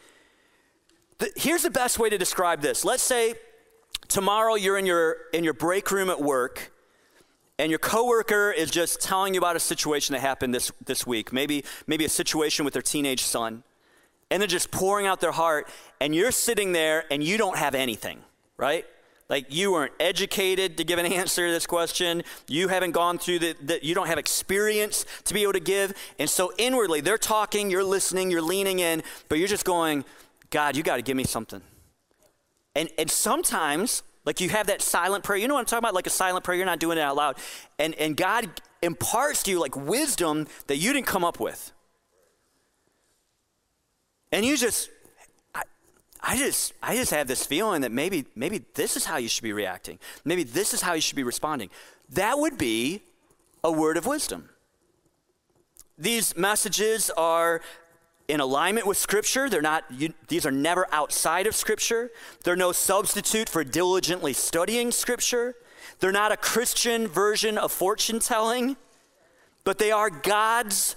The, 1.18 1.32
here's 1.34 1.62
the 1.62 1.70
best 1.70 1.98
way 1.98 2.08
to 2.08 2.16
describe 2.16 2.60
this. 2.60 2.84
Let's 2.84 3.02
say 3.02 3.34
tomorrow 4.10 4.54
you're 4.54 4.76
in 4.76 4.86
your 4.86 5.16
in 5.32 5.44
your 5.44 5.54
break 5.54 5.90
room 5.90 6.10
at 6.10 6.20
work 6.20 6.72
and 7.58 7.70
your 7.70 7.78
coworker 7.78 8.50
is 8.50 8.70
just 8.70 9.00
telling 9.00 9.34
you 9.34 9.38
about 9.38 9.56
a 9.56 9.60
situation 9.60 10.12
that 10.12 10.20
happened 10.20 10.54
this 10.54 10.70
this 10.84 11.06
week. 11.06 11.32
Maybe 11.32 11.64
maybe 11.86 12.04
a 12.04 12.08
situation 12.08 12.64
with 12.64 12.74
their 12.74 12.82
teenage 12.82 13.22
son. 13.22 13.62
And 14.32 14.40
they're 14.40 14.46
just 14.46 14.70
pouring 14.70 15.06
out 15.06 15.20
their 15.20 15.32
heart 15.32 15.68
and 16.00 16.14
you're 16.14 16.30
sitting 16.30 16.72
there 16.72 17.04
and 17.10 17.24
you 17.24 17.36
don't 17.36 17.56
have 17.56 17.74
anything 17.74 18.22
right? 18.60 18.84
Like 19.30 19.52
you 19.52 19.72
weren't 19.72 19.94
educated 19.98 20.76
to 20.76 20.84
give 20.84 20.98
an 20.98 21.06
answer 21.12 21.46
to 21.46 21.52
this 21.52 21.66
question. 21.66 22.22
You 22.46 22.68
haven't 22.68 22.92
gone 22.92 23.18
through 23.18 23.40
the 23.40 23.80
you 23.82 23.94
don't 23.94 24.06
have 24.06 24.18
experience 24.18 25.06
to 25.24 25.34
be 25.34 25.42
able 25.42 25.54
to 25.54 25.60
give. 25.60 25.94
And 26.18 26.28
so 26.28 26.52
inwardly 26.58 27.00
they're 27.00 27.18
talking 27.18 27.70
you're 27.70 27.82
listening 27.82 28.30
you're 28.30 28.42
leaning 28.42 28.78
in 28.78 29.02
but 29.28 29.38
you're 29.38 29.48
just 29.48 29.64
going 29.64 30.04
god 30.50 30.76
you 30.76 30.82
got 30.82 30.96
to 30.96 31.02
give 31.02 31.16
me 31.16 31.24
something 31.24 31.62
and, 32.74 32.88
and 32.98 33.10
sometimes, 33.10 34.02
like 34.24 34.40
you 34.40 34.48
have 34.50 34.68
that 34.68 34.82
silent 34.82 35.24
prayer. 35.24 35.38
You 35.38 35.48
know 35.48 35.54
what 35.54 35.60
I'm 35.60 35.66
talking 35.66 35.78
about? 35.78 35.94
Like 35.94 36.06
a 36.06 36.10
silent 36.10 36.44
prayer, 36.44 36.56
you're 36.56 36.66
not 36.66 36.78
doing 36.78 36.98
it 36.98 37.00
out 37.00 37.16
loud. 37.16 37.36
And, 37.78 37.94
and 37.96 38.16
God 38.16 38.48
imparts 38.82 39.42
to 39.44 39.50
you 39.50 39.60
like 39.60 39.74
wisdom 39.76 40.46
that 40.66 40.76
you 40.76 40.92
didn't 40.92 41.06
come 41.06 41.24
up 41.24 41.40
with. 41.40 41.72
And 44.32 44.46
you 44.46 44.56
just, 44.56 44.90
I, 45.54 45.62
I 46.22 46.36
just, 46.36 46.72
I 46.82 46.94
just 46.94 47.10
have 47.10 47.26
this 47.26 47.44
feeling 47.44 47.80
that 47.80 47.90
maybe, 47.90 48.26
maybe 48.36 48.64
this 48.74 48.96
is 48.96 49.04
how 49.04 49.16
you 49.16 49.28
should 49.28 49.42
be 49.42 49.52
reacting. 49.52 49.98
Maybe 50.24 50.44
this 50.44 50.72
is 50.72 50.82
how 50.82 50.92
you 50.92 51.00
should 51.00 51.16
be 51.16 51.24
responding. 51.24 51.70
That 52.10 52.38
would 52.38 52.56
be 52.56 53.02
a 53.64 53.72
word 53.72 53.96
of 53.96 54.06
wisdom. 54.06 54.48
These 55.98 56.36
messages 56.36 57.10
are 57.10 57.60
in 58.30 58.40
alignment 58.40 58.86
with 58.86 58.96
Scripture. 58.96 59.50
They're 59.50 59.60
not, 59.60 59.84
you, 59.90 60.14
these 60.28 60.46
are 60.46 60.50
never 60.50 60.86
outside 60.92 61.46
of 61.46 61.54
Scripture. 61.54 62.10
They're 62.44 62.56
no 62.56 62.72
substitute 62.72 63.48
for 63.48 63.64
diligently 63.64 64.32
studying 64.32 64.92
Scripture. 64.92 65.56
They're 65.98 66.12
not 66.12 66.32
a 66.32 66.36
Christian 66.36 67.06
version 67.06 67.58
of 67.58 67.72
fortune 67.72 68.20
telling, 68.20 68.76
but 69.64 69.78
they 69.78 69.90
are 69.90 70.08
God's 70.10 70.96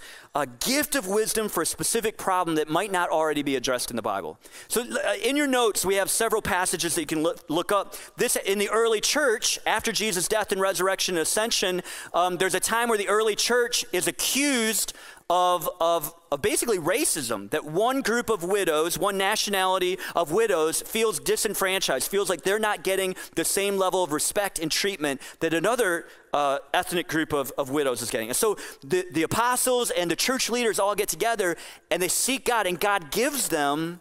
gift 0.60 0.96
of 0.96 1.08
wisdom 1.08 1.48
for 1.48 1.62
a 1.62 1.66
specific 1.66 2.18
problem 2.18 2.56
that 2.56 2.68
might 2.68 2.92
not 2.92 3.10
already 3.10 3.44
be 3.44 3.56
addressed 3.56 3.92
in 3.92 3.96
the 3.96 4.02
Bible. 4.02 4.40
So, 4.68 4.82
uh, 4.82 5.14
in 5.24 5.38
your 5.38 5.46
notes, 5.46 5.86
we 5.86 5.96
have 5.96 6.10
several 6.10 6.42
passages 6.42 6.96
that 6.96 7.02
you 7.02 7.08
can 7.08 7.22
look, 7.22 7.44
look 7.50 7.72
up. 7.72 7.96
This 8.18 8.36
in 8.36 8.58
the 8.58 8.70
early 8.70 9.00
church, 9.00 9.60
after 9.68 9.92
Jesus' 9.92 10.28
death 10.28 10.52
and 10.52 10.60
resurrection 10.60 11.16
and 11.16 11.22
ascension, 11.22 11.84
um, 12.16 12.38
there's 12.38 12.56
a 12.56 12.60
time 12.60 12.90
where 12.90 12.98
the 12.98 13.10
early 13.10 13.36
church 13.36 13.86
is 13.94 14.08
accused 14.08 14.94
of, 15.30 15.70
of, 15.80 16.14
of, 16.32 16.42
basically 16.42 16.78
racism 16.78 17.50
that 17.52 17.66
one 17.66 18.02
group 18.02 18.30
of 18.30 18.44
widows, 18.44 18.98
one 18.98 19.18
nationality 19.18 19.98
of 20.16 20.32
widows, 20.32 20.82
feels 20.82 21.20
disenfranchised, 21.20 22.10
feels 22.10 22.30
like 22.30 22.44
they're 22.44 22.60
not 22.60 22.84
getting 22.84 23.16
the 23.36 23.46
same 23.46 23.78
level 23.78 24.04
of 24.04 24.12
respect 24.12 24.60
and 24.60 24.72
treatment 24.72 25.22
that 25.40 25.54
another 25.54 26.06
uh, 26.34 26.60
ethnic 26.74 27.08
group 27.08 27.34
of, 27.34 27.52
of 27.58 27.70
widows 27.70 28.02
is 28.02 28.10
getting. 28.10 28.30
And 28.30 28.36
so 28.36 28.58
the, 28.84 29.06
the 29.12 29.24
apostles 29.24 29.92
and 29.92 30.12
the 30.12 30.16
church 30.16 30.50
leaders 30.50 30.80
all 30.80 30.96
get 30.96 31.10
together 31.10 31.56
and 31.90 32.02
they 32.02 32.08
seek 32.08 32.46
God, 32.46 32.68
and 32.68 32.80
God 32.80 33.12
gives 33.12 33.48
them 33.48 34.00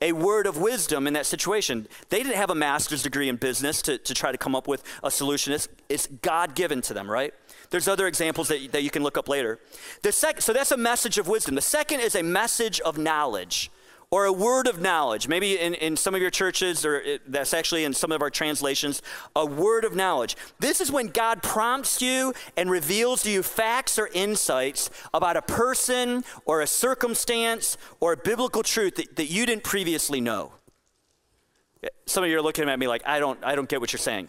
a 0.00 0.12
word 0.12 0.46
of 0.46 0.58
wisdom 0.58 1.06
in 1.06 1.14
that 1.14 1.26
situation. 1.26 1.88
They 2.10 2.22
didn't 2.22 2.36
have 2.36 2.50
a 2.50 2.54
master's 2.54 3.02
degree 3.02 3.28
in 3.28 3.36
business 3.36 3.80
to, 3.82 3.96
to 3.98 4.14
try 4.14 4.32
to 4.32 4.38
come 4.38 4.54
up 4.54 4.68
with 4.68 4.82
a 5.02 5.10
solution. 5.10 5.52
It's, 5.52 5.68
it's 5.88 6.06
God 6.06 6.54
given 6.54 6.82
to 6.82 6.94
them, 6.94 7.10
right? 7.10 7.32
There's 7.74 7.88
other 7.88 8.06
examples 8.06 8.46
that, 8.46 8.70
that 8.70 8.84
you 8.84 8.90
can 8.90 9.02
look 9.02 9.18
up 9.18 9.28
later. 9.28 9.58
The 10.02 10.12
sec- 10.12 10.40
so 10.40 10.52
that's 10.52 10.70
a 10.70 10.76
message 10.76 11.18
of 11.18 11.26
wisdom. 11.26 11.56
The 11.56 11.60
second 11.60 11.98
is 11.98 12.14
a 12.14 12.22
message 12.22 12.78
of 12.82 12.98
knowledge 12.98 13.68
or 14.12 14.26
a 14.26 14.32
word 14.32 14.68
of 14.68 14.80
knowledge. 14.80 15.26
Maybe 15.26 15.58
in, 15.58 15.74
in 15.74 15.96
some 15.96 16.14
of 16.14 16.20
your 16.20 16.30
churches, 16.30 16.86
or 16.86 17.00
it, 17.00 17.22
that's 17.32 17.52
actually 17.52 17.82
in 17.82 17.92
some 17.92 18.12
of 18.12 18.22
our 18.22 18.30
translations, 18.30 19.02
a 19.34 19.44
word 19.44 19.84
of 19.84 19.96
knowledge. 19.96 20.36
This 20.60 20.80
is 20.80 20.92
when 20.92 21.08
God 21.08 21.42
prompts 21.42 22.00
you 22.00 22.32
and 22.56 22.70
reveals 22.70 23.24
to 23.24 23.30
you 23.32 23.42
facts 23.42 23.98
or 23.98 24.08
insights 24.14 24.88
about 25.12 25.36
a 25.36 25.42
person 25.42 26.22
or 26.44 26.60
a 26.60 26.68
circumstance 26.68 27.76
or 27.98 28.12
a 28.12 28.16
biblical 28.16 28.62
truth 28.62 28.94
that, 28.94 29.16
that 29.16 29.26
you 29.26 29.46
didn't 29.46 29.64
previously 29.64 30.20
know. 30.20 30.52
Some 32.06 32.22
of 32.22 32.30
you 32.30 32.38
are 32.38 32.42
looking 32.42 32.68
at 32.68 32.78
me 32.78 32.86
like, 32.86 33.02
I 33.04 33.18
don't, 33.18 33.42
I 33.42 33.56
don't 33.56 33.68
get 33.68 33.80
what 33.80 33.92
you're 33.92 33.98
saying. 33.98 34.28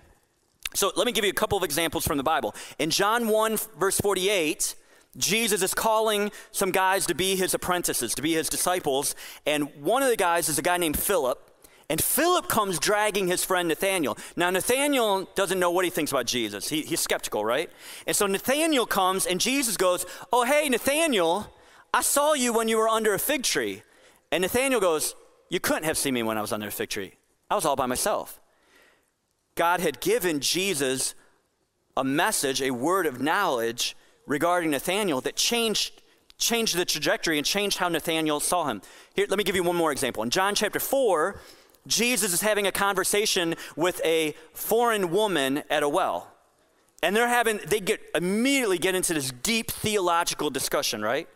So 0.76 0.92
let 0.96 1.06
me 1.06 1.12
give 1.14 1.24
you 1.24 1.32
a 1.32 1.34
couple 1.34 1.58
of 1.58 1.64
examples 1.64 2.06
from 2.06 2.18
the 2.18 2.24
Bible. 2.24 2.54
In 2.80 2.90
John 2.90 3.30
1, 3.30 3.58
verse 3.80 4.00
48, 4.00 4.76
Jesus 5.18 5.62
is 5.62 5.74
calling 5.74 6.32
some 6.52 6.72
guys 6.72 7.06
to 7.06 7.16
be 7.16 7.38
his 7.38 7.54
apprentices, 7.54 8.14
to 8.16 8.22
be 8.22 8.34
his 8.34 8.50
disciples. 8.50 9.16
And 9.46 9.70
one 9.82 10.04
of 10.04 10.10
the 10.10 10.18
guys 10.18 10.50
is 10.50 10.60
a 10.60 10.62
guy 10.62 10.78
named 10.78 11.00
Philip. 11.00 11.42
And 11.90 12.04
Philip 12.04 12.50
comes 12.50 12.80
dragging 12.80 13.28
his 13.28 13.46
friend 13.46 13.70
Nathaniel. 13.70 14.18
Now, 14.36 14.50
Nathaniel 14.50 15.30
doesn't 15.36 15.60
know 15.60 15.72
what 15.72 15.86
he 15.86 15.92
thinks 15.92 16.12
about 16.12 16.26
Jesus. 16.26 16.68
He, 16.68 16.82
he's 16.82 17.00
skeptical, 17.00 17.46
right? 17.46 17.70
And 18.08 18.16
so 18.16 18.26
Nathaniel 18.26 18.86
comes, 18.86 19.26
and 19.26 19.40
Jesus 19.40 19.78
goes, 19.78 20.06
Oh, 20.34 20.44
hey, 20.46 20.68
Nathaniel, 20.68 21.54
I 21.94 22.02
saw 22.02 22.34
you 22.34 22.52
when 22.52 22.68
you 22.68 22.78
were 22.78 22.90
under 22.90 23.14
a 23.14 23.20
fig 23.20 23.44
tree. 23.44 23.84
And 24.32 24.42
Nathaniel 24.42 24.82
goes, 24.82 25.16
You 25.50 25.60
couldn't 25.60 25.84
have 25.84 25.98
seen 25.98 26.16
me 26.16 26.24
when 26.24 26.38
I 26.38 26.42
was 26.42 26.52
under 26.52 26.68
a 26.68 26.72
fig 26.72 26.90
tree. 26.90 27.14
I 27.50 27.56
was 27.56 27.66
all 27.66 27.76
by 27.76 27.86
myself. 27.86 28.42
God 29.56 29.80
had 29.80 30.02
given 30.02 30.42
Jesus 30.42 31.16
a 31.96 32.04
message, 32.04 32.62
a 32.62 32.72
word 32.72 33.06
of 33.06 33.22
knowledge 33.22 33.96
regarding 34.28 34.72
Nathaniel 34.72 35.22
that 35.22 35.38
changed, 35.38 36.02
changed 36.38 36.76
the 36.76 36.84
trajectory 36.84 37.38
and 37.38 37.46
changed 37.46 37.78
how 37.78 37.88
Nathaniel 37.88 38.42
saw 38.42 38.66
him. 38.66 38.82
Here, 39.16 39.26
let 39.30 39.38
me 39.38 39.46
give 39.46 39.56
you 39.56 39.64
one 39.64 39.78
more 39.78 39.94
example. 39.94 40.24
In 40.24 40.30
John 40.30 40.56
chapter 40.56 40.80
4, 40.80 41.40
Jesus 41.88 42.34
is 42.34 42.42
having 42.42 42.68
a 42.68 42.72
conversation 42.72 43.56
with 43.78 44.02
a 44.04 44.36
foreign 44.54 45.12
woman 45.12 45.64
at 45.70 45.84
a 45.84 45.90
well. 45.90 46.32
And 47.02 47.16
they're 47.16 47.28
having, 47.28 47.60
they 47.68 47.80
get 47.80 48.02
immediately 48.14 48.78
get 48.78 48.96
into 48.96 49.14
this 49.14 49.32
deep 49.32 49.72
theological 49.72 50.50
discussion, 50.50 51.02
right? 51.02 51.30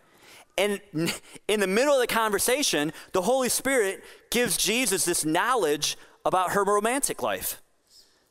And 0.58 0.82
in 1.48 1.62
the 1.62 1.68
middle 1.68 1.94
of 1.94 2.02
the 2.02 2.08
conversation, 2.08 2.92
the 3.14 3.22
Holy 3.22 3.50
Spirit 3.50 4.04
gives 4.30 4.58
Jesus 4.58 5.06
this 5.06 5.24
knowledge 5.24 5.98
about 6.26 6.52
her 6.52 6.66
romantic 6.66 7.22
life 7.22 7.62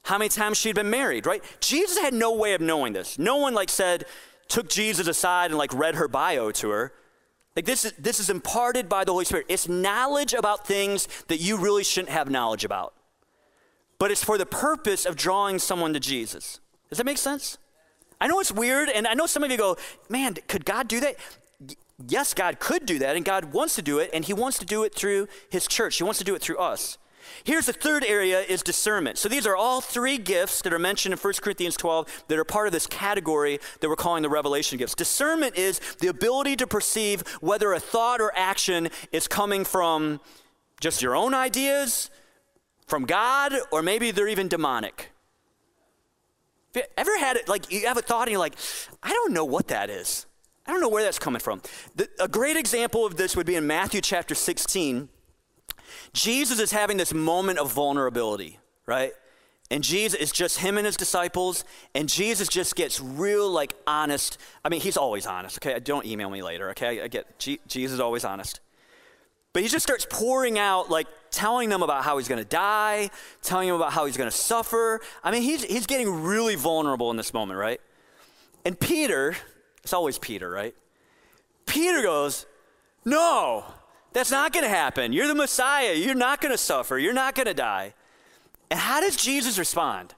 how 0.09 0.17
many 0.17 0.31
times 0.31 0.57
she'd 0.57 0.75
been 0.75 0.89
married, 0.89 1.27
right? 1.27 1.45
Jesus 1.61 1.99
had 1.99 2.15
no 2.15 2.33
way 2.33 2.55
of 2.55 2.63
knowing 2.63 2.95
this. 2.95 3.19
No 3.19 3.37
one 3.37 3.53
like 3.53 3.69
said, 3.69 4.07
took 4.49 4.71
Jesus 4.71 5.07
aside 5.07 5.51
and 5.51 5.59
like 5.59 5.75
read 5.75 5.97
her 5.97 6.09
bio 6.09 6.51
to 6.51 6.71
her. 6.71 6.95
Like 7.55 7.67
this 7.67 7.85
is 7.85 7.93
this 7.93 8.19
is 8.19 8.31
imparted 8.31 8.89
by 8.89 9.05
the 9.05 9.13
Holy 9.13 9.27
Spirit. 9.27 9.45
It's 9.51 9.69
knowledge 9.69 10.33
about 10.33 10.67
things 10.67 11.09
that 11.29 11.41
you 11.41 11.59
really 11.59 11.85
shouldn't 11.85 12.09
have 12.09 12.31
knowledge 12.31 12.65
about. 12.65 12.95
But 13.99 14.11
it's 14.11 14.25
for 14.25 14.39
the 14.39 14.47
purpose 14.47 15.05
of 15.05 15.15
drawing 15.15 15.59
someone 15.59 15.93
to 15.93 16.01
Jesus. 16.01 16.61
Does 16.89 16.97
that 16.97 17.05
make 17.05 17.19
sense? 17.19 17.59
I 18.19 18.29
know 18.29 18.41
it's 18.41 18.51
weird, 18.51 18.89
and 18.89 19.07
I 19.07 19.13
know 19.13 19.27
some 19.27 19.45
of 19.45 19.51
you 19.51 19.59
go, 19.59 19.77
man, 20.09 20.37
could 20.49 20.65
God 20.65 20.89
do 20.89 21.01
that? 21.01 21.17
Yes, 22.09 22.33
God 22.33 22.61
could 22.61 22.87
do 22.87 22.99
that, 23.01 23.15
and 23.15 23.27
God 23.27 23.53
wants 23.53 23.75
to 23.75 23.83
do 23.83 23.99
it, 23.99 24.09
and 24.15 24.25
He 24.25 24.33
wants 24.33 24.59
to 24.61 24.65
do 24.65 24.85
it 24.85 24.95
through 24.95 25.29
His 25.51 25.67
church. 25.67 25.99
He 25.99 26.05
wants 26.05 26.19
to 26.19 26.25
do 26.25 26.35
it 26.35 26.41
through 26.41 26.59
us. 26.59 26.97
Here's 27.45 27.67
the 27.67 27.73
third 27.73 28.05
area 28.05 28.41
is 28.41 28.63
discernment. 28.63 29.19
So 29.19 29.29
these 29.29 29.47
are 29.47 29.57
all 29.57 29.81
three 29.81 30.19
gifts 30.19 30.63
that 30.63 30.73
are 30.73 30.79
mentioned 30.79 31.13
in 31.13 31.19
1 31.19 31.35
Corinthians 31.43 31.77
12 31.77 32.25
that 32.29 32.39
are 32.39 32.45
part 32.45 32.67
of 32.67 32.73
this 32.73 32.87
category 32.87 33.59
that 33.81 33.89
we're 33.89 33.97
calling 33.97 34.23
the 34.23 34.29
revelation 34.29 34.79
gifts. 34.79 34.95
Discernment 34.95 35.57
is 35.57 35.81
the 36.01 36.09
ability 36.09 36.57
to 36.57 36.67
perceive 36.67 37.23
whether 37.41 37.73
a 37.73 37.81
thought 37.81 38.21
or 38.21 38.33
action 38.35 38.89
is 39.13 39.29
coming 39.29 39.65
from 39.65 40.21
just 40.81 41.03
your 41.03 41.17
own 41.17 41.35
ideas, 41.35 42.11
from 42.87 43.05
God, 43.05 43.53
or 43.71 43.83
maybe 43.83 44.11
they're 44.11 44.29
even 44.29 44.49
demonic. 44.49 45.11
Have 46.75 46.85
you 46.85 46.93
ever 46.97 47.19
had 47.19 47.37
it 47.37 47.49
like 47.49 47.71
you 47.73 47.87
have 47.87 47.97
a 47.97 48.03
thought 48.03 48.23
and 48.23 48.33
you're 48.33 48.41
like, 48.41 48.57
I 49.03 49.11
don't 49.11 49.33
know 49.33 49.45
what 49.45 49.69
that 49.69 49.91
is. 49.91 50.27
I 50.67 50.73
don't 50.73 50.81
know 50.83 50.91
where 50.91 51.03
that's 51.03 51.19
coming 51.19 51.41
from. 51.41 51.63
The, 51.97 52.09
a 52.21 52.29
great 52.29 52.57
example 52.57 53.07
of 53.07 53.17
this 53.17 53.35
would 53.35 53.47
be 53.47 53.57
in 53.57 53.67
Matthew 53.67 54.03
chapter 54.03 54.35
16 54.35 55.09
Jesus 56.13 56.59
is 56.61 56.73
having 56.73 56.97
this 56.97 57.13
moment 57.13 57.59
of 57.59 57.73
vulnerability, 57.73 58.59
right? 58.87 59.13
And 59.71 59.85
Jesus 59.85 60.19
is 60.19 60.33
just 60.33 60.59
him 60.59 60.79
and 60.79 60.87
his 60.87 60.97
disciples, 60.97 61.65
and 61.95 62.09
Jesus 62.09 62.49
just 62.49 62.75
gets 62.75 63.01
real, 63.01 63.51
like, 63.51 63.75
honest. 63.87 64.39
I 64.65 64.71
mean, 64.71 64.81
he's 64.81 64.97
always 64.97 65.27
honest, 65.27 65.59
okay? 65.59 65.79
Don't 65.79 66.07
email 66.07 66.31
me 66.31 66.43
later, 66.43 66.71
okay? 66.71 67.03
I 67.03 67.09
get 67.09 67.39
G- 67.39 67.61
Jesus 67.67 67.95
is 67.95 68.01
always 68.01 68.25
honest. 68.25 68.61
But 69.53 69.63
he 69.63 69.69
just 69.69 69.83
starts 69.83 70.07
pouring 70.09 70.59
out, 70.59 70.89
like, 70.89 71.07
telling 71.31 71.69
them 71.69 71.83
about 71.83 72.05
how 72.05 72.17
he's 72.17 72.29
gonna 72.29 72.45
die, 72.45 73.11
telling 73.43 73.69
them 73.69 73.77
about 73.77 73.93
how 73.93 74.07
he's 74.07 74.17
gonna 74.17 74.31
suffer. 74.31 75.01
I 75.23 75.31
mean, 75.31 75.43
he's, 75.43 75.65
he's 75.65 75.87
getting 75.87 76.23
really 76.23 76.55
vulnerable 76.55 77.11
in 77.11 77.19
this 77.19 77.35
moment, 77.35 77.59
right? 77.59 77.81
And 78.65 78.79
Peter, 78.79 79.37
it's 79.83 79.93
always 79.93 80.19
Peter, 80.19 80.49
right? 80.51 80.75
Peter 81.67 82.03
goes, 82.03 82.47
No, 83.05 83.65
that's 84.13 84.31
not 84.31 84.53
going 84.53 84.65
to 84.65 84.71
happen. 84.71 85.13
You're 85.13 85.27
the 85.27 85.35
Messiah. 85.35 85.95
You're 85.95 86.15
not 86.15 86.41
going 86.41 86.53
to 86.53 86.59
suffer. 86.59 86.99
You're 86.99 87.13
not 87.13 87.35
going 87.35 87.47
to 87.47 87.55
die. 87.55 87.95
And 88.71 88.81
how 88.81 89.01
does 89.01 89.17
Jesus 89.17 89.59
respond? 89.59 90.15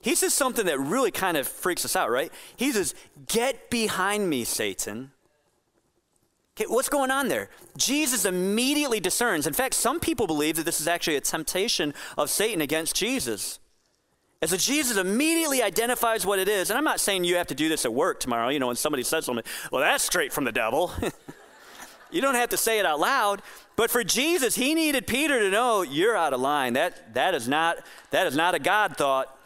He 0.00 0.14
says 0.14 0.34
something 0.34 0.66
that 0.66 0.78
really 0.78 1.10
kind 1.10 1.36
of 1.36 1.48
freaks 1.48 1.84
us 1.84 1.96
out, 1.96 2.10
right? 2.10 2.32
He 2.56 2.72
says, 2.72 2.94
Get 3.26 3.70
behind 3.70 4.30
me, 4.30 4.44
Satan. 4.44 5.10
Okay, 6.56 6.66
what's 6.68 6.88
going 6.88 7.10
on 7.10 7.28
there? 7.28 7.50
Jesus 7.76 8.24
immediately 8.24 8.98
discerns. 8.98 9.46
In 9.46 9.52
fact, 9.52 9.74
some 9.74 10.00
people 10.00 10.26
believe 10.26 10.56
that 10.56 10.64
this 10.64 10.80
is 10.80 10.88
actually 10.88 11.16
a 11.16 11.20
temptation 11.20 11.92
of 12.16 12.30
Satan 12.30 12.62
against 12.62 12.96
Jesus. 12.96 13.58
And 14.40 14.50
so 14.50 14.56
Jesus 14.56 14.96
immediately 14.96 15.62
identifies 15.62 16.24
what 16.24 16.38
it 16.38 16.48
is. 16.48 16.70
And 16.70 16.78
I'm 16.78 16.84
not 16.84 17.00
saying 17.00 17.24
you 17.24 17.36
have 17.36 17.46
to 17.48 17.54
do 17.54 17.68
this 17.68 17.84
at 17.84 17.92
work 17.92 18.20
tomorrow, 18.20 18.48
you 18.48 18.58
know, 18.58 18.68
when 18.68 18.76
somebody 18.76 19.02
says 19.02 19.26
something, 19.26 19.44
well, 19.70 19.82
that's 19.82 20.04
straight 20.04 20.32
from 20.32 20.44
the 20.44 20.52
devil. 20.52 20.92
You 22.16 22.22
don't 22.22 22.34
have 22.34 22.48
to 22.48 22.56
say 22.56 22.78
it 22.78 22.86
out 22.86 22.98
loud. 22.98 23.42
But 23.76 23.90
for 23.90 24.02
Jesus, 24.02 24.54
he 24.54 24.72
needed 24.72 25.06
Peter 25.06 25.38
to 25.38 25.50
know 25.50 25.82
you're 25.82 26.16
out 26.16 26.32
of 26.32 26.40
line. 26.40 26.72
That, 26.72 27.12
that, 27.12 27.34
is 27.34 27.46
not, 27.46 27.76
that 28.10 28.26
is 28.26 28.34
not 28.34 28.54
a 28.54 28.58
God 28.58 28.96
thought. 28.96 29.36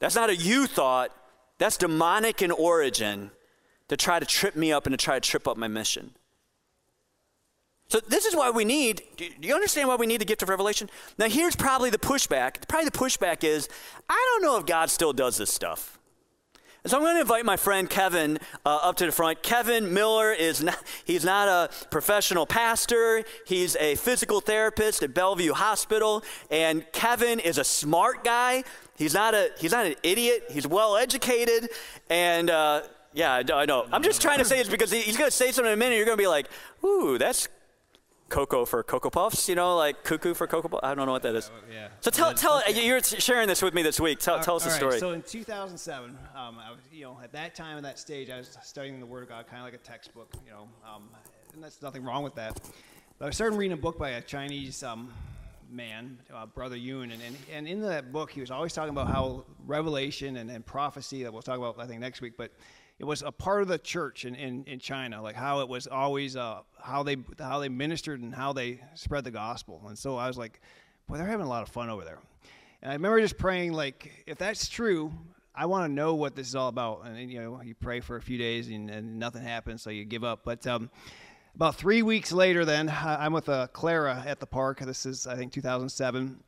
That's 0.00 0.16
not 0.16 0.28
a 0.28 0.34
you 0.34 0.66
thought. 0.66 1.12
That's 1.58 1.76
demonic 1.76 2.42
in 2.42 2.50
origin 2.50 3.30
to 3.86 3.96
try 3.96 4.18
to 4.18 4.26
trip 4.26 4.56
me 4.56 4.72
up 4.72 4.86
and 4.86 4.92
to 4.92 4.96
try 4.96 5.20
to 5.20 5.20
trip 5.20 5.46
up 5.46 5.56
my 5.56 5.68
mission. 5.68 6.10
So 7.86 8.00
this 8.00 8.26
is 8.26 8.34
why 8.34 8.50
we 8.50 8.64
need, 8.64 9.02
do 9.16 9.28
you 9.40 9.54
understand 9.54 9.86
why 9.86 9.94
we 9.94 10.08
need 10.08 10.20
the 10.20 10.24
gift 10.24 10.42
of 10.42 10.48
revelation? 10.48 10.90
Now 11.16 11.28
here's 11.28 11.54
probably 11.54 11.90
the 11.90 11.98
pushback. 11.98 12.66
Probably 12.66 12.86
the 12.86 12.98
pushback 12.98 13.44
is, 13.44 13.68
I 14.08 14.32
don't 14.32 14.42
know 14.42 14.58
if 14.58 14.66
God 14.66 14.90
still 14.90 15.12
does 15.12 15.36
this 15.36 15.52
stuff. 15.52 15.95
So 16.86 16.96
I'm 16.96 17.02
going 17.02 17.16
to 17.16 17.22
invite 17.22 17.44
my 17.44 17.56
friend 17.56 17.90
Kevin 17.90 18.38
uh, 18.64 18.78
up 18.80 18.96
to 18.98 19.06
the 19.06 19.12
front. 19.12 19.42
Kevin 19.42 19.92
Miller 19.92 20.30
is 20.30 20.62
not, 20.62 20.80
he's 21.04 21.24
not 21.24 21.48
a 21.48 21.86
professional 21.90 22.46
pastor. 22.46 23.24
He's 23.44 23.74
a 23.76 23.96
physical 23.96 24.40
therapist 24.40 25.02
at 25.02 25.12
Bellevue 25.12 25.52
Hospital. 25.52 26.22
And 26.48 26.86
Kevin 26.92 27.40
is 27.40 27.58
a 27.58 27.64
smart 27.64 28.22
guy. 28.22 28.62
He's 28.96 29.14
not, 29.14 29.34
a, 29.34 29.50
he's 29.58 29.72
not 29.72 29.86
an 29.86 29.96
idiot. 30.04 30.44
He's 30.48 30.68
well 30.68 30.96
educated. 30.96 31.70
And 32.08 32.50
uh, 32.50 32.82
yeah, 33.12 33.42
I 33.52 33.64
know. 33.64 33.86
I'm 33.90 34.04
just 34.04 34.22
trying 34.22 34.38
to 34.38 34.44
say 34.44 34.58
this 34.58 34.68
because 34.68 34.92
he's 34.92 35.16
going 35.16 35.28
to 35.28 35.36
say 35.36 35.50
something 35.50 35.72
in 35.72 35.76
a 35.76 35.76
minute. 35.76 35.96
You're 35.96 36.04
going 36.04 36.18
to 36.18 36.22
be 36.22 36.28
like, 36.28 36.48
ooh, 36.84 37.18
that's 37.18 37.48
cocoa 38.28 38.64
for 38.64 38.82
Cocoa 38.82 39.10
Puffs, 39.10 39.48
you 39.48 39.54
know, 39.54 39.76
like 39.76 40.02
cuckoo 40.04 40.34
for 40.34 40.46
Cocoa 40.46 40.68
Puffs. 40.68 40.80
I 40.82 40.94
don't 40.94 41.06
know 41.06 41.12
what 41.12 41.22
that 41.22 41.34
is. 41.34 41.50
Yeah. 41.72 41.88
So 42.00 42.10
tell, 42.10 42.34
tell, 42.34 42.58
okay. 42.68 42.84
you're 42.84 43.02
sharing 43.02 43.48
this 43.48 43.62
with 43.62 43.74
me 43.74 43.82
this 43.82 44.00
week. 44.00 44.18
Tell, 44.18 44.40
tell 44.40 44.56
us 44.56 44.64
the 44.64 44.70
right. 44.70 44.76
story. 44.76 44.98
So 44.98 45.12
in 45.12 45.22
2007, 45.22 46.10
um, 46.10 46.58
I 46.58 46.70
was, 46.70 46.80
you 46.92 47.04
know, 47.04 47.18
at 47.22 47.32
that 47.32 47.54
time, 47.54 47.76
at 47.76 47.82
that 47.84 47.98
stage, 47.98 48.30
I 48.30 48.38
was 48.38 48.56
studying 48.62 49.00
the 49.00 49.06
Word 49.06 49.22
of 49.22 49.28
God, 49.28 49.46
kind 49.46 49.58
of 49.58 49.64
like 49.64 49.74
a 49.74 49.78
textbook, 49.78 50.28
you 50.44 50.50
know, 50.50 50.68
um, 50.84 51.04
and 51.54 51.62
that's 51.62 51.80
nothing 51.82 52.04
wrong 52.04 52.22
with 52.22 52.34
that. 52.34 52.60
But 53.18 53.28
I 53.28 53.30
started 53.30 53.56
reading 53.56 53.78
a 53.78 53.80
book 53.80 53.98
by 53.98 54.10
a 54.10 54.20
Chinese 54.20 54.82
um, 54.82 55.12
man, 55.70 56.18
uh, 56.34 56.46
Brother 56.46 56.76
Yun, 56.76 57.10
and, 57.10 57.22
and 57.22 57.36
and 57.52 57.66
in 57.66 57.80
that 57.82 58.12
book 58.12 58.30
he 58.30 58.40
was 58.40 58.50
always 58.50 58.72
talking 58.72 58.90
about 58.90 59.08
how 59.08 59.44
revelation 59.66 60.36
and, 60.36 60.50
and 60.50 60.64
prophecy 60.64 61.22
that 61.22 61.32
we'll 61.32 61.42
talk 61.42 61.58
about 61.58 61.78
I 61.78 61.86
think 61.86 62.00
next 62.00 62.20
week, 62.20 62.34
but 62.36 62.52
it 62.98 63.04
was 63.04 63.22
a 63.22 63.30
part 63.30 63.62
of 63.62 63.68
the 63.68 63.78
church 63.78 64.24
in, 64.24 64.34
in, 64.34 64.64
in 64.64 64.78
China, 64.78 65.22
like 65.22 65.36
how 65.36 65.60
it 65.60 65.68
was 65.68 65.86
always 65.86 66.36
uh, 66.36 66.60
how 66.82 67.02
they 67.02 67.16
how 67.38 67.58
they 67.58 67.68
ministered 67.68 68.22
and 68.22 68.34
how 68.34 68.52
they 68.52 68.80
spread 68.94 69.24
the 69.24 69.30
gospel. 69.30 69.82
And 69.86 69.98
so 69.98 70.16
I 70.16 70.26
was 70.28 70.38
like, 70.38 70.60
boy, 71.06 71.18
they're 71.18 71.26
having 71.26 71.46
a 71.46 71.48
lot 71.48 71.62
of 71.62 71.68
fun 71.68 71.90
over 71.90 72.04
there. 72.04 72.18
And 72.82 72.90
I 72.90 72.94
remember 72.94 73.20
just 73.20 73.36
praying, 73.36 73.72
like, 73.72 74.24
if 74.26 74.38
that's 74.38 74.68
true, 74.68 75.12
I 75.54 75.66
want 75.66 75.88
to 75.88 75.92
know 75.92 76.14
what 76.14 76.36
this 76.36 76.48
is 76.48 76.54
all 76.54 76.68
about. 76.68 77.06
And 77.06 77.30
you 77.30 77.40
know, 77.40 77.60
you 77.62 77.74
pray 77.74 78.00
for 78.00 78.16
a 78.16 78.22
few 78.22 78.38
days 78.38 78.68
and, 78.68 78.90
and 78.90 79.18
nothing 79.18 79.42
happens, 79.42 79.82
so 79.82 79.90
you 79.90 80.04
give 80.04 80.24
up. 80.24 80.40
But 80.44 80.66
um, 80.66 80.90
about 81.54 81.76
three 81.76 82.02
weeks 82.02 82.32
later, 82.32 82.64
then 82.64 82.90
I'm 82.90 83.32
with 83.32 83.48
uh, 83.48 83.66
Clara 83.68 84.22
at 84.26 84.40
the 84.40 84.46
park. 84.46 84.80
This 84.80 85.04
is 85.04 85.26
I 85.26 85.36
think 85.36 85.52
2007, 85.52 86.38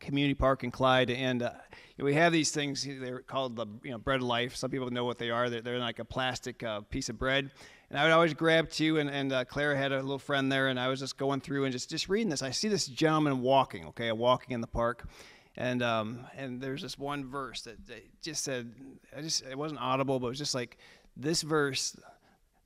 community 0.00 0.34
park 0.34 0.64
in 0.64 0.70
Clyde, 0.70 1.10
and. 1.10 1.42
Uh, 1.42 1.50
we 1.98 2.14
have 2.14 2.32
these 2.32 2.50
things. 2.50 2.86
They're 2.86 3.20
called 3.20 3.56
the 3.56 3.66
you 3.82 3.90
know 3.90 3.98
bread 3.98 4.20
of 4.20 4.26
life. 4.26 4.54
Some 4.54 4.70
people 4.70 4.90
know 4.90 5.04
what 5.04 5.18
they 5.18 5.30
are. 5.30 5.48
They're, 5.48 5.62
they're 5.62 5.78
like 5.78 5.98
a 5.98 6.04
plastic 6.04 6.62
uh, 6.62 6.82
piece 6.82 7.08
of 7.08 7.18
bread. 7.18 7.50
And 7.88 7.98
I 7.98 8.02
would 8.02 8.12
always 8.12 8.34
grab 8.34 8.68
two. 8.68 8.98
And, 8.98 9.08
and 9.08 9.32
uh, 9.32 9.44
Clara 9.44 9.76
had 9.76 9.92
a 9.92 10.02
little 10.02 10.18
friend 10.18 10.50
there, 10.50 10.68
and 10.68 10.78
I 10.78 10.88
was 10.88 11.00
just 11.00 11.16
going 11.16 11.40
through 11.40 11.64
and 11.64 11.72
just 11.72 11.88
just 11.88 12.08
reading 12.08 12.28
this. 12.28 12.42
I 12.42 12.50
see 12.50 12.68
this 12.68 12.86
gentleman 12.86 13.40
walking. 13.40 13.86
Okay, 13.86 14.12
walking 14.12 14.52
in 14.52 14.60
the 14.60 14.66
park. 14.66 15.08
And 15.56 15.82
um, 15.82 16.26
and 16.36 16.60
there's 16.60 16.82
this 16.82 16.98
one 16.98 17.30
verse 17.30 17.62
that, 17.62 17.86
that 17.86 18.04
just 18.20 18.44
said, 18.44 18.74
I 19.16 19.22
just 19.22 19.44
it 19.46 19.56
wasn't 19.56 19.80
audible, 19.80 20.20
but 20.20 20.26
it 20.26 20.30
was 20.30 20.38
just 20.38 20.54
like 20.54 20.76
this 21.16 21.40
verse 21.40 21.96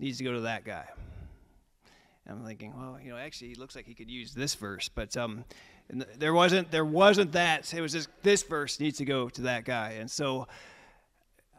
needs 0.01 0.19
to 0.19 0.25
go 0.25 0.33
to 0.33 0.41
that 0.41 0.65
guy. 0.65 0.87
And 2.27 2.39
I'm 2.39 2.45
thinking, 2.45 2.75
well, 2.77 2.99
you 3.03 3.11
know, 3.11 3.17
actually, 3.17 3.49
he 3.49 3.55
looks 3.55 3.77
like 3.77 3.87
he 3.87 3.95
could 3.95 4.11
use 4.11 4.35
this 4.35 4.57
verse, 4.57 4.89
but 4.89 5.17
um, 5.17 5.45
and 5.91 6.07
there 6.19 6.33
wasn't 6.33 6.71
there 6.71 6.85
wasn't 6.85 7.33
that. 7.33 7.73
It 7.75 7.81
was 7.81 7.93
just 7.93 8.09
this 8.23 8.43
verse 8.43 8.81
needs 8.81 8.99
to 8.99 9.05
go 9.05 9.29
to 9.29 9.43
that 9.43 9.65
guy. 9.65 9.97
And 9.99 10.11
so 10.11 10.47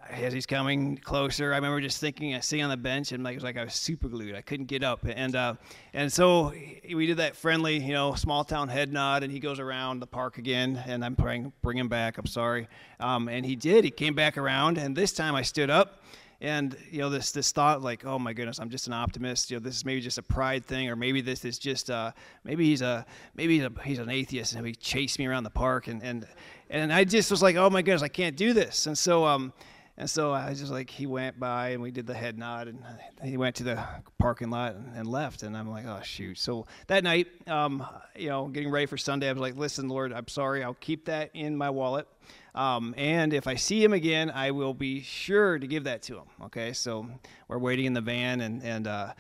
as 0.10 0.34
he's 0.34 0.46
coming 0.46 0.98
closer, 0.98 1.54
I 1.54 1.58
remember 1.58 1.80
just 1.80 2.00
thinking, 2.00 2.36
I 2.36 2.40
sitting 2.40 2.64
on 2.64 2.70
the 2.70 2.78
bench, 2.78 3.12
and 3.12 3.24
like, 3.24 3.34
it 3.34 3.38
was 3.38 3.44
like 3.44 3.58
I 3.58 3.64
was 3.64 3.74
super 3.74 4.08
glued. 4.08 4.36
I 4.36 4.42
couldn't 4.42 4.66
get 4.66 4.84
up, 4.84 5.06
and 5.06 5.36
uh, 5.36 5.56
and 5.94 6.12
so 6.12 6.54
we 6.94 7.06
did 7.06 7.18
that 7.18 7.36
friendly, 7.36 7.78
you 7.78 7.94
know, 7.94 8.14
small 8.16 8.44
town 8.44 8.68
head 8.68 8.92
nod, 8.92 9.24
and 9.24 9.32
he 9.32 9.40
goes 9.40 9.60
around 9.60 10.00
the 10.00 10.08
park 10.08 10.38
again, 10.38 10.82
and 10.88 11.06
I'm 11.06 11.16
praying, 11.16 11.54
bring 11.62 11.78
him 11.78 11.88
back. 11.88 12.18
I'm 12.18 12.26
sorry, 12.26 12.68
um, 13.00 13.30
and 13.30 13.46
he 13.46 13.56
did. 13.56 13.84
He 13.84 13.92
came 13.92 14.14
back 14.14 14.38
around, 14.38 14.78
and 14.78 14.96
this 14.96 15.14
time 15.14 15.36
I 15.36 15.44
stood 15.44 15.70
up, 15.70 16.04
and 16.42 16.76
you 16.90 17.00
know 17.00 17.10
this 17.10 17.32
this 17.32 17.52
thought 17.52 17.82
like 17.82 18.06
oh 18.06 18.18
my 18.18 18.34
goodness 18.34 18.60
i'm 18.60 18.70
just 18.70 18.88
an 18.88 18.94
optimist 18.94 19.52
you 19.52 19.58
know 19.58 19.62
this 19.62 19.76
is 19.76 19.86
maybe 19.86 20.02
just 20.02 20.18
a 20.18 20.24
pride 20.24 20.66
thing 20.66 20.90
or 20.90 20.96
maybe 20.96 21.22
this 21.22 21.46
is 21.46 21.58
just 21.60 21.90
uh, 21.90 22.12
maybe 22.44 22.66
he's 22.66 22.82
a 22.82 23.06
maybe 23.36 23.58
he's, 23.58 23.66
a, 23.66 23.72
he's 23.84 24.00
an 24.00 24.10
atheist 24.10 24.54
and 24.54 24.66
he 24.66 24.74
chased 24.74 25.20
me 25.20 25.28
around 25.28 25.44
the 25.44 25.50
park 25.50 25.88
and 25.88 26.02
and 26.04 26.28
and 26.70 26.92
i 26.92 27.04
just 27.04 27.30
was 27.30 27.42
like 27.42 27.56
oh 27.56 27.70
my 27.70 27.82
goodness 27.82 28.02
i 28.02 28.08
can't 28.08 28.36
do 28.36 28.54
this 28.54 28.88
and 28.88 28.98
so 28.98 29.24
um 29.24 29.54
and 29.98 30.10
so 30.10 30.32
I 30.32 30.50
was 30.50 30.60
just 30.60 30.72
like, 30.72 30.90
he 30.90 31.06
went 31.06 31.40
by 31.40 31.70
and 31.70 31.82
we 31.82 31.92
did 31.92 32.08
the 32.08 32.14
head 32.16 32.36
nod 32.36 32.68
and 32.68 32.84
he 33.24 33.38
went 33.38 33.58
to 33.58 33.64
the 33.64 33.86
parking 34.18 34.50
lot 34.50 34.74
and, 34.74 34.96
and 34.96 35.06
left. 35.06 35.44
And 35.44 35.56
I'm 35.56 35.70
like, 35.70 35.86
oh, 35.86 36.00
shoot. 36.02 36.40
So 36.40 36.66
that 36.88 37.04
night, 37.04 37.28
um, 37.48 37.86
you 38.16 38.30
know, 38.30 38.48
getting 38.48 38.72
ready 38.72 38.88
for 38.88 38.98
Sunday, 38.98 39.30
I 39.30 39.32
was 39.32 39.42
like, 39.42 39.56
listen, 39.56 39.90
Lord, 39.90 40.12
I'm 40.12 40.28
sorry. 40.28 40.64
I'll 40.64 40.74
keep 40.74 41.06
that 41.06 41.30
in 41.36 41.56
my 41.56 41.70
wallet. 41.70 42.08
Um, 42.54 42.94
and 42.98 43.34
if 43.34 43.48
I 43.48 43.56
see 43.56 43.84
him 43.84 43.94
again, 43.94 44.30
I 44.30 44.52
will 44.52 44.74
be 44.74 45.02
sure 45.02 45.58
to 45.58 45.68
give 45.68 45.86
that 45.86 46.02
to 46.04 46.18
him. 46.18 46.26
Okay, 46.46 46.74
so 46.74 47.08
we're 47.48 47.60
waiting 47.60 47.86
in 47.86 47.94
the 47.94 48.02
van, 48.02 48.42
and 48.42 48.62
and 48.64 48.88
uh, 48.88 49.14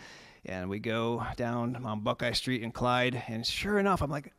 and 0.45 0.69
we 0.69 0.79
go 0.79 1.25
down 1.37 1.85
on 1.85 2.01
Buckeye 2.01 2.33
Street 2.33 2.61
in 2.61 2.71
Clyde, 2.71 3.23
and 3.27 3.45
sure 3.45 3.79
enough, 3.79 4.01
I'm 4.01 4.11
like, 4.11 4.33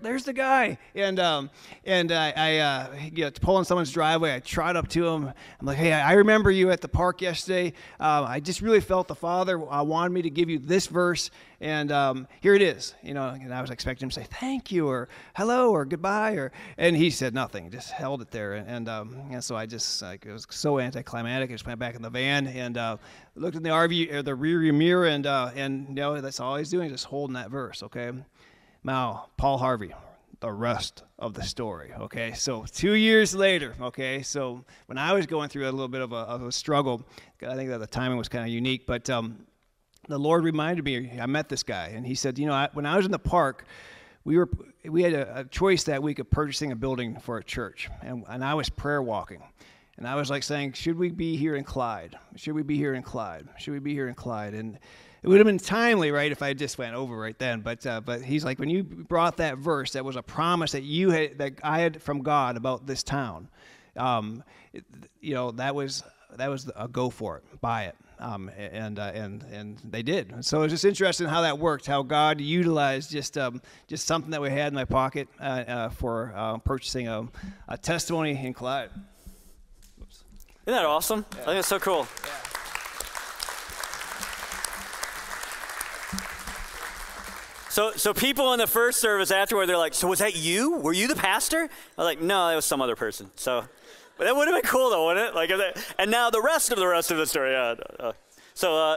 there's 0.00 0.24
the 0.24 0.32
guy. 0.32 0.78
And 0.94 1.20
um, 1.20 1.50
and 1.84 2.10
I, 2.10 2.32
I 2.36 2.58
uh, 2.58 2.94
you 3.12 3.24
know, 3.24 3.30
pull 3.40 3.58
in 3.58 3.64
someone's 3.64 3.92
driveway. 3.92 4.34
I 4.34 4.40
trot 4.40 4.76
up 4.76 4.88
to 4.88 5.06
him. 5.06 5.26
I'm 5.60 5.66
like, 5.66 5.78
hey, 5.78 5.92
I 5.92 6.14
remember 6.14 6.50
you 6.50 6.70
at 6.70 6.80
the 6.80 6.88
park 6.88 7.22
yesterday. 7.22 7.72
Uh, 7.98 8.24
I 8.26 8.40
just 8.40 8.60
really 8.60 8.80
felt 8.80 9.08
the 9.08 9.14
Father 9.14 9.60
uh, 9.70 9.82
wanted 9.84 10.12
me 10.12 10.22
to 10.22 10.30
give 10.30 10.50
you 10.50 10.58
this 10.58 10.86
verse, 10.86 11.30
and 11.60 11.92
um, 11.92 12.26
here 12.40 12.54
it 12.54 12.62
is. 12.62 12.94
You 13.02 13.14
know, 13.14 13.28
and 13.28 13.54
I 13.54 13.60
was 13.60 13.70
expecting 13.70 14.06
him 14.06 14.10
to 14.10 14.20
say 14.20 14.26
thank 14.40 14.72
you 14.72 14.88
or 14.88 15.08
hello 15.36 15.70
or 15.70 15.84
goodbye, 15.84 16.32
or 16.32 16.52
and 16.76 16.96
he 16.96 17.10
said 17.10 17.34
nothing. 17.34 17.70
Just 17.70 17.90
held 17.90 18.22
it 18.22 18.30
there, 18.30 18.54
and 18.54 18.80
and, 18.80 18.88
um, 18.88 19.16
and 19.30 19.44
so 19.44 19.56
I 19.56 19.66
just 19.66 20.00
like 20.00 20.24
it 20.24 20.32
was 20.32 20.46
so 20.48 20.78
anticlimactic. 20.78 21.50
I 21.50 21.54
just 21.54 21.66
went 21.66 21.78
back 21.78 21.94
in 21.94 22.02
the 22.02 22.08
van 22.08 22.46
and 22.46 22.78
uh, 22.78 22.96
looked 23.34 23.56
in 23.56 23.62
the 23.62 23.68
RV 23.68 24.12
or 24.12 24.22
the 24.22 24.34
rear 24.34 24.60
view 24.60 24.72
mirror, 24.72 25.06
and 25.06 25.26
uh, 25.26 25.50
and 25.54 25.88
you 25.88 25.94
know 25.94 26.20
that's 26.20 26.40
all 26.40 26.56
he's 26.56 26.70
doing, 26.70 26.88
just 26.88 27.04
holding 27.04 27.34
that 27.34 27.50
verse. 27.50 27.82
Okay. 27.82 28.10
Now, 28.82 29.26
Paul 29.36 29.58
Harvey, 29.58 29.92
the 30.40 30.50
rest 30.50 31.02
of 31.18 31.34
the 31.34 31.42
story. 31.42 31.92
Okay, 31.92 32.32
so 32.32 32.64
two 32.64 32.94
years 32.94 33.34
later, 33.34 33.74
okay, 33.80 34.22
so 34.22 34.64
when 34.86 34.96
I 34.96 35.12
was 35.12 35.26
going 35.26 35.50
through 35.50 35.64
a 35.64 35.70
little 35.70 35.88
bit 35.88 36.00
of 36.00 36.12
a, 36.12 36.16
of 36.16 36.42
a 36.42 36.52
struggle, 36.52 37.02
I 37.46 37.54
think 37.54 37.68
that 37.68 37.78
the 37.78 37.86
timing 37.86 38.16
was 38.16 38.28
kind 38.28 38.44
of 38.44 38.50
unique, 38.50 38.86
but 38.86 39.10
um, 39.10 39.44
the 40.08 40.18
Lord 40.18 40.44
reminded 40.44 40.84
me, 40.84 41.18
I 41.20 41.26
met 41.26 41.50
this 41.50 41.62
guy, 41.62 41.88
and 41.88 42.06
he 42.06 42.14
said, 42.14 42.38
You 42.38 42.46
know, 42.46 42.54
I, 42.54 42.68
when 42.72 42.86
I 42.86 42.96
was 42.96 43.04
in 43.04 43.12
the 43.12 43.18
park, 43.18 43.66
we 44.24 44.38
were 44.38 44.48
we 44.88 45.02
had 45.02 45.12
a, 45.12 45.40
a, 45.40 45.44
choice 45.44 45.84
that 45.84 46.02
week 46.02 46.18
of 46.18 46.30
purchasing 46.30 46.72
a 46.72 46.76
building 46.76 47.18
for 47.20 47.36
a 47.36 47.44
church, 47.44 47.90
and, 48.00 48.24
and 48.28 48.42
I 48.42 48.54
was 48.54 48.70
prayer 48.70 49.02
walking. 49.02 49.42
And 49.98 50.08
I 50.08 50.14
was 50.14 50.30
like 50.30 50.42
saying, 50.42 50.72
Should 50.72 50.98
we 50.98 51.10
be 51.10 51.36
here 51.36 51.54
in 51.54 51.64
Clyde? 51.64 52.18
Should 52.36 52.54
we 52.54 52.62
be 52.62 52.76
here 52.76 52.94
in 52.94 53.02
Clyde? 53.02 53.46
Should 53.58 53.72
we 53.72 53.78
be 53.78 53.92
here 53.92 54.08
in 54.08 54.14
Clyde? 54.14 54.54
And 54.54 54.78
it 55.22 55.28
would 55.28 55.38
have 55.38 55.46
been 55.46 55.58
timely, 55.58 56.10
right, 56.10 56.32
if 56.32 56.42
I 56.42 56.54
just 56.54 56.78
went 56.78 56.94
over 56.94 57.16
right 57.16 57.38
then. 57.38 57.60
But 57.60 57.86
uh, 57.86 58.00
but 58.00 58.22
he's 58.22 58.44
like, 58.44 58.58
when 58.58 58.70
you 58.70 58.82
brought 58.82 59.36
that 59.36 59.58
verse, 59.58 59.92
that 59.92 60.04
was 60.04 60.16
a 60.16 60.22
promise 60.22 60.72
that 60.72 60.82
you 60.82 61.10
had 61.10 61.38
that 61.38 61.54
I 61.62 61.80
had 61.80 62.02
from 62.02 62.22
God 62.22 62.56
about 62.56 62.86
this 62.86 63.02
town. 63.02 63.48
Um, 63.96 64.42
it, 64.72 64.84
you 65.20 65.34
know, 65.34 65.50
that 65.52 65.74
was 65.74 66.02
that 66.36 66.48
was 66.48 66.70
a 66.74 66.88
go 66.88 67.10
for 67.10 67.38
it, 67.38 67.60
buy 67.60 67.84
it. 67.84 67.96
Um, 68.18 68.50
and 68.50 68.98
uh, 68.98 69.12
and 69.14 69.42
and 69.44 69.78
they 69.82 70.02
did. 70.02 70.44
So 70.44 70.62
it's 70.62 70.72
just 70.72 70.84
interesting 70.84 71.26
how 71.26 71.40
that 71.40 71.58
worked. 71.58 71.86
How 71.86 72.02
God 72.02 72.40
utilized 72.40 73.10
just 73.10 73.38
um, 73.38 73.62
just 73.88 74.06
something 74.06 74.30
that 74.30 74.42
we 74.42 74.50
had 74.50 74.68
in 74.68 74.74
my 74.74 74.84
pocket 74.84 75.28
uh, 75.40 75.42
uh, 75.42 75.88
for 75.88 76.32
uh, 76.36 76.58
purchasing 76.58 77.08
a, 77.08 77.26
a, 77.68 77.78
testimony 77.78 78.32
in 78.32 78.52
Clyde. 78.52 78.90
Oops. 80.02 80.24
Isn't 80.66 80.78
that 80.78 80.84
awesome? 80.84 81.24
Yeah. 81.34 81.42
I 81.42 81.44
think 81.46 81.58
it's 81.60 81.68
so 81.68 81.78
cool. 81.78 82.06
Yeah. 82.24 82.49
So, 87.70 87.92
so 87.92 88.12
people 88.12 88.52
in 88.52 88.58
the 88.58 88.66
first 88.66 89.00
service 89.00 89.30
afterward, 89.30 89.66
they're 89.66 89.78
like, 89.78 89.94
"So 89.94 90.08
was 90.08 90.18
that 90.18 90.34
you? 90.34 90.72
Were 90.78 90.92
you 90.92 91.06
the 91.06 91.14
pastor?" 91.14 91.62
I 91.62 92.02
was 92.02 92.04
like, 92.04 92.20
"No, 92.20 92.48
it 92.48 92.56
was 92.56 92.64
some 92.64 92.82
other 92.82 92.96
person." 92.96 93.30
So, 93.36 93.64
but 94.18 94.24
that 94.24 94.34
would 94.34 94.48
have 94.48 94.60
been 94.60 94.68
cool, 94.68 94.90
though, 94.90 95.06
wouldn't 95.06 95.28
it? 95.28 95.34
Like, 95.36 95.52
and 95.96 96.10
now 96.10 96.30
the 96.30 96.42
rest 96.42 96.72
of 96.72 96.78
the 96.78 96.86
rest 96.88 97.12
of 97.12 97.16
the 97.16 97.26
story. 97.26 97.54
Uh, 97.54 97.76
uh, 98.00 98.12
so, 98.54 98.76
uh, 98.76 98.96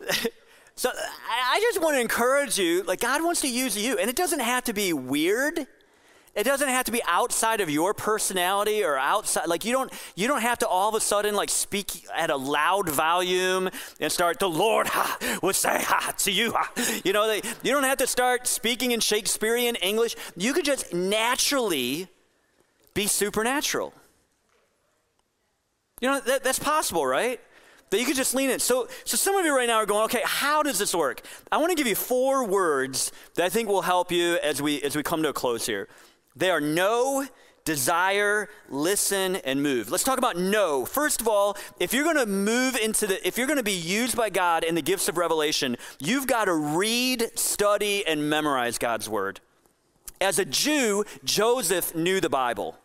so 0.74 0.90
I 1.28 1.60
just 1.60 1.82
want 1.82 1.96
to 1.96 2.00
encourage 2.00 2.58
you. 2.58 2.82
Like, 2.84 3.00
God 3.00 3.22
wants 3.22 3.42
to 3.42 3.48
use 3.48 3.76
you, 3.76 3.98
and 3.98 4.08
it 4.08 4.16
doesn't 4.16 4.40
have 4.40 4.64
to 4.64 4.72
be 4.72 4.94
weird. 4.94 5.66
It 6.34 6.42
doesn't 6.42 6.68
have 6.68 6.84
to 6.86 6.92
be 6.92 7.00
outside 7.06 7.60
of 7.60 7.70
your 7.70 7.94
personality 7.94 8.82
or 8.82 8.96
outside. 8.96 9.46
Like 9.46 9.64
you 9.64 9.72
don't 9.72 9.92
you 10.16 10.26
don't 10.26 10.40
have 10.40 10.58
to 10.58 10.68
all 10.68 10.88
of 10.88 10.94
a 10.96 11.00
sudden 11.00 11.34
like 11.34 11.48
speak 11.48 12.04
at 12.12 12.28
a 12.28 12.36
loud 12.36 12.88
volume 12.88 13.70
and 14.00 14.10
start. 14.10 14.40
The 14.40 14.48
Lord 14.48 14.88
ha, 14.88 15.38
would 15.42 15.54
say 15.54 15.80
ha 15.80 16.12
to 16.18 16.32
you. 16.32 16.52
Ha. 16.52 16.72
You 17.04 17.12
know, 17.12 17.28
they, 17.28 17.36
you 17.62 17.72
don't 17.72 17.84
have 17.84 17.98
to 17.98 18.08
start 18.08 18.48
speaking 18.48 18.90
in 18.90 18.98
Shakespearean 18.98 19.76
English. 19.76 20.16
You 20.36 20.52
could 20.52 20.64
just 20.64 20.92
naturally 20.92 22.08
be 22.94 23.06
supernatural. 23.06 23.94
You 26.00 26.08
know 26.08 26.20
that, 26.20 26.42
that's 26.42 26.58
possible, 26.58 27.06
right? 27.06 27.40
That 27.90 28.00
you 28.00 28.06
could 28.06 28.16
just 28.16 28.34
lean 28.34 28.50
in. 28.50 28.58
So, 28.58 28.88
so 29.04 29.16
some 29.16 29.36
of 29.36 29.44
you 29.44 29.54
right 29.56 29.68
now 29.68 29.76
are 29.76 29.86
going, 29.86 30.04
okay, 30.06 30.22
how 30.24 30.64
does 30.64 30.78
this 30.78 30.94
work? 30.94 31.22
I 31.52 31.58
want 31.58 31.70
to 31.70 31.76
give 31.76 31.86
you 31.86 31.94
four 31.94 32.44
words 32.44 33.12
that 33.36 33.44
I 33.44 33.48
think 33.48 33.68
will 33.68 33.82
help 33.82 34.10
you 34.10 34.36
as 34.42 34.60
we 34.60 34.82
as 34.82 34.96
we 34.96 35.04
come 35.04 35.22
to 35.22 35.28
a 35.28 35.32
close 35.32 35.64
here. 35.64 35.88
They 36.36 36.50
are 36.50 36.60
know, 36.60 37.26
desire, 37.64 38.48
listen, 38.68 39.36
and 39.36 39.62
move. 39.62 39.90
Let's 39.90 40.04
talk 40.04 40.18
about 40.18 40.36
know. 40.36 40.84
First 40.84 41.20
of 41.20 41.28
all, 41.28 41.56
if 41.80 41.94
you're 41.94 42.04
going 42.04 42.16
to 42.16 42.26
move 42.26 42.76
into 42.76 43.06
the, 43.06 43.26
if 43.26 43.38
you're 43.38 43.46
going 43.46 43.58
to 43.58 43.62
be 43.62 43.72
used 43.72 44.16
by 44.16 44.30
God 44.30 44.64
in 44.64 44.74
the 44.74 44.82
gifts 44.82 45.08
of 45.08 45.16
revelation, 45.16 45.76
you've 45.98 46.26
got 46.26 46.46
to 46.46 46.54
read, 46.54 47.30
study, 47.38 48.06
and 48.06 48.28
memorize 48.28 48.78
God's 48.78 49.08
word. 49.08 49.40
As 50.20 50.38
a 50.38 50.44
Jew, 50.44 51.04
Joseph 51.24 51.94
knew 51.94 52.20
the 52.20 52.30
Bible. 52.30 52.78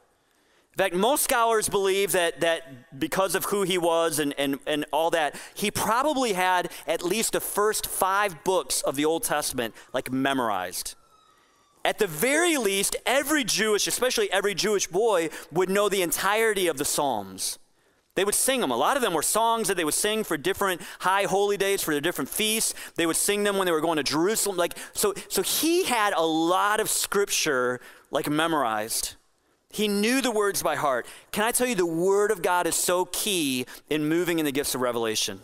In 0.73 0.83
fact, 0.83 0.95
most 0.95 1.23
scholars 1.23 1.67
believe 1.67 2.13
that, 2.13 2.39
that 2.39 2.97
because 2.97 3.35
of 3.35 3.45
who 3.45 3.63
he 3.63 3.77
was 3.77 4.17
and, 4.17 4.33
and, 4.37 4.59
and 4.65 4.85
all 4.93 5.09
that, 5.09 5.35
he 5.53 5.71
probably 5.71 6.33
had 6.33 6.71
at 6.87 7.03
least 7.03 7.33
the 7.33 7.41
first 7.41 7.85
five 7.85 8.43
books 8.45 8.81
of 8.81 8.95
the 8.95 9.03
Old 9.03 9.23
Testament 9.23 9.75
like 9.91 10.11
memorized. 10.11 10.95
At 11.85 11.99
the 11.99 12.07
very 12.07 12.57
least, 12.57 12.95
every 13.05 13.43
Jewish, 13.43 13.87
especially 13.87 14.31
every 14.31 14.53
Jewish 14.53 14.87
boy, 14.87 15.29
would 15.51 15.69
know 15.69 15.89
the 15.89 16.01
entirety 16.01 16.67
of 16.67 16.77
the 16.77 16.85
Psalms. 16.85 17.57
They 18.15 18.25
would 18.25 18.35
sing 18.35 18.59
them. 18.59 18.71
A 18.71 18.75
lot 18.75 18.97
of 18.97 19.01
them 19.01 19.13
were 19.13 19.21
songs 19.21 19.69
that 19.69 19.77
they 19.77 19.85
would 19.85 19.93
sing 19.93 20.25
for 20.25 20.35
different 20.35 20.81
high 20.99 21.23
holy 21.23 21.55
days, 21.55 21.81
for 21.81 21.93
their 21.93 22.01
different 22.01 22.29
feasts. 22.29 22.73
They 22.95 23.05
would 23.05 23.15
sing 23.15 23.43
them 23.43 23.55
when 23.55 23.65
they 23.65 23.71
were 23.71 23.79
going 23.79 23.95
to 23.95 24.03
Jerusalem. 24.03 24.57
Like 24.57 24.77
so, 24.93 25.13
so 25.29 25.41
he 25.41 25.85
had 25.85 26.13
a 26.13 26.21
lot 26.21 26.81
of 26.81 26.89
scripture 26.89 27.79
like 28.11 28.29
memorized. 28.29 29.15
He 29.71 29.87
knew 29.87 30.19
the 30.19 30.31
words 30.31 30.61
by 30.61 30.75
heart. 30.75 31.05
Can 31.31 31.43
I 31.43 31.51
tell 31.51 31.67
you, 31.67 31.75
the 31.75 31.85
Word 31.85 32.31
of 32.31 32.41
God 32.41 32.67
is 32.67 32.75
so 32.75 33.05
key 33.05 33.67
in 33.89 34.09
moving 34.09 34.39
in 34.39 34.45
the 34.45 34.51
gifts 34.51 34.75
of 34.75 34.81
revelation? 34.81 35.39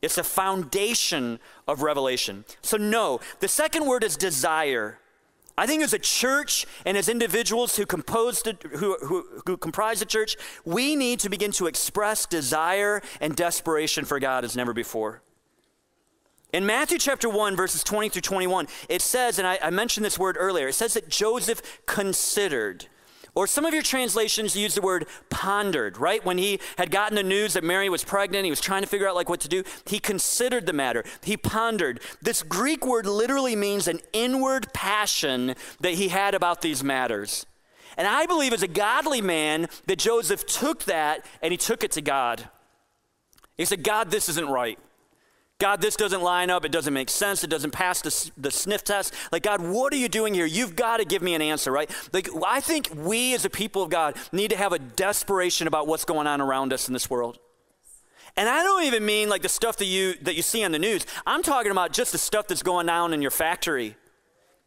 It's 0.00 0.14
the 0.14 0.24
foundation 0.24 1.40
of 1.68 1.82
revelation. 1.82 2.44
So, 2.62 2.76
no, 2.76 3.20
the 3.40 3.48
second 3.48 3.86
word 3.86 4.02
is 4.02 4.16
desire. 4.16 4.98
I 5.56 5.66
think 5.66 5.82
as 5.82 5.92
a 5.92 5.98
church 5.98 6.66
and 6.86 6.96
as 6.96 7.08
individuals 7.08 7.76
who, 7.76 7.84
compose 7.84 8.42
the, 8.42 8.56
who, 8.76 8.96
who, 9.02 9.26
who 9.46 9.56
comprise 9.56 10.00
the 10.00 10.06
church, 10.06 10.36
we 10.64 10.96
need 10.96 11.20
to 11.20 11.28
begin 11.28 11.52
to 11.52 11.66
express 11.66 12.24
desire 12.26 13.02
and 13.20 13.36
desperation 13.36 14.04
for 14.04 14.18
God 14.18 14.44
as 14.44 14.56
never 14.56 14.72
before. 14.72 15.22
In 16.52 16.66
Matthew 16.66 16.98
chapter 16.98 17.28
1, 17.28 17.56
verses 17.56 17.82
20 17.82 18.10
through 18.10 18.22
21, 18.22 18.66
it 18.88 19.00
says, 19.00 19.38
and 19.38 19.48
I, 19.48 19.58
I 19.62 19.70
mentioned 19.70 20.04
this 20.04 20.18
word 20.18 20.36
earlier, 20.38 20.68
it 20.68 20.74
says 20.74 20.94
that 20.94 21.08
Joseph 21.08 21.62
considered. 21.86 22.86
Or 23.34 23.46
some 23.46 23.64
of 23.64 23.72
your 23.72 23.82
translations 23.82 24.54
use 24.56 24.74
the 24.74 24.82
word 24.82 25.06
pondered, 25.30 25.96
right? 25.96 26.22
When 26.22 26.36
he 26.36 26.60
had 26.76 26.90
gotten 26.90 27.16
the 27.16 27.22
news 27.22 27.54
that 27.54 27.64
Mary 27.64 27.88
was 27.88 28.04
pregnant, 28.04 28.44
he 28.44 28.50
was 28.50 28.60
trying 28.60 28.82
to 28.82 28.88
figure 28.88 29.08
out 29.08 29.14
like 29.14 29.30
what 29.30 29.40
to 29.40 29.48
do. 29.48 29.64
He 29.86 29.98
considered 29.98 30.66
the 30.66 30.74
matter. 30.74 31.02
He 31.22 31.38
pondered. 31.38 32.00
This 32.20 32.42
Greek 32.42 32.86
word 32.86 33.06
literally 33.06 33.56
means 33.56 33.88
an 33.88 34.00
inward 34.12 34.72
passion 34.74 35.54
that 35.80 35.94
he 35.94 36.08
had 36.08 36.34
about 36.34 36.60
these 36.60 36.84
matters. 36.84 37.46
And 37.96 38.06
I 38.06 38.26
believe 38.26 38.52
as 38.52 38.62
a 38.62 38.68
godly 38.68 39.22
man 39.22 39.68
that 39.86 39.98
Joseph 39.98 40.46
took 40.46 40.84
that 40.84 41.24
and 41.40 41.52
he 41.52 41.58
took 41.58 41.82
it 41.82 41.92
to 41.92 42.02
God. 42.02 42.48
He 43.56 43.64
said, 43.64 43.82
God, 43.82 44.10
this 44.10 44.28
isn't 44.28 44.48
right. 44.48 44.78
God, 45.62 45.80
this 45.80 45.94
doesn't 45.94 46.22
line 46.22 46.50
up. 46.50 46.64
It 46.64 46.72
doesn't 46.72 46.92
make 46.92 47.08
sense. 47.08 47.44
It 47.44 47.46
doesn't 47.46 47.70
pass 47.70 48.02
the, 48.02 48.32
the 48.36 48.50
sniff 48.50 48.82
test. 48.82 49.14
Like, 49.30 49.44
God, 49.44 49.60
what 49.60 49.92
are 49.92 49.96
you 49.96 50.08
doing 50.08 50.34
here? 50.34 50.44
You've 50.44 50.74
got 50.74 50.96
to 50.96 51.04
give 51.04 51.22
me 51.22 51.36
an 51.36 51.40
answer, 51.40 51.70
right? 51.70 51.88
Like, 52.12 52.28
I 52.44 52.58
think 52.58 52.90
we 52.96 53.32
as 53.32 53.44
a 53.44 53.48
people 53.48 53.84
of 53.84 53.88
God 53.88 54.16
need 54.32 54.50
to 54.50 54.56
have 54.56 54.72
a 54.72 54.80
desperation 54.80 55.68
about 55.68 55.86
what's 55.86 56.04
going 56.04 56.26
on 56.26 56.40
around 56.40 56.72
us 56.72 56.88
in 56.88 56.92
this 56.92 57.08
world. 57.08 57.38
And 58.36 58.48
I 58.48 58.64
don't 58.64 58.82
even 58.82 59.06
mean 59.06 59.28
like 59.28 59.42
the 59.42 59.48
stuff 59.48 59.76
that 59.76 59.84
you 59.84 60.14
that 60.22 60.34
you 60.34 60.42
see 60.42 60.64
on 60.64 60.72
the 60.72 60.80
news. 60.80 61.06
I'm 61.24 61.44
talking 61.44 61.70
about 61.70 61.92
just 61.92 62.10
the 62.10 62.18
stuff 62.18 62.48
that's 62.48 62.64
going 62.64 62.88
on 62.88 63.14
in 63.14 63.22
your 63.22 63.30
factory, 63.30 63.94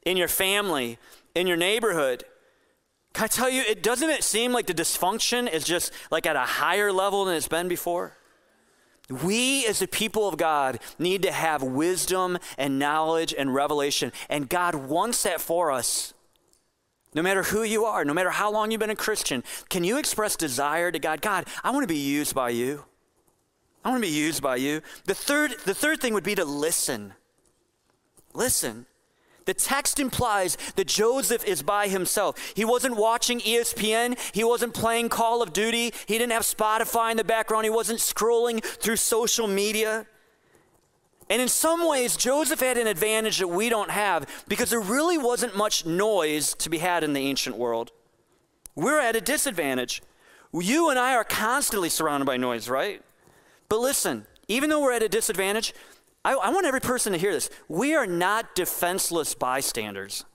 in 0.05 0.15
your 0.15 0.29
family, 0.29 0.97
in 1.35 1.45
your 1.45 1.57
neighborhood. 1.57 2.23
Can 3.13 3.25
I 3.25 3.27
tell 3.27 3.49
you, 3.49 3.63
it 3.67 3.83
doesn't 3.83 4.09
it 4.09 4.23
seem 4.23 4.53
like 4.53 4.65
the 4.65 4.73
dysfunction 4.73 5.51
is 5.51 5.65
just 5.65 5.91
like 6.09 6.25
at 6.25 6.37
a 6.37 6.39
higher 6.39 6.93
level 6.93 7.25
than 7.25 7.35
it's 7.35 7.49
been 7.49 7.67
before? 7.67 8.15
We, 9.09 9.65
as 9.67 9.79
the 9.79 9.87
people 9.87 10.27
of 10.27 10.37
God, 10.37 10.79
need 10.97 11.21
to 11.23 11.31
have 11.31 11.61
wisdom 11.61 12.39
and 12.57 12.79
knowledge 12.79 13.33
and 13.37 13.53
revelation. 13.53 14.11
And 14.29 14.49
God 14.49 14.75
wants 14.75 15.23
that 15.23 15.41
for 15.41 15.71
us. 15.71 16.13
No 17.13 17.21
matter 17.21 17.43
who 17.43 17.63
you 17.63 17.85
are, 17.85 18.03
no 18.03 18.13
matter 18.13 18.31
how 18.31 18.51
long 18.51 18.71
you've 18.71 18.79
been 18.79 18.89
a 18.89 18.95
Christian, 18.95 19.43
can 19.69 19.83
you 19.83 19.97
express 19.97 20.35
desire 20.35 20.91
to 20.91 20.99
God? 20.99 21.21
God, 21.21 21.47
I 21.63 21.71
want 21.71 21.83
to 21.83 21.87
be 21.87 21.97
used 21.97 22.35
by 22.35 22.49
you. 22.49 22.83
I 23.85 23.89
want 23.89 24.03
to 24.03 24.09
be 24.09 24.13
used 24.13 24.41
by 24.41 24.55
you. 24.55 24.81
The 25.05 25.13
third, 25.13 25.55
the 25.65 25.75
third 25.75 26.01
thing 26.01 26.13
would 26.13 26.23
be 26.23 26.35
to 26.35 26.43
listen. 26.43 27.13
Listen. 28.33 28.87
The 29.45 29.53
text 29.53 29.99
implies 29.99 30.57
that 30.75 30.87
Joseph 30.87 31.45
is 31.45 31.61
by 31.61 31.87
himself. 31.87 32.53
He 32.55 32.65
wasn't 32.65 32.95
watching 32.95 33.39
ESPN. 33.39 34.17
He 34.33 34.43
wasn't 34.43 34.73
playing 34.73 35.09
Call 35.09 35.41
of 35.41 35.53
Duty. 35.53 35.93
He 36.07 36.17
didn't 36.17 36.33
have 36.33 36.43
Spotify 36.43 37.11
in 37.11 37.17
the 37.17 37.23
background. 37.23 37.65
He 37.65 37.69
wasn't 37.69 37.99
scrolling 37.99 38.63
through 38.63 38.97
social 38.97 39.47
media. 39.47 40.07
And 41.29 41.41
in 41.41 41.47
some 41.47 41.87
ways, 41.87 42.17
Joseph 42.17 42.59
had 42.59 42.77
an 42.77 42.87
advantage 42.87 43.39
that 43.39 43.47
we 43.47 43.69
don't 43.69 43.89
have 43.91 44.27
because 44.47 44.69
there 44.69 44.79
really 44.79 45.17
wasn't 45.17 45.55
much 45.55 45.85
noise 45.85 46.53
to 46.55 46.69
be 46.69 46.79
had 46.79 47.03
in 47.03 47.13
the 47.13 47.21
ancient 47.21 47.57
world. 47.57 47.91
We're 48.75 48.99
at 48.99 49.15
a 49.15 49.21
disadvantage. 49.21 50.03
You 50.53 50.89
and 50.89 50.99
I 50.99 51.15
are 51.15 51.23
constantly 51.23 51.89
surrounded 51.89 52.25
by 52.25 52.37
noise, 52.37 52.69
right? 52.69 53.01
But 53.69 53.79
listen, 53.79 54.27
even 54.47 54.69
though 54.69 54.81
we're 54.81 54.93
at 54.93 55.03
a 55.03 55.09
disadvantage, 55.09 55.73
I, 56.25 56.33
I 56.33 56.49
want 56.49 56.65
every 56.65 56.81
person 56.81 57.13
to 57.13 57.19
hear 57.19 57.31
this. 57.31 57.51
We 57.69 57.93
are 57.93 58.07
not 58.07 58.55
defenseless 58.55 59.35
bystanders. 59.35 60.25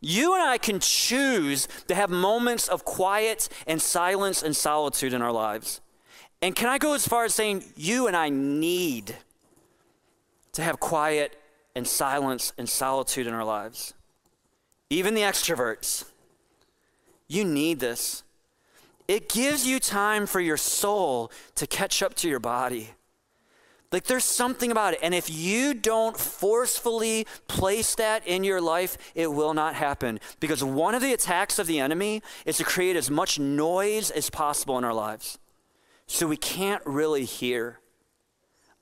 You 0.00 0.34
and 0.34 0.42
I 0.42 0.58
can 0.58 0.78
choose 0.78 1.66
to 1.88 1.94
have 1.94 2.08
moments 2.08 2.68
of 2.68 2.84
quiet 2.84 3.48
and 3.66 3.82
silence 3.82 4.44
and 4.44 4.54
solitude 4.54 5.12
in 5.12 5.22
our 5.22 5.32
lives. 5.32 5.80
And 6.40 6.54
can 6.54 6.68
I 6.68 6.78
go 6.78 6.94
as 6.94 7.06
far 7.06 7.24
as 7.24 7.34
saying 7.34 7.64
you 7.74 8.06
and 8.06 8.16
I 8.16 8.28
need 8.28 9.16
to 10.52 10.62
have 10.62 10.78
quiet 10.78 11.36
and 11.74 11.86
silence 11.86 12.52
and 12.56 12.68
solitude 12.68 13.26
in 13.26 13.34
our 13.34 13.44
lives? 13.44 13.92
Even 14.88 15.14
the 15.14 15.22
extroverts. 15.22 16.04
You 17.26 17.44
need 17.44 17.80
this. 17.80 18.22
It 19.08 19.28
gives 19.28 19.66
you 19.66 19.80
time 19.80 20.26
for 20.26 20.40
your 20.40 20.56
soul 20.56 21.32
to 21.56 21.66
catch 21.66 22.02
up 22.02 22.14
to 22.14 22.28
your 22.28 22.38
body. 22.38 22.90
Like 23.92 24.04
there's 24.04 24.24
something 24.24 24.70
about 24.70 24.94
it. 24.94 25.00
And 25.02 25.14
if 25.14 25.30
you 25.30 25.74
don't 25.74 26.18
forcefully 26.18 27.26
place 27.48 27.94
that 27.94 28.26
in 28.26 28.44
your 28.44 28.60
life, 28.60 28.98
it 29.14 29.32
will 29.32 29.54
not 29.54 29.74
happen. 29.74 30.20
Because 30.40 30.62
one 30.62 30.94
of 30.94 31.02
the 31.02 31.12
attacks 31.12 31.58
of 31.58 31.66
the 31.66 31.80
enemy 31.80 32.22
is 32.44 32.56
to 32.58 32.64
create 32.64 32.96
as 32.96 33.10
much 33.10 33.38
noise 33.38 34.10
as 34.10 34.30
possible 34.30 34.76
in 34.78 34.84
our 34.84 34.94
lives. 34.94 35.38
So 36.06 36.26
we 36.26 36.36
can't 36.36 36.82
really 36.84 37.24
hear. 37.24 37.80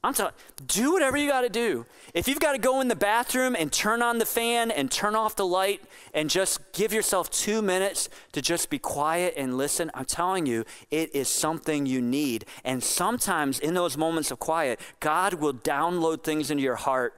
I'm 0.05 0.13
telling 0.13 0.35
do 0.67 0.93
whatever 0.93 1.17
you 1.17 1.29
got 1.31 1.41
to 1.41 1.49
do. 1.49 1.87
If 2.13 2.29
you've 2.29 2.39
got 2.39 2.53
to 2.53 2.59
go 2.59 2.83
in 2.83 2.89
the 2.89 2.95
bathroom 2.95 3.57
and 3.59 3.73
turn 3.73 4.03
on 4.03 4.19
the 4.19 4.27
fan 4.27 4.71
and 4.71 4.91
turn 4.91 5.17
off 5.17 5.35
the 5.35 5.47
light 5.47 5.81
and 6.13 6.29
just 6.29 6.61
give 6.75 6.93
yourself 6.93 7.31
two 7.31 7.63
minutes 7.63 8.11
to 8.33 8.43
just 8.43 8.69
be 8.69 8.79
quiet 8.79 9.33
and 9.37 9.57
listen, 9.57 9.91
I'm 9.95 10.05
telling 10.05 10.45
you, 10.45 10.67
it 10.91 11.15
is 11.15 11.29
something 11.29 11.87
you 11.87 12.03
need. 12.03 12.45
And 12.65 12.85
sometimes 12.85 13.59
in 13.59 13.73
those 13.73 13.97
moments 13.97 14.31
of 14.31 14.39
quiet, 14.39 14.79
God 15.01 15.35
will 15.35 15.55
download 15.55 16.23
things 16.23 16.51
into 16.51 16.63
your 16.63 16.77
heart 16.77 17.15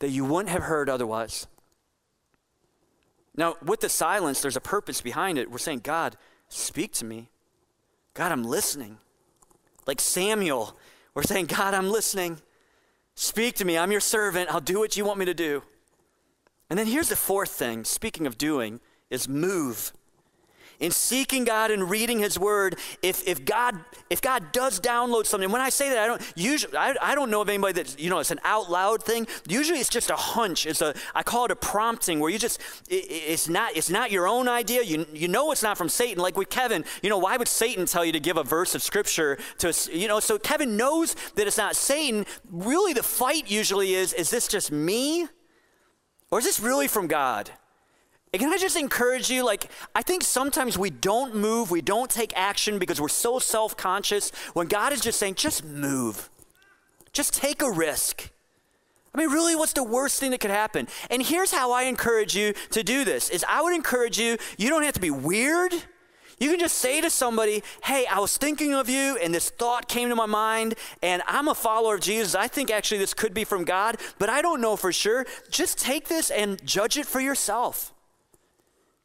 that 0.00 0.10
you 0.10 0.26
wouldn't 0.26 0.50
have 0.50 0.64
heard 0.64 0.90
otherwise. 0.90 1.46
Now, 3.34 3.56
with 3.64 3.80
the 3.80 3.88
silence, 3.88 4.42
there's 4.42 4.56
a 4.56 4.60
purpose 4.60 5.00
behind 5.00 5.38
it. 5.38 5.50
We're 5.50 5.58
saying, 5.58 5.80
God, 5.80 6.16
speak 6.50 6.92
to 6.92 7.06
me. 7.06 7.30
God, 8.12 8.32
I'm 8.32 8.44
listening. 8.44 8.98
Like 9.86 10.00
Samuel 10.00 10.76
we're 11.14 11.22
saying, 11.22 11.46
God, 11.46 11.74
I'm 11.74 11.90
listening. 11.90 12.40
Speak 13.14 13.54
to 13.56 13.64
me. 13.64 13.78
I'm 13.78 13.92
your 13.92 14.00
servant. 14.00 14.52
I'll 14.52 14.60
do 14.60 14.78
what 14.78 14.96
you 14.96 15.04
want 15.04 15.18
me 15.18 15.24
to 15.26 15.34
do. 15.34 15.62
And 16.68 16.78
then 16.78 16.86
here's 16.86 17.08
the 17.08 17.16
fourth 17.16 17.50
thing, 17.50 17.84
speaking 17.84 18.26
of 18.26 18.36
doing, 18.36 18.80
is 19.10 19.28
move 19.28 19.92
in 20.80 20.90
seeking 20.90 21.44
God 21.44 21.70
and 21.70 21.88
reading 21.88 22.18
His 22.18 22.38
Word, 22.38 22.78
if, 23.02 23.26
if 23.26 23.44
God 23.44 23.76
if 24.10 24.20
God 24.20 24.52
does 24.52 24.80
download 24.80 25.26
something, 25.26 25.50
when 25.50 25.60
I 25.60 25.70
say 25.70 25.88
that, 25.90 25.98
I 25.98 26.06
don't 26.06 26.32
usually 26.36 26.76
I, 26.76 26.94
I 27.00 27.14
don't 27.14 27.30
know 27.30 27.40
of 27.40 27.48
anybody 27.48 27.82
that 27.82 27.98
you 27.98 28.10
know 28.10 28.18
it's 28.18 28.30
an 28.30 28.40
out 28.44 28.70
loud 28.70 29.02
thing. 29.02 29.26
Usually, 29.48 29.78
it's 29.78 29.88
just 29.88 30.10
a 30.10 30.16
hunch. 30.16 30.66
It's 30.66 30.80
a 30.80 30.94
I 31.14 31.22
call 31.22 31.46
it 31.46 31.50
a 31.50 31.56
prompting 31.56 32.20
where 32.20 32.30
you 32.30 32.38
just 32.38 32.60
it, 32.88 33.06
it's 33.08 33.48
not 33.48 33.76
it's 33.76 33.90
not 33.90 34.10
your 34.10 34.28
own 34.28 34.48
idea. 34.48 34.82
You 34.82 35.06
you 35.12 35.28
know 35.28 35.50
it's 35.52 35.62
not 35.62 35.78
from 35.78 35.88
Satan. 35.88 36.22
Like 36.22 36.36
with 36.36 36.50
Kevin, 36.50 36.84
you 37.02 37.10
know 37.10 37.18
why 37.18 37.36
would 37.36 37.48
Satan 37.48 37.86
tell 37.86 38.04
you 38.04 38.12
to 38.12 38.20
give 38.20 38.36
a 38.36 38.44
verse 38.44 38.74
of 38.74 38.82
Scripture 38.82 39.38
to 39.58 39.72
you 39.92 40.08
know? 40.08 40.20
So 40.20 40.38
Kevin 40.38 40.76
knows 40.76 41.14
that 41.34 41.46
it's 41.46 41.58
not 41.58 41.76
Satan. 41.76 42.26
Really, 42.50 42.92
the 42.92 43.02
fight 43.02 43.50
usually 43.50 43.94
is: 43.94 44.12
is 44.12 44.30
this 44.30 44.48
just 44.48 44.70
me, 44.70 45.26
or 46.30 46.38
is 46.38 46.44
this 46.44 46.60
really 46.60 46.88
from 46.88 47.06
God? 47.06 47.50
And 48.34 48.40
can 48.40 48.52
I 48.52 48.56
just 48.56 48.76
encourage 48.76 49.30
you? 49.30 49.44
Like, 49.44 49.70
I 49.94 50.02
think 50.02 50.24
sometimes 50.24 50.76
we 50.76 50.90
don't 50.90 51.36
move, 51.36 51.70
we 51.70 51.80
don't 51.80 52.10
take 52.10 52.32
action 52.34 52.80
because 52.80 53.00
we're 53.00 53.06
so 53.06 53.38
self 53.38 53.76
conscious 53.76 54.32
when 54.54 54.66
God 54.66 54.92
is 54.92 55.00
just 55.00 55.20
saying, 55.20 55.36
just 55.36 55.64
move, 55.64 56.28
just 57.12 57.32
take 57.32 57.62
a 57.62 57.70
risk. 57.70 58.30
I 59.14 59.18
mean, 59.18 59.30
really, 59.30 59.54
what's 59.54 59.72
the 59.72 59.84
worst 59.84 60.18
thing 60.18 60.32
that 60.32 60.40
could 60.40 60.50
happen? 60.50 60.88
And 61.10 61.22
here's 61.22 61.52
how 61.52 61.70
I 61.70 61.84
encourage 61.84 62.34
you 62.34 62.54
to 62.72 62.82
do 62.82 63.04
this 63.04 63.30
is 63.30 63.44
I 63.48 63.62
would 63.62 63.72
encourage 63.72 64.18
you, 64.18 64.36
you 64.58 64.68
don't 64.68 64.82
have 64.82 64.94
to 64.94 65.00
be 65.00 65.12
weird. 65.12 65.72
You 66.40 66.50
can 66.50 66.58
just 66.58 66.78
say 66.78 67.00
to 67.00 67.10
somebody, 67.10 67.62
hey, 67.84 68.04
I 68.10 68.18
was 68.18 68.36
thinking 68.36 68.74
of 68.74 68.88
you, 68.88 69.16
and 69.22 69.32
this 69.32 69.48
thought 69.48 69.88
came 69.88 70.08
to 70.08 70.16
my 70.16 70.26
mind, 70.26 70.74
and 71.04 71.22
I'm 71.28 71.46
a 71.46 71.54
follower 71.54 71.94
of 71.94 72.00
Jesus. 72.00 72.34
I 72.34 72.48
think 72.48 72.72
actually 72.72 72.98
this 72.98 73.14
could 73.14 73.32
be 73.32 73.44
from 73.44 73.64
God, 73.64 73.98
but 74.18 74.28
I 74.28 74.42
don't 74.42 74.60
know 74.60 74.74
for 74.74 74.92
sure. 74.92 75.24
Just 75.52 75.78
take 75.78 76.08
this 76.08 76.32
and 76.32 76.60
judge 76.66 76.96
it 76.96 77.06
for 77.06 77.20
yourself. 77.20 77.93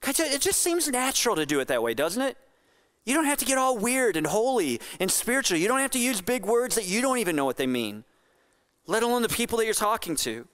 It 0.07 0.41
just 0.41 0.61
seems 0.61 0.87
natural 0.87 1.35
to 1.35 1.45
do 1.45 1.59
it 1.59 1.67
that 1.67 1.83
way, 1.83 1.93
doesn't 1.93 2.21
it? 2.21 2.37
You 3.05 3.13
don't 3.15 3.25
have 3.25 3.37
to 3.39 3.45
get 3.45 3.57
all 3.57 3.77
weird 3.77 4.15
and 4.15 4.27
holy 4.27 4.79
and 4.99 5.09
spiritual. 5.11 5.57
You 5.57 5.67
don't 5.67 5.79
have 5.79 5.91
to 5.91 5.99
use 5.99 6.21
big 6.21 6.45
words 6.45 6.75
that 6.75 6.87
you 6.87 7.01
don't 7.01 7.17
even 7.17 7.35
know 7.35 7.45
what 7.45 7.57
they 7.57 7.67
mean, 7.67 8.03
let 8.85 9.03
alone 9.03 9.21
the 9.21 9.29
people 9.29 9.57
that 9.57 9.65
you're 9.65 9.73
talking 9.73 10.15
to. 10.17 10.47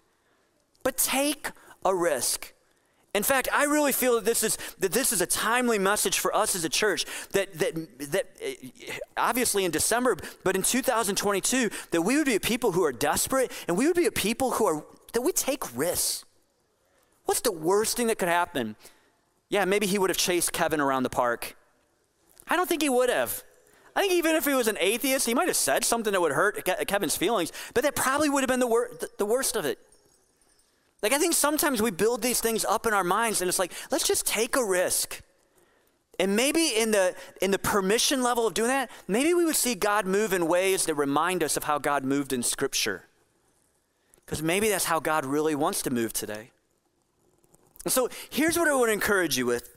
But 0.83 0.97
take 0.97 1.49
a 1.83 1.93
risk. 1.93 2.53
In 3.13 3.23
fact, 3.23 3.47
I 3.53 3.63
really 3.63 3.93
feel 3.93 4.15
that 4.15 4.25
this 4.25 4.43
is 4.43 4.57
that 4.79 4.91
this 4.91 5.13
is 5.13 5.21
a 5.21 5.25
timely 5.25 5.79
message 5.79 6.19
for 6.19 6.35
us 6.35 6.53
as 6.53 6.65
a 6.65 6.69
church. 6.69 7.05
That 7.31 7.53
that 7.59 8.11
that 8.11 8.35
eh, 8.41 8.55
obviously 9.15 9.63
in 9.63 9.71
December, 9.71 10.17
but 10.43 10.55
in 10.55 10.63
2022, 10.63 11.69
that 11.91 12.01
we 12.01 12.17
would 12.17 12.25
be 12.25 12.35
a 12.35 12.41
people 12.41 12.73
who 12.73 12.83
are 12.83 12.91
desperate, 12.91 13.51
and 13.69 13.77
we 13.77 13.87
would 13.87 13.95
be 13.95 14.05
a 14.05 14.11
people 14.11 14.51
who 14.51 14.65
are 14.65 14.85
that 15.13 15.21
we 15.21 15.31
take 15.31 15.75
risks. 15.77 16.25
What's 17.23 17.39
the 17.39 17.53
worst 17.53 17.95
thing 17.95 18.07
that 18.07 18.19
could 18.19 18.27
happen? 18.27 18.75
Yeah, 19.49 19.65
maybe 19.65 19.85
he 19.87 19.99
would 19.99 20.09
have 20.09 20.17
chased 20.17 20.53
Kevin 20.53 20.81
around 20.81 21.03
the 21.03 21.09
park. 21.09 21.55
I 22.47 22.55
don't 22.55 22.67
think 22.67 22.81
he 22.81 22.89
would 22.89 23.09
have. 23.09 23.43
I 23.95 24.01
think 24.01 24.13
even 24.13 24.35
if 24.35 24.45
he 24.45 24.53
was 24.53 24.67
an 24.67 24.77
atheist, 24.79 25.25
he 25.25 25.33
might 25.33 25.47
have 25.47 25.55
said 25.55 25.85
something 25.85 26.11
that 26.11 26.19
would 26.19 26.33
hurt 26.33 26.65
Kevin's 26.87 27.15
feelings, 27.15 27.51
but 27.73 27.83
that 27.83 27.95
probably 27.95 28.29
would 28.29 28.41
have 28.41 28.49
been 28.49 28.59
the, 28.59 28.67
wor- 28.67 28.91
the 29.17 29.25
worst 29.25 29.55
of 29.55 29.63
it. 29.63 29.79
Like, 31.01 31.13
I 31.13 31.17
think 31.17 31.33
sometimes 31.33 31.81
we 31.81 31.91
build 31.91 32.21
these 32.21 32.41
things 32.41 32.65
up 32.65 32.85
in 32.85 32.93
our 32.93 33.03
minds, 33.03 33.41
and 33.41 33.47
it's 33.47 33.59
like, 33.59 33.71
let's 33.91 34.07
just 34.07 34.25
take 34.25 34.55
a 34.55 34.65
risk. 34.65 35.21
And 36.19 36.35
maybe 36.35 36.67
in 36.67 36.91
the, 36.91 37.15
in 37.41 37.51
the 37.51 37.59
permission 37.59 38.23
level 38.23 38.47
of 38.47 38.53
doing 38.53 38.69
that, 38.69 38.89
maybe 39.07 39.33
we 39.33 39.45
would 39.45 39.55
see 39.55 39.75
God 39.75 40.05
move 40.05 40.33
in 40.33 40.47
ways 40.47 40.85
that 40.85 40.95
remind 40.95 41.43
us 41.43 41.57
of 41.57 41.65
how 41.65 41.77
God 41.77 42.03
moved 42.03 42.33
in 42.33 42.41
Scripture. 42.43 43.05
Because 44.25 44.41
maybe 44.41 44.69
that's 44.69 44.85
how 44.85 44.99
God 44.99 45.25
really 45.25 45.55
wants 45.55 45.81
to 45.83 45.89
move 45.89 46.11
today. 46.11 46.51
And 47.85 47.93
so 47.93 48.09
here's 48.29 48.57
what 48.57 48.67
I 48.67 48.73
want 48.73 48.89
to 48.89 48.93
encourage 48.93 49.37
you 49.37 49.45
with. 49.45 49.69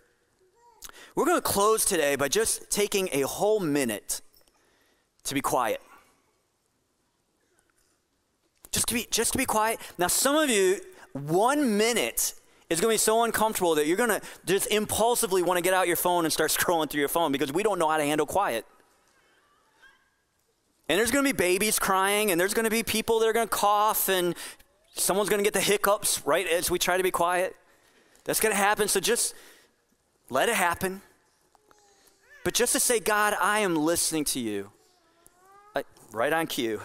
We're 1.14 1.26
going 1.26 1.36
to 1.36 1.42
close 1.42 1.84
today 1.84 2.16
by 2.16 2.28
just 2.28 2.70
taking 2.70 3.08
a 3.12 3.20
whole 3.22 3.60
minute 3.60 4.22
to 5.24 5.34
be 5.34 5.40
quiet. 5.40 5.80
Just 8.72 8.88
to 8.88 8.94
be, 8.94 9.06
just 9.10 9.32
to 9.32 9.38
be 9.38 9.44
quiet. 9.44 9.78
Now, 9.98 10.06
some 10.06 10.36
of 10.36 10.48
you, 10.48 10.80
one 11.12 11.76
minute 11.76 12.34
is 12.70 12.80
going 12.80 12.90
to 12.90 12.94
be 12.94 12.98
so 12.98 13.24
uncomfortable 13.24 13.74
that 13.74 13.86
you're 13.86 13.96
going 13.96 14.10
to 14.10 14.20
just 14.46 14.70
impulsively 14.70 15.42
want 15.42 15.58
to 15.58 15.62
get 15.62 15.74
out 15.74 15.86
your 15.86 15.96
phone 15.96 16.24
and 16.24 16.32
start 16.32 16.50
scrolling 16.58 16.88
through 16.88 17.00
your 17.00 17.08
phone 17.08 17.32
because 17.32 17.52
we 17.52 17.62
don't 17.62 17.78
know 17.78 17.88
how 17.88 17.96
to 17.96 18.04
handle 18.04 18.26
quiet. 18.26 18.64
And 20.88 20.98
there's 20.98 21.10
going 21.10 21.24
to 21.24 21.32
be 21.32 21.36
babies 21.36 21.78
crying, 21.78 22.30
and 22.30 22.40
there's 22.40 22.54
going 22.54 22.64
to 22.64 22.70
be 22.70 22.82
people 22.82 23.18
that 23.18 23.26
are 23.26 23.34
going 23.34 23.46
to 23.46 23.54
cough, 23.54 24.08
and 24.08 24.34
someone's 24.94 25.28
going 25.28 25.40
to 25.40 25.44
get 25.44 25.52
the 25.52 25.60
hiccups 25.60 26.22
right 26.24 26.46
as 26.46 26.70
we 26.70 26.78
try 26.78 26.96
to 26.96 27.02
be 27.02 27.10
quiet. 27.10 27.54
That's 28.28 28.40
going 28.40 28.54
to 28.54 28.60
happen. 28.60 28.88
So 28.88 29.00
just 29.00 29.34
let 30.28 30.50
it 30.50 30.54
happen. 30.54 31.00
But 32.44 32.52
just 32.52 32.74
to 32.74 32.80
say, 32.80 33.00
God, 33.00 33.34
I 33.40 33.60
am 33.60 33.74
listening 33.74 34.24
to 34.26 34.38
you, 34.38 34.70
uh, 35.74 35.82
right 36.12 36.30
on 36.30 36.46
cue. 36.46 36.82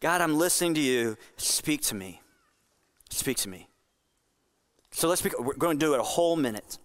God, 0.00 0.20
I'm 0.20 0.36
listening 0.36 0.74
to 0.74 0.80
you. 0.80 1.16
Speak 1.36 1.82
to 1.82 1.94
me. 1.94 2.20
Speak 3.10 3.36
to 3.38 3.48
me. 3.48 3.68
So 4.90 5.08
let's 5.08 5.22
be, 5.22 5.30
we're 5.38 5.54
going 5.54 5.78
to 5.78 5.86
do 5.86 5.94
it 5.94 6.00
a 6.00 6.02
whole 6.02 6.34
minute. 6.34 6.78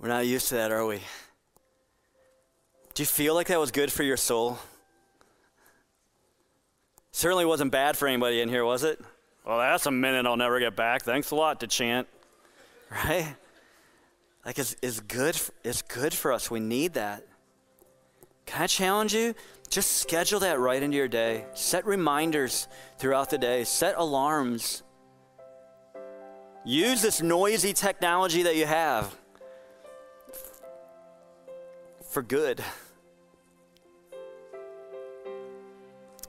We're 0.00 0.08
not 0.08 0.26
used 0.26 0.48
to 0.48 0.54
that, 0.54 0.70
are 0.70 0.86
we? 0.86 1.00
Do 2.94 3.02
you 3.02 3.06
feel 3.06 3.34
like 3.34 3.48
that 3.48 3.58
was 3.58 3.72
good 3.72 3.90
for 3.90 4.04
your 4.04 4.16
soul? 4.16 4.58
Certainly 7.10 7.46
wasn't 7.46 7.72
bad 7.72 7.96
for 7.96 8.06
anybody 8.06 8.40
in 8.40 8.48
here, 8.48 8.64
was 8.64 8.84
it? 8.84 9.00
Well, 9.44 9.58
that's 9.58 9.86
a 9.86 9.90
minute 9.90 10.24
I'll 10.24 10.36
never 10.36 10.60
get 10.60 10.76
back. 10.76 11.02
Thanks 11.02 11.32
a 11.32 11.34
lot 11.34 11.60
to 11.60 11.66
chant. 11.66 12.06
Right? 12.90 13.34
Like 14.46 14.58
it's, 14.58 14.76
it's 14.80 15.00
good 15.00 15.38
it's 15.62 15.82
good 15.82 16.14
for 16.14 16.32
us. 16.32 16.50
We 16.50 16.60
need 16.60 16.94
that. 16.94 17.26
Can 18.46 18.62
I 18.62 18.66
challenge 18.66 19.12
you? 19.12 19.34
Just 19.68 19.96
schedule 19.96 20.40
that 20.40 20.58
right 20.58 20.82
into 20.82 20.96
your 20.96 21.08
day. 21.08 21.44
Set 21.54 21.84
reminders 21.84 22.68
throughout 22.98 23.30
the 23.30 23.36
day. 23.36 23.64
Set 23.64 23.94
alarms. 23.98 24.82
Use 26.64 27.02
this 27.02 27.20
noisy 27.20 27.72
technology 27.74 28.44
that 28.44 28.56
you 28.56 28.64
have 28.64 29.14
for 32.18 32.22
good. 32.22 32.64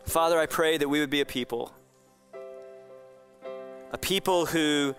Father, 0.06 0.38
I 0.38 0.46
pray 0.46 0.78
that 0.78 0.88
we 0.88 1.00
would 1.00 1.10
be 1.10 1.22
a 1.22 1.26
people, 1.26 1.72
a 3.92 3.98
people 3.98 4.46
who 4.46 4.94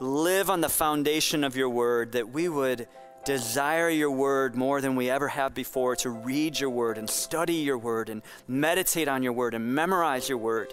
live 0.00 0.48
on 0.48 0.62
the 0.62 0.70
foundation 0.70 1.44
of 1.44 1.54
your 1.54 1.68
word, 1.68 2.12
that 2.12 2.30
we 2.30 2.48
would 2.48 2.88
desire 3.26 3.90
your 3.90 4.10
word 4.10 4.56
more 4.56 4.80
than 4.80 4.96
we 4.96 5.10
ever 5.10 5.28
have 5.28 5.52
before, 5.52 5.96
to 5.96 6.08
read 6.08 6.58
your 6.58 6.70
word 6.70 6.96
and 6.96 7.10
study 7.10 7.56
your 7.56 7.76
word 7.76 8.08
and 8.08 8.22
meditate 8.48 9.08
on 9.08 9.22
your 9.22 9.34
word 9.34 9.52
and 9.52 9.74
memorize 9.74 10.30
your 10.30 10.38
word. 10.38 10.72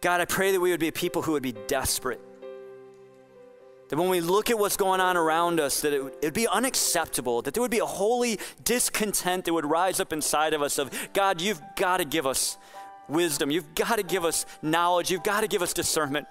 God, 0.00 0.20
I 0.20 0.24
pray 0.24 0.50
that 0.50 0.60
we 0.60 0.72
would 0.72 0.80
be 0.80 0.88
a 0.88 0.92
people 0.92 1.22
who 1.22 1.30
would 1.30 1.44
be 1.44 1.54
desperate 1.68 2.20
that 3.88 3.96
when 3.96 4.08
we 4.10 4.20
look 4.20 4.50
at 4.50 4.58
what's 4.58 4.76
going 4.76 5.00
on 5.00 5.16
around 5.16 5.60
us, 5.60 5.80
that 5.80 5.92
it 5.92 6.22
would 6.22 6.34
be 6.34 6.46
unacceptable, 6.46 7.42
that 7.42 7.54
there 7.54 7.62
would 7.62 7.70
be 7.70 7.78
a 7.78 7.86
holy 7.86 8.38
discontent 8.62 9.46
that 9.46 9.54
would 9.54 9.64
rise 9.64 9.98
up 9.98 10.12
inside 10.12 10.52
of 10.52 10.60
us 10.60 10.78
of, 10.78 10.90
God, 11.14 11.40
you've 11.40 11.60
got 11.76 11.96
to 11.96 12.04
give 12.04 12.26
us 12.26 12.58
wisdom. 13.08 13.50
You've 13.50 13.74
got 13.74 13.96
to 13.96 14.02
give 14.02 14.24
us 14.24 14.44
knowledge. 14.60 15.10
You've 15.10 15.22
got 15.22 15.40
to 15.40 15.48
give 15.48 15.62
us 15.62 15.72
discernment. 15.72 16.26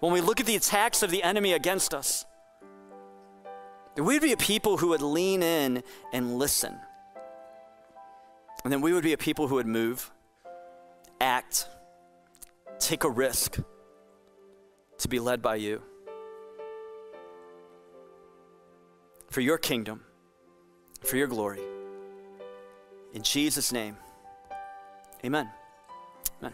When 0.00 0.12
we 0.12 0.22
look 0.22 0.40
at 0.40 0.46
the 0.46 0.56
attacks 0.56 1.02
of 1.02 1.10
the 1.10 1.22
enemy 1.22 1.52
against 1.52 1.92
us, 1.92 2.24
that 3.94 4.02
we'd 4.02 4.22
be 4.22 4.32
a 4.32 4.36
people 4.36 4.78
who 4.78 4.88
would 4.88 5.02
lean 5.02 5.42
in 5.42 5.82
and 6.12 6.38
listen. 6.38 6.78
And 8.64 8.72
then 8.72 8.80
we 8.80 8.92
would 8.92 9.04
be 9.04 9.12
a 9.12 9.18
people 9.18 9.48
who 9.48 9.56
would 9.56 9.66
move, 9.66 10.10
act, 11.20 11.68
take 12.78 13.04
a 13.04 13.10
risk 13.10 13.58
to 14.98 15.08
be 15.08 15.18
led 15.18 15.42
by 15.42 15.56
you. 15.56 15.82
For 19.30 19.40
your 19.40 19.58
kingdom, 19.58 20.02
for 21.02 21.16
your 21.16 21.28
glory. 21.28 21.60
In 23.14 23.22
Jesus' 23.22 23.72
name, 23.72 23.96
amen. 25.24 25.48
Amen. 26.40 26.52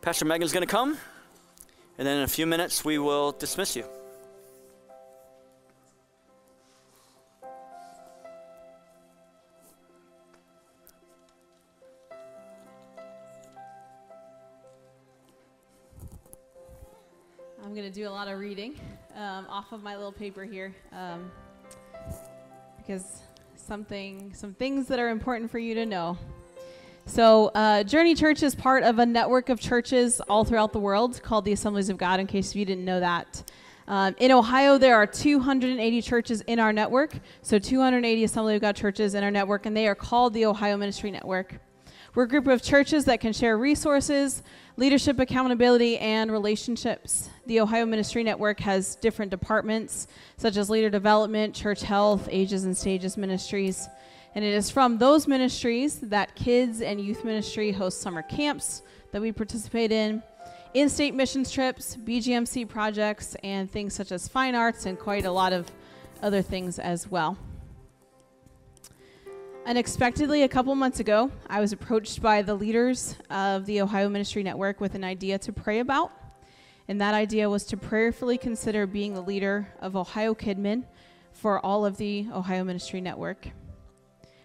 Pastor 0.00 0.24
Megan's 0.24 0.52
going 0.52 0.66
to 0.66 0.70
come, 0.70 0.96
and 1.98 2.06
then 2.06 2.18
in 2.18 2.24
a 2.24 2.28
few 2.28 2.46
minutes 2.46 2.84
we 2.84 2.98
will 2.98 3.32
dismiss 3.32 3.76
you. 3.76 3.84
I'm 17.62 17.74
going 17.74 17.90
to 17.90 17.94
do 17.94 18.06
a 18.06 18.10
lot 18.10 18.28
of 18.28 18.38
reading 18.38 18.78
um, 19.16 19.46
off 19.48 19.72
of 19.72 19.82
my 19.82 19.96
little 19.96 20.12
paper 20.12 20.44
here. 20.44 20.74
Um, 20.92 21.30
because 22.86 23.22
something, 23.54 24.32
some 24.34 24.54
things 24.54 24.88
that 24.88 24.98
are 24.98 25.10
important 25.10 25.50
for 25.50 25.58
you 25.58 25.74
to 25.74 25.86
know. 25.86 26.18
So, 27.06 27.50
uh, 27.54 27.82
Journey 27.84 28.14
Church 28.14 28.42
is 28.42 28.54
part 28.54 28.82
of 28.82 28.98
a 28.98 29.06
network 29.06 29.48
of 29.48 29.60
churches 29.60 30.20
all 30.28 30.44
throughout 30.44 30.72
the 30.72 30.78
world 30.78 31.20
called 31.22 31.44
the 31.44 31.52
Assemblies 31.52 31.88
of 31.88 31.96
God, 31.96 32.20
in 32.20 32.26
case 32.26 32.54
you 32.54 32.64
didn't 32.64 32.84
know 32.84 33.00
that. 33.00 33.50
Um, 33.88 34.14
in 34.18 34.30
Ohio, 34.30 34.78
there 34.78 34.94
are 34.94 35.06
280 35.06 36.02
churches 36.02 36.40
in 36.42 36.60
our 36.60 36.72
network, 36.72 37.12
so 37.42 37.58
280 37.58 38.24
Assembly 38.24 38.54
of 38.54 38.60
God 38.60 38.76
churches 38.76 39.14
in 39.14 39.24
our 39.24 39.30
network, 39.30 39.66
and 39.66 39.76
they 39.76 39.88
are 39.88 39.94
called 39.94 40.34
the 40.34 40.46
Ohio 40.46 40.76
Ministry 40.76 41.10
Network. 41.10 41.58
We're 42.14 42.24
a 42.24 42.28
group 42.28 42.46
of 42.46 42.62
churches 42.62 43.06
that 43.06 43.20
can 43.20 43.32
share 43.32 43.56
resources, 43.56 44.42
leadership 44.76 45.18
accountability, 45.18 45.96
and 45.96 46.30
relationships. 46.30 47.30
The 47.46 47.60
Ohio 47.60 47.86
Ministry 47.86 48.22
Network 48.22 48.60
has 48.60 48.96
different 48.96 49.30
departments, 49.30 50.08
such 50.36 50.58
as 50.58 50.68
leader 50.68 50.90
development, 50.90 51.54
church 51.54 51.80
health, 51.80 52.28
ages 52.30 52.64
and 52.64 52.76
stages 52.76 53.16
ministries. 53.16 53.88
And 54.34 54.44
it 54.44 54.52
is 54.52 54.70
from 54.70 54.98
those 54.98 55.26
ministries 55.26 56.00
that 56.00 56.34
kids 56.34 56.82
and 56.82 57.00
youth 57.00 57.24
ministry 57.24 57.72
host 57.72 58.02
summer 58.02 58.20
camps 58.20 58.82
that 59.12 59.22
we 59.22 59.32
participate 59.32 59.90
in 59.90 60.22
in 60.74 60.90
state 60.90 61.14
missions 61.14 61.50
trips, 61.50 61.96
BGMC 61.96 62.68
projects, 62.68 63.36
and 63.42 63.70
things 63.70 63.94
such 63.94 64.12
as 64.12 64.28
fine 64.28 64.54
arts, 64.54 64.84
and 64.84 64.98
quite 64.98 65.24
a 65.24 65.32
lot 65.32 65.54
of 65.54 65.70
other 66.22 66.42
things 66.42 66.78
as 66.78 67.10
well. 67.10 67.38
Unexpectedly, 69.64 70.42
a 70.42 70.48
couple 70.48 70.74
months 70.74 70.98
ago, 70.98 71.30
I 71.46 71.60
was 71.60 71.72
approached 71.72 72.20
by 72.20 72.42
the 72.42 72.52
leaders 72.52 73.14
of 73.30 73.64
the 73.64 73.80
Ohio 73.80 74.08
Ministry 74.08 74.42
Network 74.42 74.80
with 74.80 74.96
an 74.96 75.04
idea 75.04 75.38
to 75.38 75.52
pray 75.52 75.78
about. 75.78 76.10
And 76.88 77.00
that 77.00 77.14
idea 77.14 77.48
was 77.48 77.64
to 77.66 77.76
prayerfully 77.76 78.38
consider 78.38 78.88
being 78.88 79.14
the 79.14 79.20
leader 79.20 79.68
of 79.78 79.94
Ohio 79.94 80.34
Kidmin 80.34 80.82
for 81.30 81.64
all 81.64 81.86
of 81.86 81.96
the 81.96 82.26
Ohio 82.32 82.64
Ministry 82.64 83.00
Network. 83.00 83.46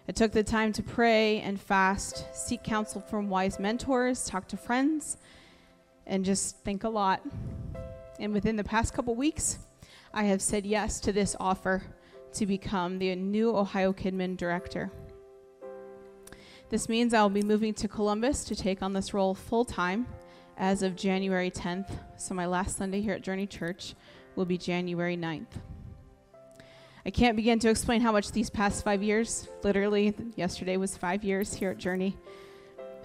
I 0.08 0.12
took 0.12 0.32
the 0.34 0.44
time 0.44 0.72
to 0.74 0.84
pray 0.84 1.42
and 1.42 1.60
fast, 1.60 2.28
seek 2.32 2.64
counsel 2.64 3.02
from 3.02 3.28
wise 3.28 3.58
mentors, 3.58 4.24
talk 4.26 4.48
to 4.50 4.58
friends, 4.58 5.18
and 6.06 6.24
just 6.24 6.60
think 6.60 6.84
a 6.84 6.90
lot. 6.90 7.22
And 8.20 8.34
within 8.34 8.56
the 8.56 8.64
past 8.64 8.94
couple 8.94 9.16
weeks, 9.16 9.58
I 10.14 10.26
have 10.26 10.44
said 10.44 10.64
yes 10.64 11.00
to 11.02 11.12
this 11.12 11.36
offer 11.40 11.82
to 12.34 12.46
become 12.46 13.00
the 13.00 13.16
new 13.16 13.56
Ohio 13.56 13.92
Kidmin 13.94 14.38
director. 14.38 14.92
This 16.70 16.90
means 16.90 17.14
I 17.14 17.22
will 17.22 17.30
be 17.30 17.44
moving 17.44 17.74
to 17.76 17.88
Columbus 17.88 18.44
to 18.44 18.56
take 18.56 18.82
on 18.82 18.92
this 18.92 19.14
role 19.14 19.34
full 19.34 19.64
time 19.64 20.06
as 20.58 20.84
of 20.84 20.98
January 20.98 21.50
10th. 21.50 21.90
So, 22.18 22.36
my 22.36 22.46
last 22.46 22.76
Sunday 22.76 23.00
here 23.00 23.14
at 23.14 23.22
Journey 23.22 23.48
Church 23.48 23.96
will 24.36 24.44
be 24.44 24.58
January 24.58 25.16
9th. 25.16 25.62
I 27.06 27.10
can't 27.10 27.38
begin 27.38 27.58
to 27.60 27.70
explain 27.70 28.02
how 28.02 28.12
much 28.12 28.34
these 28.34 28.50
past 28.50 28.84
five 28.84 29.02
years, 29.02 29.48
literally, 29.64 30.14
yesterday 30.36 30.76
was 30.76 30.98
five 30.98 31.24
years 31.24 31.54
here 31.54 31.72
at 31.72 31.78
Journey, 31.78 32.18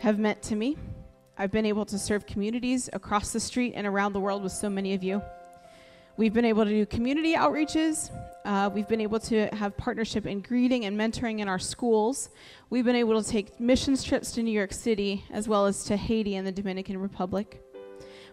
have 0.00 0.18
meant 0.18 0.42
to 0.42 0.56
me. 0.56 0.76
I've 1.38 1.52
been 1.52 1.66
able 1.66 1.84
to 1.86 2.00
serve 2.00 2.26
communities 2.26 2.90
across 2.92 3.32
the 3.32 3.38
street 3.38 3.74
and 3.76 3.86
around 3.86 4.12
the 4.12 4.20
world 4.20 4.42
with 4.42 4.50
so 4.50 4.68
many 4.68 4.94
of 4.94 5.04
you. 5.04 5.22
We've 6.16 6.32
been 6.32 6.44
able 6.44 6.64
to 6.64 6.70
do 6.70 6.84
community 6.84 7.34
outreaches. 7.34 8.10
Uh, 8.44 8.68
we've 8.72 8.88
been 8.88 9.00
able 9.00 9.18
to 9.20 9.46
have 9.54 9.76
partnership 9.76 10.26
in 10.26 10.40
greeting 10.40 10.84
and 10.84 10.98
mentoring 10.98 11.38
in 11.38 11.48
our 11.48 11.58
schools. 11.58 12.28
We've 12.68 12.84
been 12.84 12.96
able 12.96 13.22
to 13.22 13.28
take 13.28 13.58
missions 13.58 14.04
trips 14.04 14.32
to 14.32 14.42
New 14.42 14.50
York 14.50 14.74
City 14.74 15.24
as 15.30 15.48
well 15.48 15.64
as 15.66 15.84
to 15.84 15.96
Haiti 15.96 16.36
and 16.36 16.46
the 16.46 16.52
Dominican 16.52 16.98
Republic. 16.98 17.62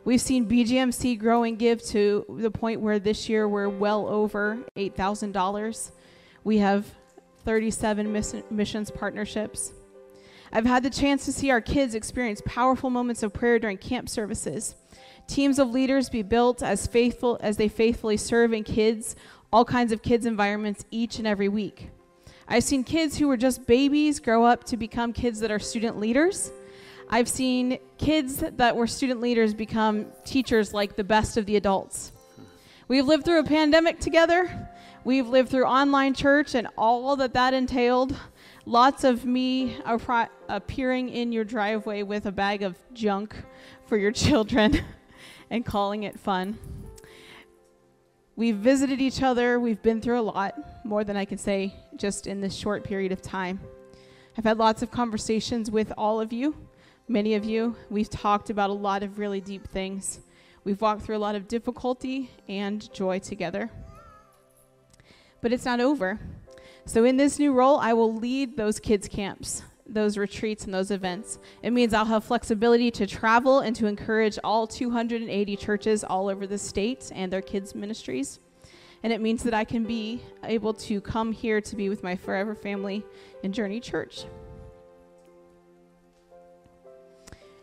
We've 0.03 0.19
seen 0.19 0.45
BGMC 0.45 1.19
grow 1.19 1.43
and 1.43 1.57
give 1.57 1.81
to 1.85 2.25
the 2.37 2.51
point 2.51 2.81
where 2.81 2.99
this 2.99 3.29
year 3.29 3.47
we're 3.47 3.69
well 3.69 4.07
over 4.07 4.57
$8,000. 4.75 5.91
We 6.43 6.57
have 6.57 6.85
37 7.45 8.11
miss- 8.11 8.35
missions 8.49 8.91
partnerships. 8.91 9.73
I've 10.51 10.65
had 10.65 10.83
the 10.83 10.89
chance 10.89 11.25
to 11.25 11.31
see 11.31 11.49
our 11.51 11.61
kids 11.61 11.95
experience 11.95 12.41
powerful 12.45 12.89
moments 12.89 13.23
of 13.23 13.33
prayer 13.33 13.59
during 13.59 13.77
camp 13.77 14.09
services. 14.09 14.75
Teams 15.29 15.59
of 15.59 15.69
leaders 15.69 16.09
be 16.09 16.23
built 16.23 16.63
as 16.63 16.87
faithful 16.87 17.37
as 17.39 17.55
they 17.55 17.67
faithfully 17.67 18.17
serve 18.17 18.51
in 18.51 18.63
kids, 18.63 19.15
all 19.53 19.63
kinds 19.63 19.91
of 19.91 20.01
kids 20.01 20.25
environments 20.25 20.85
each 20.89 21.19
and 21.19 21.27
every 21.27 21.47
week. 21.47 21.91
I've 22.47 22.63
seen 22.63 22.83
kids 22.83 23.15
who 23.15 23.27
were 23.27 23.37
just 23.37 23.67
babies 23.67 24.19
grow 24.19 24.43
up 24.43 24.63
to 24.65 24.75
become 24.75 25.13
kids 25.13 25.39
that 25.41 25.51
are 25.51 25.59
student 25.59 25.99
leaders. 25.99 26.51
I've 27.11 27.27
seen 27.27 27.77
kids 27.99 28.37
that 28.37 28.75
were 28.75 28.87
student 28.87 29.21
leaders 29.21 29.53
become 29.53 30.07
teachers 30.25 30.73
like 30.73 30.95
the 30.95 31.03
best 31.03 31.37
of 31.37 31.45
the 31.45 31.57
adults. 31.57 32.11
We've 32.87 33.05
lived 33.05 33.23
through 33.23 33.41
a 33.41 33.43
pandemic 33.43 33.99
together. 33.99 34.67
We've 35.03 35.27
lived 35.27 35.49
through 35.49 35.65
online 35.65 36.15
church 36.15 36.55
and 36.55 36.67
all 36.75 37.15
that 37.17 37.33
that 37.33 37.53
entailed. 37.53 38.17
Lots 38.65 39.03
of 39.03 39.25
me 39.25 39.77
appearing 40.47 41.09
in 41.09 41.31
your 41.31 41.43
driveway 41.43 42.01
with 42.01 42.25
a 42.25 42.31
bag 42.31 42.63
of 42.63 42.79
junk 42.93 43.35
for 43.85 43.95
your 43.95 44.11
children 44.25 44.83
and 45.49 45.65
calling 45.65 46.03
it 46.03 46.19
fun. 46.19 46.57
We've 48.35 48.55
visited 48.55 49.01
each 49.01 49.21
other. 49.21 49.59
We've 49.59 49.81
been 49.81 50.01
through 50.01 50.19
a 50.19 50.21
lot, 50.21 50.85
more 50.85 51.03
than 51.03 51.17
I 51.17 51.25
can 51.25 51.37
say 51.37 51.75
just 51.97 52.25
in 52.25 52.39
this 52.39 52.55
short 52.55 52.83
period 52.83 53.11
of 53.11 53.21
time. 53.21 53.59
I've 54.37 54.45
had 54.45 54.57
lots 54.57 54.81
of 54.81 54.91
conversations 54.91 55.69
with 55.69 55.91
all 55.97 56.21
of 56.21 56.31
you, 56.31 56.55
many 57.07 57.35
of 57.35 57.43
you. 57.43 57.75
We've 57.89 58.09
talked 58.09 58.49
about 58.49 58.69
a 58.69 58.73
lot 58.73 59.03
of 59.03 59.19
really 59.19 59.41
deep 59.41 59.67
things. 59.67 60.21
We've 60.63 60.79
walked 60.79 61.01
through 61.01 61.17
a 61.17 61.19
lot 61.19 61.35
of 61.35 61.47
difficulty 61.47 62.29
and 62.47 62.91
joy 62.93 63.19
together. 63.19 63.69
But 65.41 65.51
it's 65.51 65.65
not 65.65 65.81
over. 65.81 66.19
So, 66.85 67.03
in 67.03 67.17
this 67.17 67.39
new 67.39 67.53
role, 67.53 67.77
I 67.77 67.93
will 67.93 68.15
lead 68.15 68.55
those 68.55 68.79
kids' 68.79 69.07
camps, 69.07 69.63
those 69.93 70.17
retreats, 70.17 70.65
and 70.65 70.73
those 70.73 70.91
events. 70.91 71.39
It 71.63 71.71
means 71.71 71.93
I'll 71.93 72.05
have 72.05 72.23
flexibility 72.23 72.91
to 72.91 73.07
travel 73.07 73.59
and 73.59 73.75
to 73.75 73.87
encourage 73.87 74.37
all 74.43 74.67
280 74.67 75.55
churches 75.55 76.03
all 76.03 76.29
over 76.29 76.47
the 76.47 76.57
state 76.57 77.11
and 77.13 77.31
their 77.31 77.41
kids' 77.41 77.75
ministries. 77.75 78.39
And 79.03 79.13
it 79.13 79.21
means 79.21 79.43
that 79.43 79.53
I 79.53 79.63
can 79.63 79.85
be 79.85 80.21
able 80.43 80.73
to 80.73 80.99
come 81.01 81.31
here 81.31 81.61
to 81.61 81.75
be 81.75 81.89
with 81.89 82.03
my 82.03 82.15
forever 82.15 82.53
family 82.53 83.05
in 83.43 83.53
Journey 83.53 83.79
Church. 83.79 84.25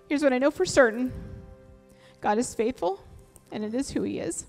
Here's 0.08 0.22
what 0.22 0.32
I 0.32 0.38
know 0.38 0.50
for 0.50 0.64
certain 0.64 1.12
God 2.20 2.38
is 2.38 2.54
faithful, 2.54 3.04
and 3.52 3.64
it 3.64 3.74
is 3.74 3.90
who 3.90 4.02
He 4.02 4.18
is. 4.18 4.46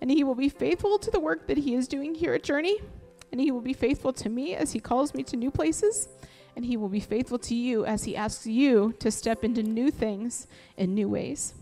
And 0.00 0.10
He 0.10 0.24
will 0.24 0.34
be 0.34 0.48
faithful 0.48 0.98
to 0.98 1.10
the 1.10 1.20
work 1.20 1.46
that 1.46 1.58
He 1.58 1.74
is 1.74 1.86
doing 1.86 2.14
here 2.14 2.34
at 2.34 2.42
Journey 2.42 2.78
and 3.32 3.40
he 3.40 3.50
will 3.50 3.62
be 3.62 3.72
faithful 3.72 4.12
to 4.12 4.28
me 4.28 4.54
as 4.54 4.72
he 4.72 4.78
calls 4.78 5.14
me 5.14 5.22
to 5.24 5.36
new 5.36 5.50
places, 5.50 6.08
and 6.56 6.64
he 6.64 6.76
will 6.76 6.88
be 6.88 7.00
faithful 7.00 7.38
to 7.38 7.54
you 7.54 7.84
as 7.84 8.04
he 8.04 8.16
asks 8.16 8.46
you 8.46 8.94
to 8.98 9.10
step 9.10 9.44
into 9.44 9.62
new 9.62 9.90
things 9.90 10.46
in 10.76 10.94
new 10.94 11.08
ways. 11.08 11.54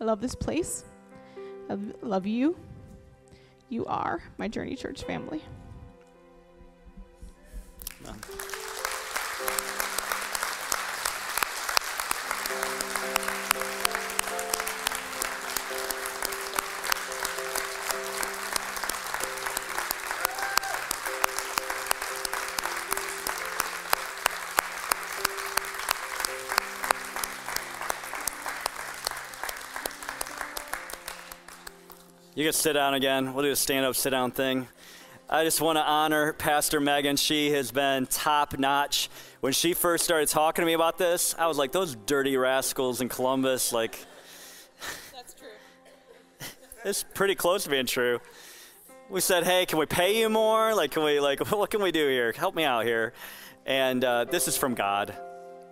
I 0.00 0.04
love 0.04 0.20
this 0.20 0.34
place. 0.34 0.84
I 1.70 1.78
love 2.02 2.26
you. 2.26 2.56
You 3.68 3.86
are 3.86 4.22
my 4.38 4.48
Journey 4.48 4.76
Church 4.76 5.02
family. 5.04 5.42
You 32.44 32.50
can 32.50 32.60
sit 32.60 32.74
down 32.74 32.92
again. 32.92 33.32
We'll 33.32 33.42
do 33.42 33.52
a 33.52 33.56
stand 33.56 33.86
up, 33.86 33.96
sit 33.96 34.10
down 34.10 34.30
thing. 34.30 34.68
I 35.30 35.44
just 35.44 35.62
want 35.62 35.78
to 35.78 35.82
honor 35.82 36.34
Pastor 36.34 36.78
Megan. 36.78 37.16
She 37.16 37.50
has 37.52 37.70
been 37.70 38.04
top 38.04 38.58
notch. 38.58 39.08
When 39.40 39.54
she 39.54 39.72
first 39.72 40.04
started 40.04 40.28
talking 40.28 40.60
to 40.60 40.66
me 40.66 40.74
about 40.74 40.98
this, 40.98 41.34
I 41.38 41.46
was 41.46 41.56
like, 41.56 41.72
those 41.72 41.96
dirty 42.04 42.36
rascals 42.36 43.00
in 43.00 43.08
Columbus, 43.08 43.72
like. 43.72 43.98
That's 45.14 45.32
true. 45.32 45.48
it's 46.84 47.02
pretty 47.14 47.34
close 47.34 47.64
to 47.64 47.70
being 47.70 47.86
true. 47.86 48.20
We 49.08 49.22
said, 49.22 49.44
hey, 49.44 49.64
can 49.64 49.78
we 49.78 49.86
pay 49.86 50.20
you 50.20 50.28
more? 50.28 50.74
Like, 50.74 50.90
can 50.90 51.02
we, 51.02 51.20
like, 51.20 51.40
what 51.50 51.70
can 51.70 51.80
we 51.80 51.92
do 51.92 52.06
here? 52.10 52.30
Help 52.32 52.54
me 52.54 52.64
out 52.64 52.84
here. 52.84 53.14
And 53.64 54.04
uh, 54.04 54.24
this 54.24 54.48
is 54.48 54.56
from 54.58 54.74
God. 54.74 55.16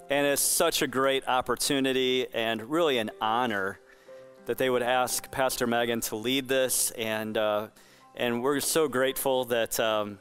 And 0.08 0.26
it's 0.26 0.40
such 0.40 0.80
a 0.80 0.86
great 0.86 1.28
opportunity 1.28 2.28
and 2.32 2.70
really 2.70 2.96
an 2.96 3.10
honor 3.20 3.78
that 4.47 4.59
they 4.59 4.68
would 4.68 4.82
ask 4.82 5.30
Pastor 5.30 5.66
Megan 5.66 6.01
to 6.03 6.16
lead 6.16 6.49
this, 6.49 6.90
and 6.93 7.36
uh, 7.36 7.68
and 8.14 8.43
we're 8.43 8.61
so 8.61 8.88
grateful 8.88 9.45
that 9.47 9.78
um, 9.78 10.18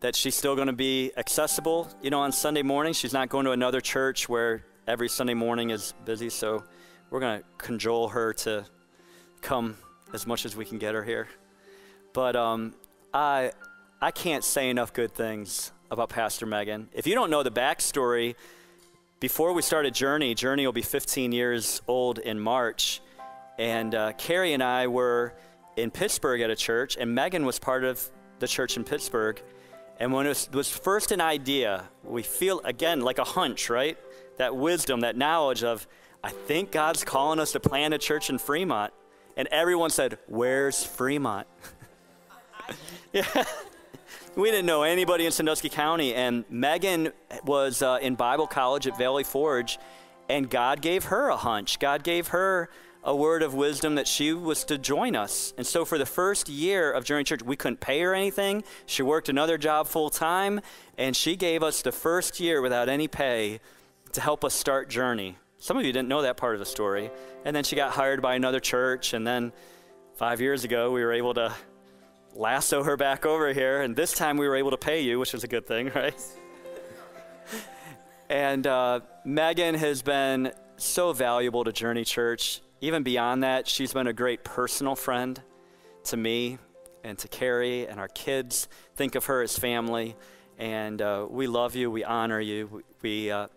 that 0.00 0.16
she's 0.16 0.34
still 0.34 0.54
going 0.54 0.68
to 0.68 0.72
be 0.72 1.12
accessible. 1.16 1.88
You 2.02 2.10
know, 2.10 2.20
on 2.20 2.32
Sunday 2.32 2.62
morning, 2.62 2.92
she's 2.92 3.12
not 3.12 3.28
going 3.28 3.44
to 3.44 3.52
another 3.52 3.80
church 3.80 4.28
where 4.28 4.64
every 4.86 5.08
Sunday 5.08 5.34
morning 5.34 5.70
is 5.70 5.92
busy. 6.04 6.30
So 6.30 6.64
we're 7.10 7.20
going 7.20 7.40
to 7.40 7.46
cajole 7.58 8.08
her 8.08 8.32
to 8.32 8.64
come 9.40 9.76
as 10.12 10.26
much 10.26 10.44
as 10.44 10.56
we 10.56 10.64
can 10.64 10.78
get 10.78 10.94
her 10.94 11.04
here. 11.04 11.28
But 12.12 12.34
um, 12.36 12.74
I 13.12 13.52
I 14.00 14.10
can't 14.10 14.44
say 14.44 14.70
enough 14.70 14.92
good 14.92 15.12
things 15.12 15.72
about 15.90 16.08
Pastor 16.08 16.46
Megan. 16.46 16.88
If 16.92 17.06
you 17.06 17.14
don't 17.14 17.30
know 17.30 17.42
the 17.42 17.50
backstory, 17.50 18.36
before 19.20 19.52
we 19.52 19.62
started 19.62 19.94
Journey, 19.94 20.34
Journey 20.34 20.64
will 20.64 20.72
be 20.72 20.82
15 20.82 21.32
years 21.32 21.82
old 21.88 22.18
in 22.18 22.38
March 22.38 23.00
And 23.58 23.94
uh, 23.94 24.12
Carrie 24.12 24.52
and 24.52 24.62
I 24.62 24.86
were 24.86 25.34
in 25.76 25.90
Pittsburgh 25.90 26.40
at 26.40 26.50
a 26.50 26.56
church, 26.56 26.96
and 26.96 27.14
Megan 27.14 27.44
was 27.44 27.58
part 27.58 27.84
of 27.84 28.10
the 28.38 28.46
church 28.46 28.76
in 28.76 28.84
Pittsburgh. 28.84 29.42
And 29.98 30.12
when 30.12 30.26
it 30.26 30.30
was, 30.30 30.50
was 30.52 30.70
first 30.70 31.10
an 31.10 31.20
idea, 31.20 31.84
we 32.04 32.22
feel 32.22 32.60
again 32.60 33.00
like 33.00 33.18
a 33.18 33.24
hunch, 33.24 33.68
right? 33.68 33.98
That 34.36 34.54
wisdom, 34.54 35.00
that 35.00 35.16
knowledge 35.16 35.64
of, 35.64 35.86
I 36.22 36.30
think 36.30 36.70
God's 36.70 37.04
calling 37.04 37.40
us 37.40 37.52
to 37.52 37.60
plant 37.60 37.94
a 37.94 37.98
church 37.98 38.30
in 38.30 38.38
Fremont. 38.38 38.92
And 39.36 39.48
everyone 39.48 39.90
said, 39.90 40.18
Where's 40.26 40.84
Fremont? 40.84 41.46
yeah. 43.12 43.44
we 44.36 44.50
didn't 44.50 44.66
know 44.66 44.82
anybody 44.82 45.26
in 45.26 45.32
Sandusky 45.32 45.68
County. 45.68 46.14
And 46.14 46.44
Megan 46.48 47.12
was 47.44 47.82
uh, 47.82 47.98
in 48.00 48.14
Bible 48.14 48.46
college 48.46 48.86
at 48.86 48.96
Valley 48.96 49.24
Forge, 49.24 49.78
and 50.28 50.48
God 50.48 50.80
gave 50.80 51.04
her 51.04 51.28
a 51.28 51.36
hunch. 51.36 51.78
God 51.78 52.04
gave 52.04 52.28
her 52.28 52.68
a 53.08 53.16
word 53.16 53.42
of 53.42 53.54
wisdom 53.54 53.94
that 53.94 54.06
she 54.06 54.34
was 54.34 54.64
to 54.64 54.76
join 54.76 55.16
us. 55.16 55.54
And 55.56 55.66
so 55.66 55.86
for 55.86 55.96
the 55.96 56.04
first 56.04 56.46
year 56.50 56.92
of 56.92 57.04
Journey 57.04 57.24
Church, 57.24 57.42
we 57.42 57.56
couldn't 57.56 57.80
pay 57.80 58.00
her 58.00 58.14
anything. 58.14 58.62
She 58.84 59.02
worked 59.02 59.30
another 59.30 59.56
job 59.56 59.86
full 59.86 60.10
time, 60.10 60.60
and 60.98 61.16
she 61.16 61.34
gave 61.34 61.62
us 61.62 61.80
the 61.80 61.90
first 61.90 62.38
year 62.38 62.60
without 62.60 62.90
any 62.90 63.08
pay 63.08 63.60
to 64.12 64.20
help 64.20 64.44
us 64.44 64.52
start 64.52 64.90
Journey. 64.90 65.38
Some 65.56 65.78
of 65.78 65.86
you 65.86 65.92
didn't 65.92 66.08
know 66.08 66.20
that 66.20 66.36
part 66.36 66.54
of 66.54 66.58
the 66.58 66.66
story. 66.66 67.10
And 67.46 67.56
then 67.56 67.64
she 67.64 67.76
got 67.76 67.92
hired 67.92 68.20
by 68.20 68.34
another 68.34 68.60
church, 68.60 69.14
and 69.14 69.26
then 69.26 69.54
five 70.16 70.42
years 70.42 70.64
ago, 70.64 70.90
we 70.90 71.02
were 71.02 71.14
able 71.14 71.32
to 71.32 71.54
lasso 72.34 72.82
her 72.82 72.98
back 72.98 73.24
over 73.24 73.54
here, 73.54 73.80
and 73.80 73.96
this 73.96 74.12
time 74.12 74.36
we 74.36 74.46
were 74.46 74.56
able 74.56 74.72
to 74.72 74.76
pay 74.76 75.00
you, 75.00 75.18
which 75.18 75.32
was 75.32 75.44
a 75.44 75.48
good 75.48 75.66
thing, 75.66 75.90
right? 75.94 76.22
and 78.28 78.66
uh, 78.66 79.00
Megan 79.24 79.76
has 79.76 80.02
been 80.02 80.52
so 80.76 81.14
valuable 81.14 81.64
to 81.64 81.72
Journey 81.72 82.04
Church. 82.04 82.60
Even 82.80 83.02
beyond 83.02 83.42
that, 83.42 83.66
she's 83.66 83.92
been 83.92 84.06
a 84.06 84.12
great 84.12 84.44
personal 84.44 84.94
friend 84.94 85.40
to 86.04 86.16
me 86.16 86.58
and 87.02 87.18
to 87.18 87.28
Carrie 87.28 87.86
and 87.88 87.98
our 87.98 88.08
kids. 88.08 88.68
Think 88.94 89.14
of 89.16 89.26
her 89.26 89.42
as 89.42 89.58
family, 89.58 90.14
and 90.58 91.02
uh, 91.02 91.26
we 91.28 91.48
love 91.48 91.74
you. 91.74 91.90
We 91.90 92.04
honor 92.04 92.40
you. 92.40 92.84
We 93.02 93.30
uh, 93.30 93.48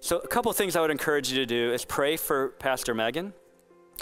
so 0.00 0.18
a 0.18 0.26
couple 0.26 0.50
things 0.54 0.76
I 0.76 0.80
would 0.80 0.90
encourage 0.90 1.30
you 1.30 1.36
to 1.36 1.46
do 1.46 1.72
is 1.74 1.84
pray 1.84 2.16
for 2.16 2.50
Pastor 2.58 2.94
Megan. 2.94 3.34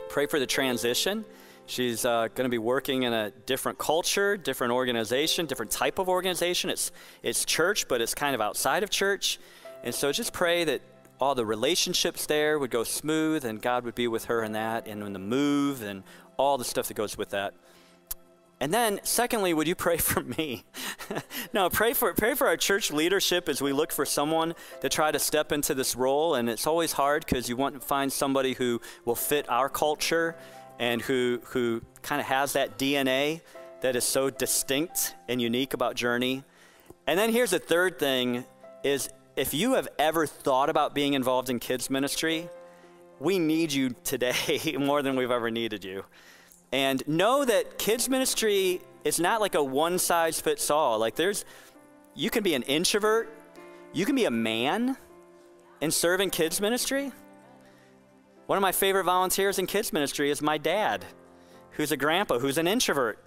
Pray 0.09 0.27
for 0.27 0.39
the 0.39 0.47
transition. 0.47 1.25
She's 1.67 2.05
uh, 2.05 2.29
going 2.35 2.45
to 2.45 2.51
be 2.51 2.59
working 2.59 3.03
in 3.03 3.13
a 3.13 3.31
different 3.31 3.79
culture, 3.79 4.37
different 4.37 4.73
organization, 4.73 5.47
different 5.47 5.73
type 5.73 5.99
of 5.99 6.09
organization. 6.09 6.71
It's 6.71 6.93
it's 7.25 7.45
church, 7.45 7.89
but 7.89 8.01
it's 8.01 8.15
kind 8.15 8.37
of 8.37 8.41
outside 8.41 8.85
of 8.85 8.91
church, 8.91 9.41
and 9.83 9.93
so 9.93 10.13
just 10.13 10.33
pray 10.33 10.63
that 10.65 10.83
all 11.21 11.35
the 11.35 11.47
relationships 11.47 12.27
there 12.27 12.59
would 12.59 12.71
go 12.71 12.85
smooth 12.85 13.45
and 13.45 13.61
God 13.61 13.85
would 13.85 13.95
be 13.95 14.09
with 14.09 14.27
her 14.27 14.43
in 14.43 14.53
that 14.53 14.87
and 14.87 15.03
in 15.03 15.13
the 15.13 15.19
move 15.19 15.83
and 15.83 16.03
all 16.37 16.59
the 16.59 16.65
stuff 16.65 16.89
that 16.89 16.95
goes 16.95 17.19
with 17.19 17.31
that. 17.31 17.55
And 18.61 18.75
then, 18.75 18.99
secondly, 19.05 19.55
would 19.55 19.69
you 19.69 19.75
pray 19.75 19.97
for 19.99 20.23
me? 20.23 20.65
no, 21.53 21.71
pray 21.71 21.93
for 21.93 22.13
pray 22.15 22.35
for 22.35 22.47
our 22.47 22.57
church 22.57 22.91
leadership 22.91 23.49
as 23.49 23.63
we 23.63 23.73
look 23.73 23.93
for 23.93 24.05
someone 24.05 24.55
to 24.81 24.89
try 24.89 25.11
to 25.11 25.19
step 25.19 25.53
into 25.53 25.75
this 25.75 25.95
role. 25.95 26.35
And 26.35 26.49
it's 26.49 26.67
always 26.67 26.93
hard 26.93 27.25
because 27.25 27.49
you 27.49 27.57
want 27.57 27.75
to 27.75 27.81
find 27.81 28.13
somebody 28.13 28.55
who 28.55 28.81
will 29.05 29.15
fit 29.15 29.49
our 29.49 29.69
culture 29.69 30.37
and 30.79 31.03
who 31.03 31.41
who 31.45 31.83
kind 32.03 32.21
of 32.21 32.27
has 32.27 32.53
that 32.55 32.79
DNA 32.79 33.41
that 33.81 33.95
is 33.95 34.05
so 34.05 34.31
distinct 34.31 35.15
and 35.29 35.41
unique 35.41 35.75
about 35.75 35.95
Journey. 35.95 36.43
And 37.07 37.19
then 37.19 37.33
here's 37.33 37.51
the 37.51 37.59
third 37.59 37.99
thing: 37.99 38.45
is 38.83 39.09
if 39.39 39.55
you 39.55 39.75
have 39.75 39.87
ever 40.01 40.27
thought 40.27 40.69
about 40.69 40.97
being 40.97 41.15
involved 41.15 41.49
in 41.49 41.61
kids 41.61 41.89
ministry, 41.89 42.51
we 43.21 43.39
need 43.39 43.73
you 43.73 43.95
today 44.03 44.77
more 44.81 45.01
than 45.01 45.15
we've 45.15 45.31
ever 45.31 45.49
needed 45.49 45.85
you. 45.85 46.05
And 46.73 47.07
know 47.07 47.45
that 47.45 47.79
kids 47.79 48.09
ministry 48.09 48.81
is 49.05 49.21
not 49.21 49.41
like 49.41 49.55
a 49.55 49.63
one 49.63 50.01
size 50.01 50.41
fits 50.41 50.71
all. 50.71 50.99
Like 50.99 51.15
there's 51.15 51.45
you 52.17 52.31
can 52.31 52.43
be 52.43 52.55
an 52.55 52.65
introvert, 52.65 53.33
you 53.93 54.05
can 54.05 54.17
be 54.17 54.25
a 54.25 54.31
man 54.31 54.97
and 55.81 55.95
serve 55.95 56.21
in 56.21 56.31
kids 56.31 56.61
ministry. 56.61 57.13
One 58.47 58.59
of 58.59 58.63
my 58.63 58.73
favorite 58.73 59.05
volunteers 59.05 59.61
in 59.61 59.67
kids 59.69 59.93
ministry 59.93 60.33
is 60.33 60.43
my 60.43 60.59
dad, 60.59 61.05
who's 61.73 61.93
a 61.93 61.97
grandpa, 61.97 62.41
who's 62.41 62.59
an 62.59 62.67
introvert. 62.67 63.23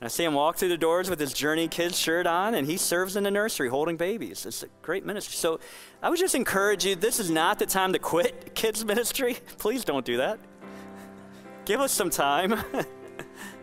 And 0.00 0.06
I 0.06 0.08
see 0.08 0.24
him 0.24 0.32
walk 0.32 0.56
through 0.56 0.70
the 0.70 0.78
doors 0.78 1.10
with 1.10 1.20
his 1.20 1.34
Journey 1.34 1.68
Kids 1.68 1.98
shirt 1.98 2.26
on, 2.26 2.54
and 2.54 2.66
he 2.66 2.78
serves 2.78 3.16
in 3.16 3.24
the 3.24 3.30
nursery 3.30 3.68
holding 3.68 3.98
babies. 3.98 4.46
It's 4.46 4.62
a 4.62 4.68
great 4.80 5.04
ministry. 5.04 5.34
So 5.34 5.60
I 6.02 6.08
would 6.08 6.18
just 6.18 6.34
encourage 6.34 6.86
you 6.86 6.96
this 6.96 7.20
is 7.20 7.30
not 7.30 7.58
the 7.58 7.66
time 7.66 7.92
to 7.92 7.98
quit 7.98 8.54
kids 8.54 8.82
ministry. 8.82 9.36
Please 9.58 9.84
don't 9.84 10.04
do 10.04 10.16
that. 10.16 10.38
Give 11.66 11.80
us 11.80 11.92
some 11.92 12.08
time. 12.08 12.54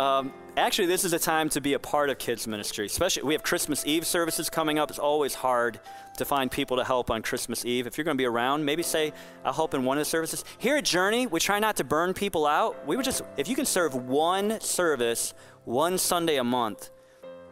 um, 0.00 0.32
actually, 0.56 0.86
this 0.86 1.04
is 1.04 1.12
a 1.12 1.18
time 1.18 1.50
to 1.50 1.60
be 1.60 1.74
a 1.74 1.78
part 1.78 2.08
of 2.08 2.18
kids 2.18 2.46
ministry. 2.46 2.86
Especially, 2.86 3.22
we 3.22 3.34
have 3.34 3.42
Christmas 3.42 3.84
Eve 3.84 4.06
services 4.06 4.48
coming 4.48 4.78
up. 4.78 4.88
It's 4.88 4.98
always 4.98 5.34
hard 5.34 5.78
to 6.16 6.24
find 6.24 6.50
people 6.50 6.78
to 6.78 6.84
help 6.84 7.10
on 7.10 7.20
Christmas 7.20 7.66
Eve. 7.66 7.86
If 7.86 7.98
you're 7.98 8.06
going 8.06 8.16
to 8.16 8.20
be 8.20 8.26
around, 8.26 8.64
maybe 8.64 8.82
say, 8.82 9.12
I'll 9.44 9.52
help 9.52 9.74
in 9.74 9.84
one 9.84 9.98
of 9.98 10.00
the 10.00 10.06
services. 10.06 10.42
Here 10.56 10.78
at 10.78 10.86
Journey, 10.86 11.26
we 11.26 11.38
try 11.38 11.58
not 11.58 11.76
to 11.76 11.84
burn 11.84 12.14
people 12.14 12.46
out. 12.46 12.86
We 12.86 12.96
would 12.96 13.04
just, 13.04 13.20
if 13.36 13.46
you 13.46 13.54
can 13.54 13.66
serve 13.66 13.94
one 13.94 14.58
service, 14.62 15.34
one 15.64 15.98
Sunday 15.98 16.36
a 16.36 16.44
month, 16.44 16.88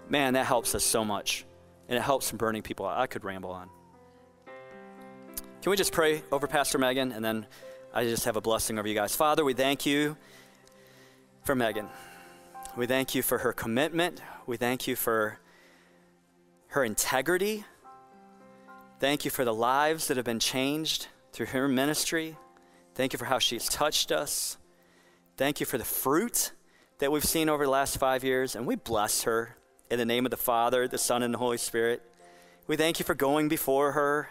man, 0.08 0.32
that 0.32 0.46
helps 0.46 0.74
us 0.74 0.84
so 0.84 1.04
much. 1.04 1.44
And 1.86 1.98
it 1.98 2.02
helps 2.02 2.30
from 2.30 2.38
burning 2.38 2.62
people 2.62 2.86
out. 2.86 2.96
I 2.96 3.06
could 3.06 3.24
ramble 3.24 3.50
on. 3.50 3.68
Can 5.60 5.70
we 5.70 5.76
just 5.76 5.92
pray 5.92 6.22
over 6.32 6.46
Pastor 6.46 6.78
Megan 6.78 7.12
and 7.12 7.22
then 7.22 7.46
I 7.92 8.04
just 8.04 8.24
have 8.24 8.36
a 8.36 8.40
blessing 8.40 8.78
over 8.78 8.88
you 8.88 8.94
guys. 8.94 9.14
Father, 9.14 9.44
we 9.44 9.52
thank 9.52 9.84
you 9.84 10.16
for 11.42 11.54
Megan. 11.54 11.88
We 12.78 12.86
thank 12.86 13.12
you 13.12 13.22
for 13.22 13.38
her 13.38 13.52
commitment. 13.52 14.22
We 14.46 14.56
thank 14.56 14.86
you 14.86 14.94
for 14.94 15.40
her 16.68 16.84
integrity. 16.84 17.64
Thank 19.00 19.24
you 19.24 19.32
for 19.32 19.44
the 19.44 19.52
lives 19.52 20.06
that 20.06 20.16
have 20.16 20.24
been 20.24 20.38
changed 20.38 21.08
through 21.32 21.46
her 21.46 21.66
ministry. 21.66 22.36
Thank 22.94 23.12
you 23.12 23.18
for 23.18 23.24
how 23.24 23.40
she's 23.40 23.68
touched 23.68 24.12
us. 24.12 24.58
Thank 25.36 25.58
you 25.58 25.66
for 25.66 25.76
the 25.76 25.84
fruit 25.84 26.52
that 27.00 27.10
we've 27.10 27.24
seen 27.24 27.48
over 27.48 27.64
the 27.64 27.70
last 27.72 27.98
five 27.98 28.22
years. 28.22 28.54
And 28.54 28.64
we 28.64 28.76
bless 28.76 29.24
her 29.24 29.56
in 29.90 29.98
the 29.98 30.06
name 30.06 30.24
of 30.24 30.30
the 30.30 30.36
Father, 30.36 30.86
the 30.86 30.98
Son, 30.98 31.24
and 31.24 31.34
the 31.34 31.38
Holy 31.38 31.58
Spirit. 31.58 32.00
We 32.68 32.76
thank 32.76 33.00
you 33.00 33.04
for 33.04 33.16
going 33.16 33.48
before 33.48 33.90
her. 33.90 34.28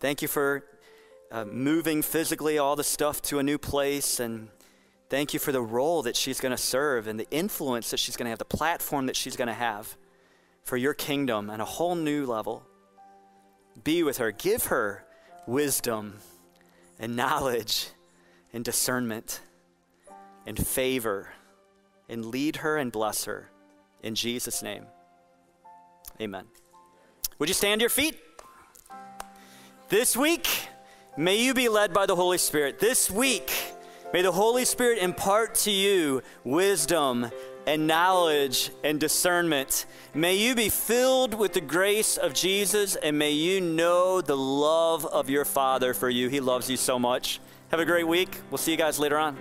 Thank 0.00 0.20
you 0.20 0.28
for 0.28 0.66
uh, 1.32 1.46
moving 1.46 2.02
physically 2.02 2.58
all 2.58 2.76
the 2.76 2.84
stuff 2.84 3.22
to 3.22 3.38
a 3.38 3.42
new 3.42 3.56
place. 3.56 4.20
And 4.20 4.50
thank 5.10 5.34
you 5.34 5.40
for 5.40 5.52
the 5.52 5.60
role 5.60 6.02
that 6.02 6.16
she's 6.16 6.40
going 6.40 6.52
to 6.52 6.62
serve 6.62 7.06
and 7.06 7.18
the 7.18 7.28
influence 7.30 7.90
that 7.90 7.98
she's 7.98 8.16
going 8.16 8.26
to 8.26 8.30
have, 8.30 8.38
the 8.38 8.44
platform 8.44 9.06
that 9.06 9.16
she's 9.16 9.36
going 9.36 9.48
to 9.48 9.54
have 9.54 9.96
for 10.62 10.76
your 10.76 10.94
kingdom 10.94 11.50
on 11.50 11.60
a 11.60 11.64
whole 11.64 11.96
new 11.96 12.24
level. 12.24 12.62
Be 13.82 14.02
with 14.02 14.18
her, 14.18 14.30
give 14.30 14.66
her 14.66 15.04
wisdom 15.46 16.18
and 16.98 17.16
knowledge 17.16 17.88
and 18.52 18.64
discernment 18.64 19.40
and 20.46 20.64
favor 20.64 21.32
and 22.08 22.24
lead 22.24 22.56
her 22.56 22.76
and 22.76 22.92
bless 22.92 23.24
her 23.24 23.50
in 24.02 24.14
Jesus' 24.14 24.62
name. 24.62 24.86
Amen. 26.20 26.44
Would 27.38 27.48
you 27.48 27.54
stand 27.54 27.80
to 27.80 27.82
your 27.82 27.90
feet? 27.90 28.16
This 29.88 30.16
week, 30.16 30.46
may 31.16 31.42
you 31.42 31.52
be 31.52 31.68
led 31.68 31.92
by 31.92 32.06
the 32.06 32.14
Holy 32.14 32.38
Spirit. 32.38 32.78
This 32.78 33.10
week, 33.10 33.50
may 34.12 34.22
the 34.22 34.32
Holy 34.32 34.64
Spirit 34.64 34.98
impart 34.98 35.54
to 35.56 35.70
you 35.70 36.22
wisdom 36.44 37.30
and 37.66 37.86
knowledge 37.86 38.70
and 38.82 38.98
discernment. 38.98 39.86
May 40.14 40.34
you 40.36 40.54
be 40.54 40.68
filled 40.68 41.34
with 41.34 41.52
the 41.52 41.60
grace 41.60 42.16
of 42.16 42.34
Jesus 42.34 42.96
and 42.96 43.18
may 43.18 43.30
you 43.30 43.60
know 43.60 44.20
the 44.20 44.36
love 44.36 45.06
of 45.06 45.30
your 45.30 45.44
Father 45.44 45.94
for 45.94 46.08
you. 46.08 46.28
He 46.28 46.40
loves 46.40 46.68
you 46.68 46.76
so 46.76 46.98
much. 46.98 47.40
Have 47.70 47.80
a 47.80 47.84
great 47.84 48.08
week. 48.08 48.40
We'll 48.50 48.58
see 48.58 48.72
you 48.72 48.76
guys 48.76 48.98
later 48.98 49.18
on. 49.18 49.36